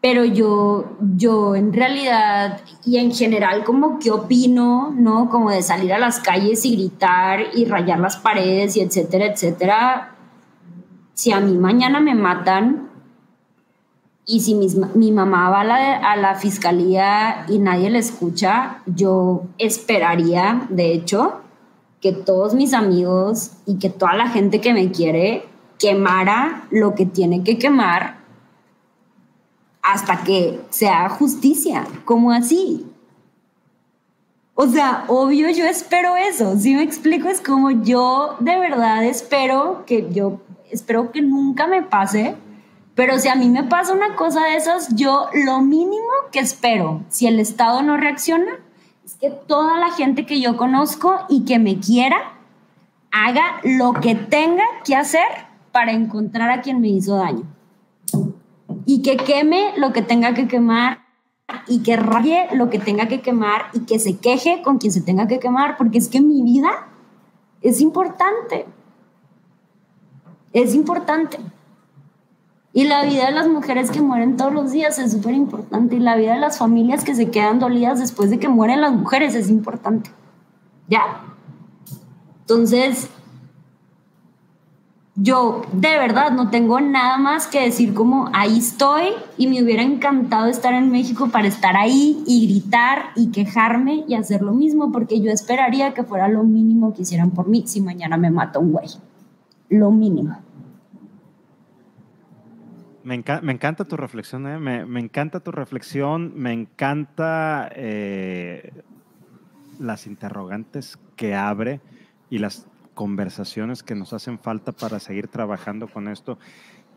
pero 0.00 0.24
yo, 0.24 0.96
yo 1.00 1.56
en 1.56 1.72
realidad 1.72 2.60
y 2.84 2.98
en 2.98 3.12
general 3.12 3.64
como 3.64 3.98
que 3.98 4.10
opino, 4.10 4.94
¿no? 4.94 5.28
Como 5.30 5.50
de 5.50 5.62
salir 5.62 5.92
a 5.92 5.98
las 5.98 6.20
calles 6.20 6.64
y 6.64 6.76
gritar 6.76 7.40
y 7.54 7.64
rayar 7.64 7.98
las 7.98 8.16
paredes 8.16 8.76
y 8.76 8.82
etcétera, 8.82 9.26
etcétera. 9.26 10.14
Si 11.14 11.32
a 11.32 11.40
mí 11.40 11.56
mañana 11.56 11.98
me 11.98 12.14
matan, 12.14 12.85
y 14.28 14.40
si 14.40 14.54
mi, 14.54 15.12
mamá 15.12 15.50
va 15.50 15.60
a 15.60 15.64
la, 15.64 15.96
a 16.12 16.16
la, 16.16 16.34
fiscalía 16.34 17.46
y 17.48 17.60
nadie 17.60 17.90
le 17.90 18.00
escucha, 18.00 18.82
yo 18.86 19.44
esperaría, 19.56 20.66
de 20.68 20.92
hecho, 20.92 21.42
que 22.00 22.12
todos 22.12 22.52
mis 22.52 22.74
amigos 22.74 23.52
y 23.66 23.78
que 23.78 23.88
toda 23.88 24.14
la 24.14 24.28
gente 24.28 24.60
que 24.60 24.74
me 24.74 24.90
quiere 24.90 25.44
quemara 25.78 26.66
lo 26.70 26.96
que 26.96 27.06
tiene 27.06 27.44
que 27.44 27.56
quemar 27.56 28.16
hasta 29.80 30.24
que 30.24 30.60
sea 30.70 31.08
justicia. 31.08 31.86
como 32.04 32.32
así? 32.32 32.84
O 34.54 34.66
sea, 34.66 35.04
obvio 35.06 35.50
yo 35.50 35.66
espero 35.66 36.16
eso. 36.16 36.58
Si 36.58 36.74
me 36.74 36.82
explico, 36.82 37.28
es 37.28 37.40
como 37.40 37.70
yo 37.70 38.36
de 38.40 38.58
verdad 38.58 39.04
espero 39.04 39.84
que 39.86 40.08
yo 40.10 40.40
espero 40.70 41.12
que 41.12 41.22
nunca 41.22 41.68
me 41.68 41.82
pase 41.82 42.34
pero 42.96 43.18
si 43.18 43.28
a 43.28 43.34
mí 43.34 43.50
me 43.50 43.62
pasa 43.62 43.92
una 43.92 44.16
cosa 44.16 44.42
de 44.46 44.56
esas, 44.56 44.96
yo 44.96 45.28
lo 45.34 45.60
mínimo 45.60 46.08
que 46.32 46.38
espero, 46.38 47.02
si 47.10 47.26
el 47.26 47.38
Estado 47.38 47.82
no 47.82 47.98
reacciona, 47.98 48.52
es 49.04 49.14
que 49.16 49.30
toda 49.30 49.78
la 49.78 49.90
gente 49.90 50.24
que 50.24 50.40
yo 50.40 50.56
conozco 50.56 51.14
y 51.28 51.44
que 51.44 51.58
me 51.58 51.78
quiera 51.78 52.16
haga 53.12 53.60
lo 53.64 53.92
que 53.92 54.14
tenga 54.14 54.64
que 54.82 54.96
hacer 54.96 55.28
para 55.72 55.92
encontrar 55.92 56.48
a 56.48 56.62
quien 56.62 56.80
me 56.80 56.88
hizo 56.88 57.16
daño. 57.16 57.44
Y 58.86 59.02
que 59.02 59.18
queme 59.18 59.74
lo 59.76 59.92
que 59.92 60.00
tenga 60.00 60.32
que 60.32 60.48
quemar 60.48 61.00
y 61.66 61.82
que 61.82 61.96
raye 61.96 62.48
lo 62.54 62.70
que 62.70 62.78
tenga 62.78 63.08
que 63.08 63.20
quemar 63.20 63.66
y 63.74 63.80
que 63.80 63.98
se 63.98 64.16
queje 64.16 64.62
con 64.62 64.78
quien 64.78 64.92
se 64.92 65.02
tenga 65.02 65.26
que 65.26 65.38
quemar, 65.38 65.76
porque 65.76 65.98
es 65.98 66.08
que 66.08 66.22
mi 66.22 66.42
vida 66.42 66.88
es 67.60 67.82
importante. 67.82 68.64
Es 70.54 70.74
importante. 70.74 71.38
Y 72.76 72.84
la 72.84 73.06
vida 73.06 73.24
de 73.24 73.32
las 73.32 73.48
mujeres 73.48 73.90
que 73.90 74.02
mueren 74.02 74.36
todos 74.36 74.52
los 74.52 74.70
días 74.70 74.98
es 74.98 75.12
súper 75.12 75.32
importante. 75.32 75.96
Y 75.96 75.98
la 75.98 76.14
vida 76.14 76.34
de 76.34 76.40
las 76.40 76.58
familias 76.58 77.04
que 77.04 77.14
se 77.14 77.30
quedan 77.30 77.58
dolidas 77.58 78.00
después 78.00 78.28
de 78.28 78.38
que 78.38 78.50
mueren 78.50 78.82
las 78.82 78.92
mujeres 78.92 79.34
es 79.34 79.48
importante. 79.48 80.10
Ya. 80.86 81.00
Entonces, 82.40 83.08
yo 85.14 85.62
de 85.72 85.96
verdad 85.96 86.32
no 86.32 86.50
tengo 86.50 86.78
nada 86.82 87.16
más 87.16 87.46
que 87.46 87.62
decir 87.62 87.94
como 87.94 88.28
ahí 88.34 88.58
estoy 88.58 89.04
y 89.38 89.46
me 89.46 89.62
hubiera 89.62 89.82
encantado 89.82 90.44
estar 90.44 90.74
en 90.74 90.90
México 90.90 91.30
para 91.32 91.48
estar 91.48 91.78
ahí 91.78 92.22
y 92.26 92.46
gritar 92.46 93.04
y 93.16 93.30
quejarme 93.30 94.04
y 94.06 94.16
hacer 94.16 94.42
lo 94.42 94.52
mismo 94.52 94.92
porque 94.92 95.18
yo 95.22 95.30
esperaría 95.30 95.94
que 95.94 96.02
fuera 96.02 96.28
lo 96.28 96.44
mínimo 96.44 96.92
que 96.92 97.02
hicieran 97.02 97.30
por 97.30 97.48
mí 97.48 97.64
si 97.66 97.80
mañana 97.80 98.18
me 98.18 98.30
mata 98.30 98.58
un 98.58 98.72
güey. 98.72 98.90
Lo 99.70 99.90
mínimo. 99.90 100.45
Me, 103.06 103.14
encanta 103.14 103.84
tu 103.84 103.96
reflexión, 103.96 104.48
¿eh? 104.48 104.58
me, 104.58 104.98
encanta 104.98 105.38
tu 105.38 105.52
reflexión, 105.52 106.32
me 106.34 106.52
encanta 106.52 107.70
eh, 107.72 108.72
las 109.78 110.08
interrogantes 110.08 110.98
que 111.14 111.36
abre 111.36 111.80
y 112.30 112.38
las 112.38 112.66
conversaciones 112.94 113.84
que 113.84 113.94
nos 113.94 114.12
hacen 114.12 114.40
falta 114.40 114.72
para 114.72 114.98
seguir 114.98 115.28
trabajando 115.28 115.86
con 115.86 116.08
esto 116.08 116.36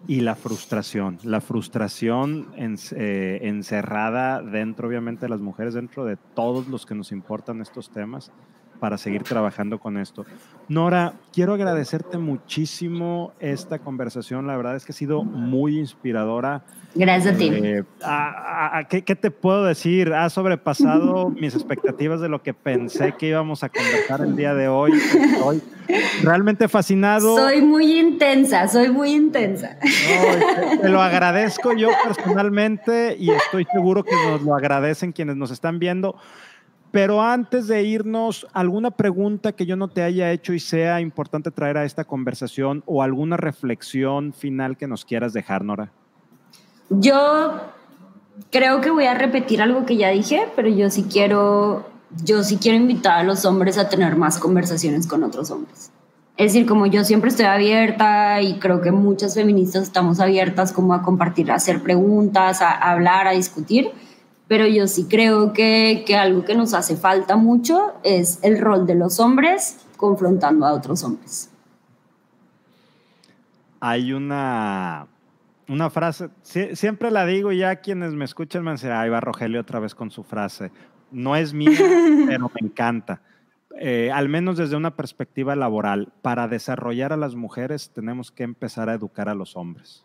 y 0.07 0.21
la 0.21 0.33
frustración, 0.33 1.19
la 1.21 1.41
frustración 1.41 2.47
eh, 2.57 3.39
encerrada 3.43 4.41
dentro, 4.41 4.87
obviamente, 4.87 5.27
de 5.27 5.29
las 5.29 5.41
mujeres, 5.41 5.75
dentro 5.75 6.05
de 6.05 6.17
todos 6.17 6.67
los 6.69 6.87
que 6.87 6.95
nos 6.95 7.11
importan 7.11 7.61
estos 7.61 7.91
temas 7.91 8.31
para 8.79 8.97
seguir 8.97 9.23
trabajando 9.23 9.79
con 9.79 9.97
esto. 9.97 10.25
Nora, 10.67 11.13
quiero 11.33 11.53
agradecerte 11.53 12.17
muchísimo 12.17 13.33
esta 13.39 13.79
conversación. 13.79 14.47
La 14.47 14.55
verdad 14.57 14.75
es 14.75 14.85
que 14.85 14.91
ha 14.91 14.95
sido 14.95 15.23
muy 15.23 15.77
inspiradora. 15.77 16.63
Gracias 16.95 17.35
a 17.35 17.37
ti. 17.37 17.51
Eh, 17.53 17.83
¿qué, 18.89 19.15
te 19.15 19.31
puedo 19.31 19.63
decir? 19.63 20.13
Ha 20.13 20.29
sobrepasado 20.29 21.29
mis 21.39 21.53
expectativas 21.53 22.19
de 22.21 22.29
lo 22.29 22.41
que 22.41 22.53
pensé 22.53 23.13
que 23.17 23.27
íbamos 23.27 23.63
a 23.63 23.69
conversar 23.69 24.21
el 24.21 24.35
día 24.35 24.53
de 24.55 24.67
hoy. 24.67 24.93
Estoy 24.93 25.61
realmente 26.23 26.67
fascinado. 26.67 27.35
Soy 27.35 27.61
muy 27.61 27.99
intensa, 27.99 28.67
soy 28.67 28.89
muy 28.89 29.11
intensa. 29.11 29.77
te 30.81 30.89
lo 30.89 31.01
agradezco 31.01 31.73
yo 31.73 31.89
personalmente 32.03 33.15
y 33.19 33.31
estoy 33.31 33.65
seguro 33.71 34.03
que 34.03 34.15
nos 34.27 34.41
lo 34.41 34.55
agradecen 34.55 35.11
quienes 35.11 35.35
nos 35.35 35.51
están 35.51 35.79
viendo. 35.79 36.15
Pero 36.91 37.21
antes 37.21 37.67
de 37.67 37.83
irnos, 37.83 38.47
¿alguna 38.51 38.89
pregunta 38.91 39.51
que 39.51 39.65
yo 39.65 39.75
no 39.75 39.89
te 39.89 40.01
haya 40.01 40.31
hecho 40.31 40.53
y 40.53 40.59
sea 40.59 41.01
importante 41.01 41.51
traer 41.51 41.77
a 41.77 41.85
esta 41.85 42.03
conversación 42.03 42.83
o 42.87 43.03
alguna 43.03 43.37
reflexión 43.37 44.33
final 44.33 44.75
que 44.75 44.87
nos 44.87 45.05
quieras 45.05 45.33
dejar, 45.33 45.63
Nora? 45.63 45.91
Yo 46.89 47.61
creo 48.49 48.81
que 48.81 48.89
voy 48.89 49.05
a 49.05 49.13
repetir 49.13 49.61
algo 49.61 49.85
que 49.85 49.97
ya 49.97 50.09
dije, 50.09 50.47
pero 50.55 50.67
yo 50.67 50.89
sí 50.89 51.05
quiero, 51.11 51.87
yo 52.23 52.43
sí 52.43 52.57
quiero 52.57 52.77
invitar 52.77 53.19
a 53.19 53.23
los 53.23 53.45
hombres 53.45 53.77
a 53.77 53.87
tener 53.87 54.15
más 54.15 54.39
conversaciones 54.39 55.05
con 55.05 55.23
otros 55.23 55.51
hombres. 55.51 55.91
Es 56.37 56.53
decir, 56.53 56.65
como 56.65 56.87
yo 56.87 57.03
siempre 57.03 57.29
estoy 57.29 57.45
abierta 57.45 58.41
y 58.41 58.59
creo 58.59 58.81
que 58.81 58.91
muchas 58.91 59.35
feministas 59.35 59.83
estamos 59.83 60.19
abiertas 60.19 60.71
como 60.71 60.95
a 60.95 61.03
compartir, 61.03 61.51
a 61.51 61.55
hacer 61.55 61.83
preguntas, 61.83 62.61
a 62.61 62.71
hablar, 62.71 63.27
a 63.27 63.31
discutir 63.31 63.91
pero 64.49 64.65
yo 64.65 64.87
sí 64.87 65.05
creo 65.07 65.53
que, 65.53 66.03
que 66.05 66.17
algo 66.17 66.43
que 66.43 66.55
nos 66.55 66.73
hace 66.73 66.97
falta 66.97 67.37
mucho 67.37 67.93
es 68.03 68.39
el 68.43 68.59
rol 68.59 68.87
de 68.87 68.95
los 68.95 69.19
hombres 69.19 69.85
confrontando 69.95 70.65
a 70.65 70.73
otros 70.73 71.03
hombres. 71.03 71.51
Hay 73.79 74.11
una, 74.11 75.05
una 75.67 75.91
frase, 75.91 76.29
siempre 76.41 77.11
la 77.11 77.27
digo 77.27 77.51
ya 77.51 77.75
quienes 77.75 78.13
me 78.13 78.25
escuchan 78.25 78.63
me 78.63 78.71
dicen, 78.71 78.91
ahí 78.91 79.09
va 79.09 79.21
Rogelio 79.21 79.61
otra 79.61 79.79
vez 79.79 79.93
con 79.93 80.09
su 80.09 80.23
frase. 80.23 80.71
No 81.11 81.35
es 81.35 81.53
mía, 81.53 81.69
pero 82.27 82.51
me 82.59 82.67
encanta. 82.67 83.21
Eh, 83.79 84.11
al 84.11 84.29
menos 84.29 84.57
desde 84.57 84.75
una 84.75 84.95
perspectiva 84.95 85.55
laboral, 85.55 86.11
para 86.23 86.47
desarrollar 86.47 87.13
a 87.13 87.17
las 87.17 87.35
mujeres 87.35 87.91
tenemos 87.91 88.31
que 88.31 88.43
empezar 88.43 88.89
a 88.89 88.95
educar 88.95 89.29
a 89.29 89.35
los 89.35 89.55
hombres. 89.55 90.03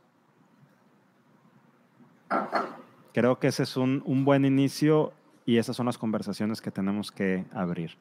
Creo 3.15 3.39
que 3.39 3.47
ese 3.47 3.63
es 3.63 3.77
un, 3.77 4.03
un 4.05 4.25
buen 4.25 4.45
inicio 4.45 5.13
y 5.47 5.59
esas 5.59 5.77
son 5.77 5.87
las 5.87 5.97
conversaciones 5.97 6.61
que 6.61 6.71
tenemos 6.71 7.13
que 7.13 7.45
abrir. 7.55 7.93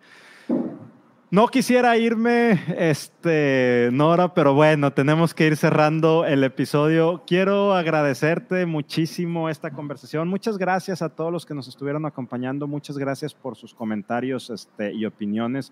No 1.30 1.48
quisiera 1.48 1.98
irme, 1.98 2.60
este, 2.78 3.90
Nora, 3.92 4.34
pero 4.34 4.54
bueno, 4.54 4.92
tenemos 4.92 5.34
que 5.34 5.48
ir 5.48 5.58
cerrando 5.58 6.26
el 6.26 6.44
episodio. 6.44 7.24
Quiero 7.26 7.74
agradecerte 7.74 8.66
muchísimo 8.66 9.50
esta 9.50 9.72
conversación. 9.72 10.28
Muchas 10.28 10.60
gracias 10.60 11.02
a 11.02 11.10
todos 11.10 11.32
los 11.32 11.46
que 11.46 11.56
nos 11.56 11.68
estuvieron 11.68 12.06
acompañando. 12.06 12.68
Muchas 12.68 12.98
gracias 12.98 13.34
por 13.34 13.56
sus 13.56 13.74
comentarios 13.74 14.52
este, 14.52 14.94
y 14.94 15.06
opiniones 15.06 15.72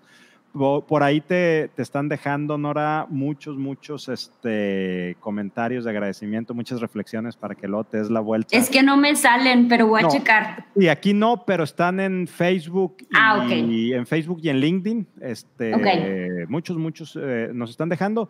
por 0.52 1.02
ahí 1.02 1.20
te, 1.20 1.70
te, 1.74 1.82
están 1.82 2.08
dejando, 2.08 2.58
Nora, 2.58 3.06
muchos, 3.08 3.56
muchos 3.56 4.08
este, 4.08 5.16
comentarios 5.20 5.84
de 5.84 5.90
agradecimiento, 5.90 6.52
muchas 6.52 6.80
reflexiones 6.80 7.36
para 7.36 7.54
que 7.54 7.66
lo 7.66 7.84
te 7.84 7.98
des 7.98 8.10
la 8.10 8.20
vuelta. 8.20 8.56
Es 8.56 8.68
que 8.68 8.82
no 8.82 8.96
me 8.96 9.16
salen, 9.16 9.68
pero 9.68 9.86
voy 9.86 10.02
a 10.04 10.08
checar. 10.08 10.66
Y 10.76 10.88
aquí 10.88 11.14
no, 11.14 11.44
pero 11.46 11.64
están 11.64 12.00
en 12.00 12.26
Facebook 12.26 12.96
y, 13.00 13.06
ah, 13.14 13.46
en 13.50 14.06
Facebook 14.06 14.40
y 14.42 14.50
en 14.50 14.58
LinkedIn. 14.58 15.06
Este, 15.20 16.46
Muchos, 16.48 16.76
muchos 16.76 17.18
eh, 17.20 17.50
nos 17.52 17.70
están 17.70 17.88
dejando. 17.88 18.28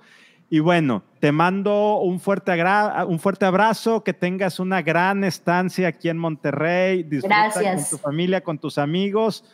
Y 0.49 0.61
bueno, 0.61 1.03
te 1.19 1.33
mando 1.33 2.01
un 2.01 2.21
fuerte, 2.21 2.53
un 3.09 3.19
fuerte 3.19 3.47
abrazo, 3.47 4.05
que 4.05 4.13
tengas 4.13 4.61
una 4.61 4.83
gran 4.83 5.25
estancia 5.25 5.89
aquí 5.89 6.09
en 6.09 6.19
Monterrey. 6.19 7.03
Disfruta 7.03 7.45
Gracias. 7.45 7.89
con 7.91 7.99
tu 7.99 8.03
familia, 8.03 8.43
con 8.43 8.59
tus 8.59 8.79
amigos 8.79 9.45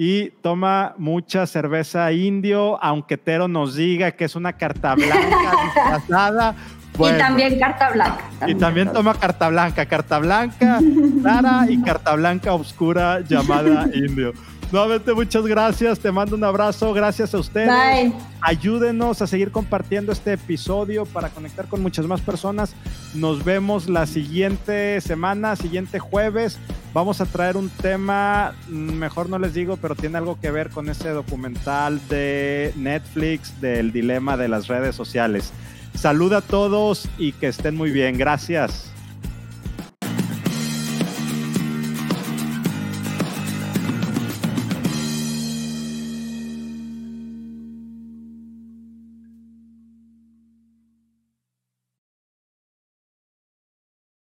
y 0.00 0.30
toma 0.42 0.94
mucha 0.96 1.44
cerveza 1.44 2.12
indio, 2.12 2.80
aunque 2.80 3.16
Tero 3.18 3.48
nos 3.48 3.74
diga 3.74 4.12
que 4.12 4.26
es 4.26 4.36
una 4.36 4.52
carta 4.52 4.94
blanca 4.94 5.16
disfrazada. 5.64 6.54
y 6.96 7.18
también 7.18 7.58
carta 7.58 7.90
blanca. 7.90 8.24
y 8.46 8.54
también 8.54 8.92
toma 8.92 9.14
carta 9.14 9.48
blanca, 9.48 9.86
carta 9.86 10.20
blanca 10.20 10.78
clara 11.20 11.66
y 11.68 11.82
carta 11.82 12.14
blanca 12.14 12.54
oscura 12.54 13.22
llamada 13.22 13.88
indio. 13.92 14.34
Nuevamente, 14.70 15.14
muchas 15.14 15.46
gracias. 15.46 15.98
Te 15.98 16.12
mando 16.12 16.36
un 16.36 16.44
abrazo. 16.44 16.92
Gracias 16.92 17.34
a 17.34 17.38
ustedes. 17.38 17.68
Bye. 17.68 18.12
Ayúdenos 18.42 19.22
a 19.22 19.26
seguir 19.26 19.50
compartiendo 19.50 20.12
este 20.12 20.34
episodio 20.34 21.06
para 21.06 21.30
conectar 21.30 21.66
con 21.68 21.80
muchas 21.80 22.06
más 22.06 22.20
personas. 22.20 22.74
Nos 23.14 23.44
vemos 23.44 23.88
la 23.88 24.06
siguiente 24.06 25.00
semana, 25.00 25.56
siguiente 25.56 25.98
jueves. 25.98 26.58
Vamos 26.92 27.20
a 27.22 27.26
traer 27.26 27.56
un 27.56 27.70
tema, 27.70 28.54
mm, 28.68 28.72
mejor 28.72 29.30
no 29.30 29.38
les 29.38 29.54
digo, 29.54 29.78
pero 29.78 29.94
tiene 29.94 30.18
algo 30.18 30.38
que 30.38 30.50
ver 30.50 30.68
con 30.68 30.88
ese 30.90 31.10
documental 31.10 32.00
de 32.08 32.72
Netflix 32.76 33.60
del 33.60 33.92
dilema 33.92 34.36
de 34.36 34.48
las 34.48 34.68
redes 34.68 34.94
sociales. 34.94 35.52
Saluda 35.94 36.38
a 36.38 36.42
todos 36.42 37.08
y 37.16 37.32
que 37.32 37.48
estén 37.48 37.74
muy 37.74 37.90
bien. 37.90 38.18
Gracias. 38.18 38.92